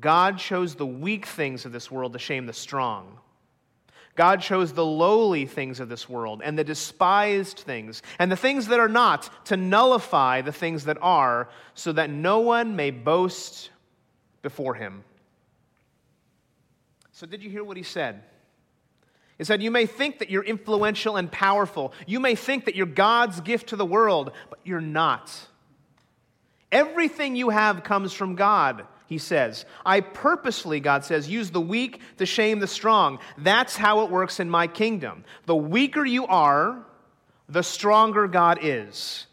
God 0.00 0.36
chose 0.36 0.74
the 0.74 0.84
weak 0.84 1.24
things 1.24 1.64
of 1.64 1.70
this 1.70 1.88
world 1.88 2.14
to 2.14 2.18
shame 2.18 2.46
the 2.46 2.52
strong. 2.52 3.20
God 4.16 4.40
chose 4.40 4.72
the 4.72 4.84
lowly 4.84 5.46
things 5.46 5.78
of 5.78 5.88
this 5.88 6.08
world 6.08 6.42
and 6.44 6.58
the 6.58 6.64
despised 6.64 7.60
things 7.60 8.02
and 8.18 8.28
the 8.28 8.36
things 8.36 8.66
that 8.66 8.80
are 8.80 8.88
not 8.88 9.30
to 9.44 9.56
nullify 9.56 10.40
the 10.40 10.50
things 10.50 10.86
that 10.86 10.98
are, 11.00 11.48
so 11.74 11.92
that 11.92 12.10
no 12.10 12.40
one 12.40 12.74
may 12.74 12.90
boast 12.90 13.70
before 14.42 14.74
him. 14.74 15.04
So, 17.12 17.24
did 17.24 17.40
you 17.40 17.50
hear 17.50 17.62
what 17.62 17.76
he 17.76 17.84
said? 17.84 18.20
He 19.38 19.44
said, 19.44 19.62
You 19.62 19.70
may 19.70 19.86
think 19.86 20.18
that 20.18 20.28
you're 20.28 20.42
influential 20.42 21.16
and 21.16 21.30
powerful. 21.30 21.92
You 22.04 22.18
may 22.18 22.34
think 22.34 22.64
that 22.64 22.74
you're 22.74 22.84
God's 22.84 23.40
gift 23.40 23.68
to 23.68 23.76
the 23.76 23.86
world, 23.86 24.32
but 24.50 24.58
you're 24.64 24.80
not. 24.80 25.30
Everything 26.72 27.36
you 27.36 27.50
have 27.50 27.84
comes 27.84 28.12
from 28.12 28.34
God, 28.34 28.86
he 29.06 29.18
says. 29.18 29.66
I 29.84 30.00
purposely, 30.00 30.80
God 30.80 31.04
says, 31.04 31.28
use 31.28 31.50
the 31.50 31.60
weak 31.60 32.00
to 32.16 32.26
shame 32.26 32.58
the 32.58 32.66
strong. 32.66 33.18
That's 33.38 33.76
how 33.76 34.00
it 34.00 34.10
works 34.10 34.40
in 34.40 34.48
my 34.48 34.66
kingdom. 34.66 35.24
The 35.46 35.54
weaker 35.54 36.04
you 36.04 36.26
are, 36.26 36.84
the 37.48 37.62
stronger 37.62 38.26
God 38.26 38.58
is. 38.62 39.26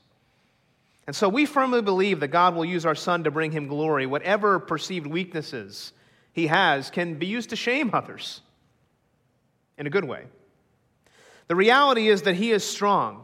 And 1.07 1.15
so 1.15 1.27
we 1.29 1.47
firmly 1.47 1.81
believe 1.81 2.19
that 2.19 2.27
God 2.27 2.55
will 2.55 2.65
use 2.65 2.85
our 2.85 2.93
son 2.93 3.23
to 3.23 3.31
bring 3.31 3.51
him 3.51 3.67
glory. 3.67 4.05
Whatever 4.05 4.59
perceived 4.59 5.07
weaknesses 5.07 5.93
he 6.33 6.47
has 6.47 6.91
can 6.91 7.15
be 7.15 7.25
used 7.25 7.49
to 7.51 7.55
shame 7.55 7.89
others 7.93 8.41
in 9.77 9.87
a 9.87 9.89
good 9.89 10.05
way. 10.05 10.25
The 11.47 11.55
reality 11.55 12.09
is 12.09 12.23
that 12.23 12.35
he 12.35 12.51
is 12.51 12.63
strong. 12.63 13.23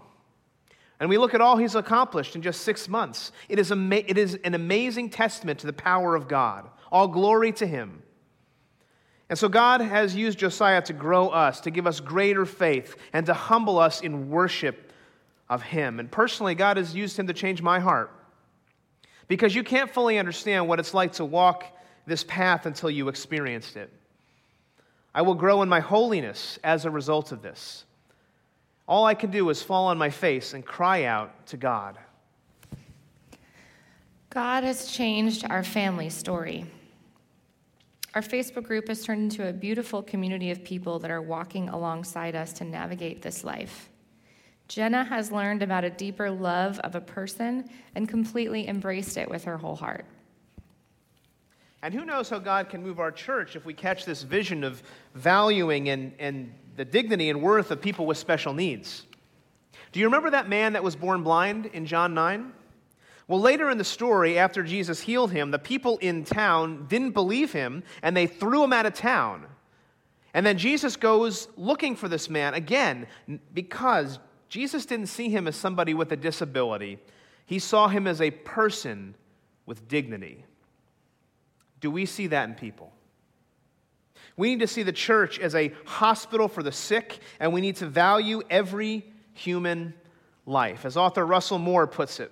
And 1.00 1.10
we 1.10 1.18
look 1.18 1.34
at 1.34 1.42
all 1.42 1.58
he's 1.58 1.76
accomplished 1.76 2.36
in 2.36 2.42
just 2.42 2.62
six 2.62 2.88
months. 2.88 3.32
It 3.50 3.60
is, 3.60 3.72
ama- 3.72 4.04
it 4.08 4.18
is 4.18 4.40
an 4.44 4.54
amazing 4.54 5.10
testament 5.10 5.60
to 5.60 5.68
the 5.68 5.74
power 5.74 6.16
of 6.16 6.28
God. 6.28 6.70
All 6.92 7.08
glory 7.08 7.52
to 7.54 7.68
him. 7.68 8.02
And 9.30 9.38
so 9.38 9.50
God 9.50 9.82
has 9.82 10.16
used 10.16 10.38
Josiah 10.38 10.82
to 10.84 10.94
grow 10.94 11.30
us, 11.30 11.60
to 11.62 11.72
give 11.72 11.88
us 11.88 12.00
greater 12.00 12.46
faith, 12.46 12.96
and 13.12 13.26
to 13.26 13.34
humble 13.34 13.80
us 13.80 14.02
in 14.02 14.30
worship 14.30 14.92
of 15.50 15.64
him. 15.64 16.00
And 16.00 16.12
personally, 16.12 16.56
God 16.56 16.78
has 16.78 16.96
used 16.96 17.18
him 17.18 17.28
to 17.28 17.34
change 17.34 17.62
my 17.62 17.80
heart. 17.80 18.12
Because 19.28 19.56
you 19.56 19.64
can't 19.64 19.92
fully 19.92 20.20
understand 20.20 20.68
what 20.68 20.80
it's 20.80 20.94
like 20.94 21.14
to 21.14 21.26
walk 21.26 21.66
this 22.06 22.24
path 22.24 22.66
until 22.68 22.92
you 22.92 23.10
experienced 23.10 23.76
it. 23.76 23.92
I 25.14 25.24
will 25.24 25.34
grow 25.34 25.62
in 25.62 25.70
my 25.70 25.80
holiness 25.80 26.60
as 26.64 26.86
a 26.86 26.92
result 26.92 27.32
of 27.32 27.42
this. 27.42 27.86
All 28.88 29.06
I 29.06 29.16
can 29.16 29.32
do 29.32 29.50
is 29.50 29.64
fall 29.64 29.88
on 29.88 29.98
my 29.98 30.10
face 30.10 30.54
and 30.54 30.66
cry 30.66 31.06
out 31.06 31.48
to 31.48 31.58
God. 31.58 31.98
God 34.30 34.64
has 34.64 34.92
changed 34.92 35.46
our 35.50 35.64
family 35.64 36.10
story. 36.10 36.66
Our 38.14 38.22
Facebook 38.22 38.64
group 38.64 38.88
has 38.88 39.04
turned 39.04 39.24
into 39.24 39.48
a 39.48 39.54
beautiful 39.54 40.04
community 40.04 40.52
of 40.52 40.64
people 40.64 41.00
that 41.00 41.12
are 41.12 41.22
walking 41.22 41.70
alongside 41.70 42.36
us 42.36 42.54
to 42.54 42.64
navigate 42.64 43.22
this 43.22 43.44
life. 43.44 43.90
Jenna 44.68 45.04
has 45.04 45.32
learned 45.32 45.62
about 45.64 45.84
a 45.84 45.90
deeper 45.90 46.30
love 46.30 46.80
of 46.80 46.96
a 46.96 47.02
person 47.02 47.70
and 47.96 48.10
completely 48.10 48.68
embraced 48.68 49.18
it 49.18 49.30
with 49.30 49.44
her 49.44 49.58
whole 49.58 49.76
heart. 49.76 50.06
And 51.84 51.94
who 51.94 52.04
knows 52.04 52.30
how 52.30 52.40
God 52.40 52.70
can 52.70 52.82
move 52.82 53.00
our 53.00 53.12
church 53.12 53.56
if 53.56 53.66
we 53.66 53.74
catch 53.74 54.06
this 54.06 54.24
vision 54.24 54.64
of 54.64 54.82
valuing 55.14 55.90
and, 55.90 56.14
and 56.18 56.52
the 56.76 56.86
dignity 56.86 57.30
and 57.30 57.42
worth 57.42 57.72
of 57.72 57.82
people 57.82 58.06
with 58.06 58.18
special 58.18 58.54
needs. 58.54 59.06
Do 59.92 60.00
you 60.00 60.06
remember 60.08 60.32
that 60.32 60.50
man 60.50 60.74
that 60.74 60.84
was 60.84 60.96
born 60.96 61.24
blind 61.24 61.68
in 61.68 61.86
John 61.86 62.14
9? 62.14 62.52
Well, 63.28 63.40
later 63.40 63.70
in 63.70 63.78
the 63.78 63.84
story, 63.84 64.38
after 64.38 64.62
Jesus 64.62 65.02
healed 65.02 65.32
him, 65.32 65.52
the 65.52 65.60
people 65.60 65.98
in 65.98 66.26
town 66.26 66.86
didn't 66.88 67.12
believe 67.12 67.52
him 67.52 67.84
and 68.04 68.16
they 68.16 68.28
threw 68.28 68.64
him 68.64 68.74
out 68.74 68.86
of 68.86 68.94
town. 68.94 69.46
And 70.34 70.46
then 70.46 70.58
Jesus 70.58 70.96
goes 70.96 71.48
looking 71.56 71.96
for 71.96 72.08
this 72.08 72.30
man 72.30 72.54
again 72.54 73.08
because 73.54 74.20
Jesus 74.50 74.86
didn't 74.86 75.08
see 75.08 75.30
him 75.30 75.48
as 75.48 75.56
somebody 75.56 75.94
with 75.94 76.12
a 76.12 76.18
disability, 76.18 77.00
he 77.46 77.58
saw 77.58 77.88
him 77.88 78.06
as 78.06 78.22
a 78.22 78.32
person 78.32 79.16
with 79.66 79.88
dignity. 79.88 80.46
Do 81.80 81.90
we 81.90 82.06
see 82.06 82.28
that 82.28 82.50
in 82.50 82.56
people? 82.56 82.92
We 84.38 84.50
need 84.50 84.60
to 84.60 84.68
see 84.68 84.84
the 84.84 84.92
church 84.92 85.40
as 85.40 85.56
a 85.56 85.72
hospital 85.86 86.48
for 86.48 86.62
the 86.62 86.72
sick, 86.72 87.20
and 87.40 87.54
we 87.54 87.62
need 87.62 87.78
to 87.78 87.86
value 87.86 88.42
every 88.50 89.06
human 89.34 89.94
life. 90.46 90.86
As 90.86 90.98
author 90.98 91.26
Russell 91.26 91.58
Moore 91.58 91.88
puts 91.88 92.20
it, 92.20 92.32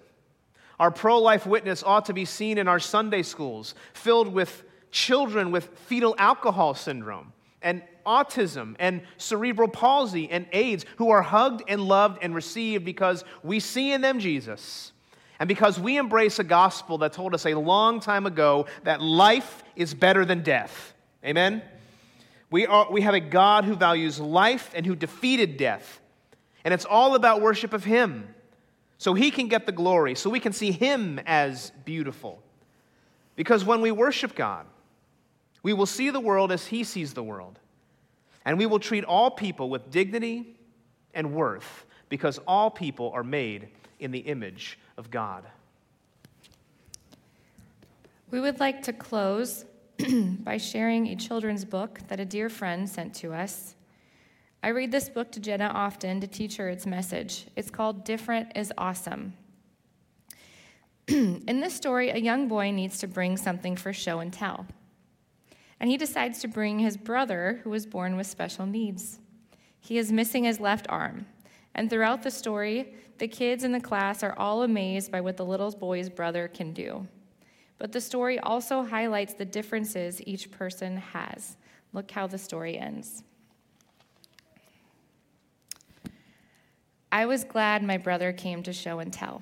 our 0.80 0.92
pro 0.92 1.20
life 1.20 1.46
witness 1.46 1.84
ought 1.84 2.06
to 2.06 2.14
be 2.14 2.26
seen 2.26 2.58
in 2.58 2.68
our 2.68 2.80
Sunday 2.80 3.24
schools, 3.24 3.76
filled 3.94 4.28
with 4.28 4.64
children 4.92 5.52
with 5.52 5.66
fetal 5.86 6.16
alcohol 6.18 6.74
syndrome 6.74 7.34
and 7.62 7.82
autism 8.06 8.76
and 8.80 9.02
cerebral 9.18 9.68
palsy 9.68 10.30
and 10.30 10.46
AIDS 10.52 10.86
who 10.98 11.10
are 11.10 11.22
hugged 11.22 11.64
and 11.68 11.82
loved 11.82 12.20
and 12.22 12.36
received 12.36 12.86
because 12.86 13.24
we 13.44 13.60
see 13.60 13.92
in 13.92 14.02
them 14.02 14.20
Jesus. 14.20 14.92
And 15.40 15.48
because 15.48 15.80
we 15.80 15.98
embrace 15.98 16.40
a 16.40 16.44
gospel 16.44 17.00
that 17.00 17.14
told 17.14 17.34
us 17.34 17.46
a 17.46 17.56
long 17.56 18.00
time 18.00 18.26
ago 18.26 18.68
that 18.84 19.02
life 19.02 19.64
is 19.76 19.94
better 19.94 20.26
than 20.26 20.44
death. 20.44 20.94
Amen? 21.26 21.62
We, 22.54 22.68
are, 22.68 22.86
we 22.92 23.02
have 23.02 23.16
a 23.16 23.20
God 23.20 23.66
who 23.66 23.74
values 23.74 24.20
life 24.20 24.70
and 24.76 24.86
who 24.86 24.96
defeated 24.96 25.58
death. 25.58 26.00
And 26.64 26.72
it's 26.72 26.86
all 26.86 27.16
about 27.16 27.42
worship 27.42 27.74
of 27.74 27.84
Him. 27.84 28.28
So 29.00 29.16
He 29.16 29.32
can 29.32 29.48
get 29.48 29.66
the 29.66 29.72
glory, 29.72 30.14
so 30.14 30.30
we 30.30 30.40
can 30.40 30.54
see 30.54 30.72
Him 30.72 31.20
as 31.26 31.72
beautiful. 31.84 32.44
Because 33.36 33.66
when 33.66 33.82
we 33.82 33.90
worship 33.90 34.36
God, 34.36 34.68
we 35.64 35.74
will 35.74 35.88
see 35.88 36.12
the 36.12 36.20
world 36.20 36.52
as 36.52 36.68
He 36.68 36.84
sees 36.84 37.16
the 37.16 37.24
world. 37.24 37.58
And 38.46 38.60
we 38.60 38.68
will 38.68 38.78
treat 38.78 39.04
all 39.04 39.32
people 39.32 39.72
with 39.72 39.90
dignity 39.90 40.56
and 41.16 41.34
worth 41.34 41.88
because 42.08 42.40
all 42.46 42.70
people 42.70 43.10
are 43.16 43.24
made 43.24 43.70
in 44.00 44.12
the 44.12 44.20
image 44.20 44.78
of 44.96 45.10
God. 45.10 45.44
We 48.30 48.40
would 48.40 48.60
like 48.60 48.84
to 48.84 48.94
close 48.94 49.66
by 50.40 50.58
sharing 50.58 51.08
a 51.08 51.16
children's 51.16 51.66
book 51.66 52.00
that 52.08 52.20
a 52.20 52.26
dear 52.26 52.50
friend 52.50 52.90
sent 52.90 53.14
to 53.16 53.34
us. 53.34 53.76
I 54.64 54.70
read 54.70 54.92
this 54.92 55.10
book 55.10 55.32
to 55.34 55.40
Jenna 55.40 55.66
often 55.66 56.22
to 56.22 56.28
teach 56.28 56.58
her 56.58 56.70
its 56.70 56.86
message. 56.86 57.48
It's 57.56 57.70
called 57.70 58.04
Different 58.04 58.54
is 58.56 58.72
Awesome. 58.78 59.34
In 61.08 61.60
this 61.60 61.74
story, 61.74 62.10
a 62.10 62.18
young 62.18 62.48
boy 62.48 62.72
needs 62.72 62.98
to 63.00 63.08
bring 63.08 63.38
something 63.38 63.76
for 63.76 63.92
show 63.92 64.20
and 64.20 64.32
tell. 64.32 64.66
And 65.80 65.90
he 65.92 65.98
decides 65.98 66.40
to 66.40 66.48
bring 66.48 66.80
his 66.80 66.96
brother, 66.96 67.60
who 67.64 67.70
was 67.70 67.86
born 67.86 68.16
with 68.16 68.26
special 68.26 68.66
needs. 68.66 69.20
He 69.82 69.98
is 69.98 70.14
missing 70.14 70.46
his 70.46 70.62
left 70.62 70.86
arm. 70.88 71.26
And 71.76 71.90
throughout 71.90 72.24
the 72.24 72.32
story, 72.32 72.94
the 73.18 73.28
kids 73.28 73.64
in 73.64 73.74
the 73.74 73.82
class 73.82 74.24
are 74.24 74.38
all 74.38 74.64
amazed 74.64 75.12
by 75.12 75.20
what 75.20 75.36
the 75.36 75.46
little 75.46 75.72
boy's 75.72 76.10
brother 76.10 76.48
can 76.48 76.72
do. 76.72 77.06
But 77.84 77.92
the 77.92 78.00
story 78.00 78.40
also 78.40 78.82
highlights 78.82 79.34
the 79.34 79.44
differences 79.44 80.22
each 80.26 80.50
person 80.50 80.96
has. 80.96 81.58
Look 81.92 82.10
how 82.12 82.28
the 82.28 82.38
story 82.38 82.78
ends. 82.78 83.24
I 87.12 87.26
was 87.26 87.44
glad 87.44 87.84
my 87.84 87.98
brother 87.98 88.32
came 88.32 88.64
to 88.64 88.72
show 88.72 89.00
and 89.00 89.12
tell. 89.12 89.42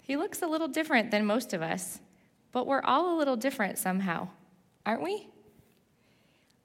He 0.00 0.16
looks 0.16 0.42
a 0.42 0.46
little 0.46 0.68
different 0.68 1.10
than 1.10 1.26
most 1.26 1.52
of 1.52 1.60
us, 1.60 1.98
but 2.52 2.68
we're 2.68 2.84
all 2.84 3.16
a 3.16 3.18
little 3.18 3.36
different 3.36 3.78
somehow, 3.78 4.28
aren't 4.86 5.02
we? 5.02 5.26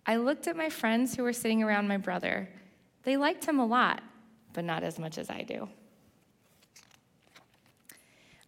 I 0.06 0.18
looked 0.18 0.46
at 0.46 0.56
my 0.56 0.70
friends 0.70 1.16
who 1.16 1.24
were 1.24 1.34
sitting 1.34 1.64
around 1.64 1.88
my 1.88 1.98
brother. 1.98 2.48
They 3.06 3.18
liked 3.18 3.44
him 3.44 3.58
a 3.58 3.66
lot, 3.66 4.04
but 4.54 4.66
not 4.66 4.84
as 4.84 5.00
much 5.00 5.18
as 5.18 5.32
I 5.32 5.42
do. 5.42 5.68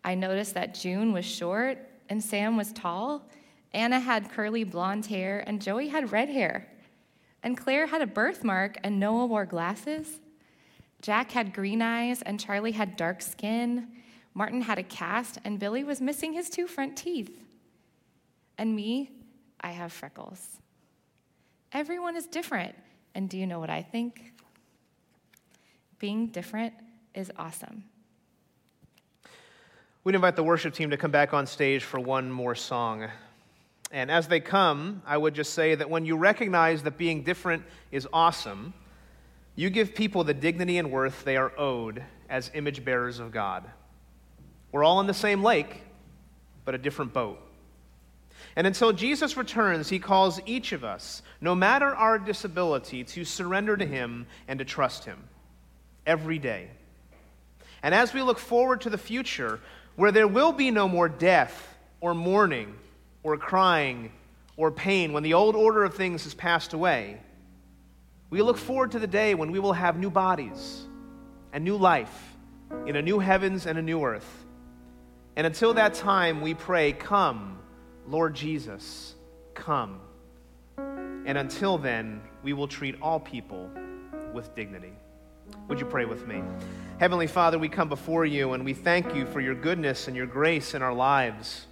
I 0.04 0.14
noticed 0.14 0.54
that 0.54 0.76
June 0.76 1.14
was 1.14 1.26
short 1.26 1.88
and 2.12 2.22
Sam 2.22 2.58
was 2.58 2.74
tall. 2.74 3.26
Anna 3.74 3.98
had 3.98 4.32
curly 4.34 4.66
blonde 4.66 5.06
hair, 5.06 5.42
and 5.48 5.62
Joey 5.62 5.88
had 5.88 6.12
red 6.12 6.28
hair. 6.28 6.68
And 7.42 7.58
Claire 7.58 7.88
had 7.88 8.02
a 8.02 8.06
birthmark, 8.06 8.78
and 8.84 9.00
Noah 9.00 9.28
wore 9.28 9.46
glasses. 9.46 10.20
Jack 11.02 11.32
had 11.32 11.54
green 11.54 11.82
eyes, 11.82 12.22
and 12.22 12.38
Charlie 12.38 12.74
had 12.74 12.98
dark 12.98 13.22
skin. 13.22 13.88
Martin 14.34 14.62
had 14.62 14.78
a 14.78 14.84
cast, 14.84 15.38
and 15.46 15.58
Billy 15.58 15.86
was 15.86 16.02
missing 16.02 16.34
his 16.34 16.50
two 16.50 16.68
front 16.68 16.98
teeth. 16.98 17.42
And 18.58 18.76
me, 18.76 19.12
I 19.62 19.72
have 19.72 19.94
freckles. 19.94 20.58
Everyone 21.72 22.18
is 22.18 22.28
different. 22.28 22.76
And 23.16 23.30
do 23.30 23.38
you 23.38 23.48
know 23.48 23.62
what 23.62 23.70
I 23.70 23.84
think? 23.84 24.34
Being 25.98 26.28
different 26.28 26.74
is 27.16 27.32
awesome. 27.38 27.86
We'd 30.04 30.16
invite 30.16 30.36
the 30.36 30.44
worship 30.44 30.74
team 30.74 30.90
to 30.90 30.98
come 30.98 31.12
back 31.12 31.32
on 31.32 31.46
stage 31.46 31.84
for 31.84 32.00
one 32.00 32.32
more 32.32 32.56
song. 32.56 33.08
And 33.92 34.10
as 34.10 34.28
they 34.28 34.40
come, 34.40 35.04
I 35.06 35.16
would 35.16 35.36
just 35.36 35.54
say 35.54 35.76
that 35.76 35.92
when 35.92 36.06
you 36.06 36.18
recognize 36.18 36.82
that 36.82 36.98
being 36.98 37.22
different 37.22 37.62
is 37.92 38.08
awesome, 38.12 38.74
you 39.56 39.70
give 39.70 39.94
people 39.94 40.24
the 40.24 40.34
dignity 40.34 40.80
and 40.80 40.90
worth 40.90 41.24
they 41.24 41.38
are 41.38 41.52
owed 41.56 42.04
as 42.30 42.50
image 42.56 42.84
bearers 42.84 43.20
of 43.20 43.32
God. 43.32 43.70
We're 44.72 44.84
all 44.84 45.00
in 45.02 45.06
the 45.06 45.14
same 45.14 45.44
lake, 45.44 45.84
but 46.66 46.74
a 46.74 46.80
different 46.80 47.14
boat. 47.14 47.40
And 48.56 48.66
until 48.66 48.94
Jesus 48.94 49.38
returns, 49.38 49.88
he 49.90 50.00
calls 50.00 50.42
each 50.48 50.72
of 50.72 50.84
us, 50.84 51.22
no 51.42 51.54
matter 51.54 51.96
our 51.96 52.18
disability, 52.18 53.04
to 53.04 53.24
surrender 53.24 53.78
to 53.78 53.86
him 53.86 54.26
and 54.48 54.58
to 54.58 54.66
trust 54.66 55.06
him 55.06 55.20
every 56.08 56.40
day. 56.40 56.72
And 57.84 57.94
as 57.94 58.16
we 58.16 58.24
look 58.24 58.40
forward 58.40 58.82
to 58.82 58.90
the 58.90 58.98
future, 58.98 59.60
where 59.96 60.12
there 60.12 60.28
will 60.28 60.52
be 60.52 60.72
no 60.72 60.88
more 60.88 61.10
death 61.10 61.78
or 62.00 62.14
mourning 62.14 62.76
or 63.24 63.38
crying 63.38 64.12
or 64.58 64.72
pain 64.72 65.14
when 65.14 65.24
the 65.24 65.34
old 65.34 65.56
order 65.56 65.84
of 65.84 65.96
things 65.96 66.24
has 66.24 66.34
passed 66.34 66.74
away. 66.74 67.20
We 68.30 68.42
look 68.42 68.58
forward 68.58 68.92
to 68.92 69.00
the 69.00 69.08
day 69.08 69.36
when 69.36 69.52
we 69.52 69.60
will 69.60 69.74
have 69.74 69.98
new 69.98 70.10
bodies 70.10 70.86
and 71.54 71.64
new 71.64 71.78
life 71.78 72.36
in 72.86 72.96
a 72.96 73.02
new 73.02 73.20
heavens 73.20 73.66
and 73.66 73.78
a 73.78 73.82
new 73.82 74.04
earth. 74.04 74.46
And 75.36 75.48
until 75.48 75.74
that 75.76 75.94
time, 75.94 76.42
we 76.42 76.54
pray, 76.54 76.94
Come, 76.94 77.60
Lord 78.08 78.34
Jesus, 78.34 79.16
come. 79.54 80.00
And 80.78 81.38
until 81.38 81.78
then, 81.78 82.22
we 82.44 82.54
will 82.54 82.68
treat 82.68 82.96
all 83.02 83.20
people 83.20 83.70
with 84.34 84.56
dignity. 84.56 84.94
Would 85.68 85.80
you 85.80 85.86
pray 85.86 86.06
with 86.06 86.28
me? 86.28 86.42
Heavenly 87.02 87.26
Father, 87.26 87.58
we 87.58 87.68
come 87.68 87.90
before 87.90 88.26
you 88.26 88.54
and 88.54 88.64
we 88.64 88.76
thank 88.76 89.16
you 89.16 89.26
for 89.26 89.42
your 89.42 89.56
goodness 89.56 90.08
and 90.08 90.16
your 90.16 90.28
grace 90.28 90.76
in 90.76 90.84
our 90.84 90.94
lives. 90.94 91.66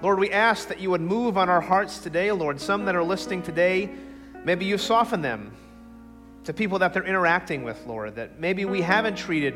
Lord, 0.00 0.18
we 0.18 0.30
ask 0.30 0.68
that 0.68 0.80
you 0.80 0.88
would 0.88 1.02
move 1.02 1.36
on 1.36 1.50
our 1.50 1.60
hearts 1.60 1.98
today, 1.98 2.32
Lord. 2.32 2.58
Some 2.58 2.86
that 2.86 2.96
are 2.96 3.04
listening 3.04 3.42
today, 3.42 3.90
maybe 4.42 4.64
you 4.64 4.78
soften 4.78 5.20
them 5.20 5.54
to 6.44 6.54
people 6.54 6.78
that 6.78 6.94
they're 6.94 7.04
interacting 7.04 7.62
with, 7.62 7.86
Lord, 7.86 8.14
that 8.16 8.40
maybe 8.40 8.64
we 8.64 8.80
haven't 8.80 9.16
treated 9.16 9.54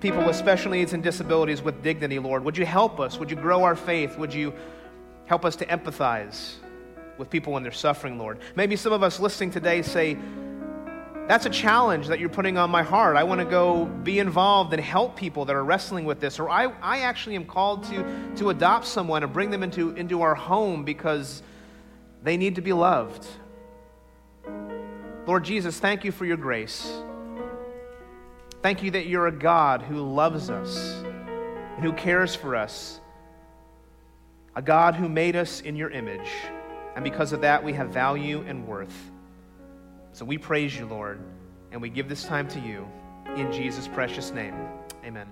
people 0.00 0.22
with 0.22 0.36
special 0.36 0.72
needs 0.72 0.92
and 0.92 1.02
disabilities 1.02 1.62
with 1.62 1.82
dignity, 1.82 2.18
Lord. 2.18 2.44
Would 2.44 2.58
you 2.58 2.66
help 2.66 3.00
us? 3.00 3.18
Would 3.18 3.30
you 3.30 3.36
grow 3.38 3.64
our 3.64 3.74
faith? 3.74 4.18
Would 4.18 4.34
you 4.34 4.52
help 5.24 5.46
us 5.46 5.56
to 5.56 5.64
empathize 5.64 6.56
with 7.16 7.30
people 7.30 7.54
when 7.54 7.62
they're 7.62 7.72
suffering, 7.72 8.18
Lord? 8.18 8.38
Maybe 8.54 8.76
some 8.76 8.92
of 8.92 9.02
us 9.02 9.18
listening 9.18 9.50
today 9.50 9.80
say, 9.80 10.18
that's 11.30 11.46
a 11.46 11.50
challenge 11.50 12.08
that 12.08 12.18
you're 12.18 12.28
putting 12.28 12.58
on 12.58 12.70
my 12.70 12.82
heart. 12.82 13.14
I 13.14 13.22
want 13.22 13.38
to 13.38 13.44
go 13.44 13.84
be 13.84 14.18
involved 14.18 14.72
and 14.72 14.82
help 14.82 15.14
people 15.14 15.44
that 15.44 15.54
are 15.54 15.62
wrestling 15.62 16.04
with 16.04 16.18
this. 16.18 16.40
Or 16.40 16.50
I, 16.50 16.64
I 16.82 17.02
actually 17.02 17.36
am 17.36 17.44
called 17.44 17.84
to, 17.84 18.32
to 18.38 18.50
adopt 18.50 18.84
someone 18.84 19.22
and 19.22 19.32
bring 19.32 19.48
them 19.50 19.62
into, 19.62 19.90
into 19.90 20.22
our 20.22 20.34
home 20.34 20.84
because 20.84 21.44
they 22.24 22.36
need 22.36 22.56
to 22.56 22.62
be 22.62 22.72
loved. 22.72 23.24
Lord 25.24 25.44
Jesus, 25.44 25.78
thank 25.78 26.02
you 26.02 26.10
for 26.10 26.24
your 26.24 26.36
grace. 26.36 26.92
Thank 28.60 28.82
you 28.82 28.90
that 28.90 29.06
you're 29.06 29.28
a 29.28 29.32
God 29.32 29.82
who 29.82 30.02
loves 30.02 30.50
us 30.50 31.04
and 31.04 31.84
who 31.84 31.92
cares 31.92 32.34
for 32.34 32.56
us, 32.56 32.98
a 34.56 34.62
God 34.62 34.96
who 34.96 35.08
made 35.08 35.36
us 35.36 35.60
in 35.60 35.76
your 35.76 35.90
image. 35.90 36.28
And 36.96 37.04
because 37.04 37.32
of 37.32 37.42
that, 37.42 37.62
we 37.62 37.72
have 37.74 37.90
value 37.90 38.44
and 38.48 38.66
worth. 38.66 39.09
So 40.12 40.24
we 40.24 40.38
praise 40.38 40.76
you, 40.76 40.86
Lord, 40.86 41.20
and 41.72 41.80
we 41.80 41.88
give 41.88 42.08
this 42.08 42.24
time 42.24 42.48
to 42.48 42.60
you 42.60 42.86
in 43.36 43.52
Jesus' 43.52 43.88
precious 43.88 44.32
name. 44.32 44.54
Amen. 45.04 45.28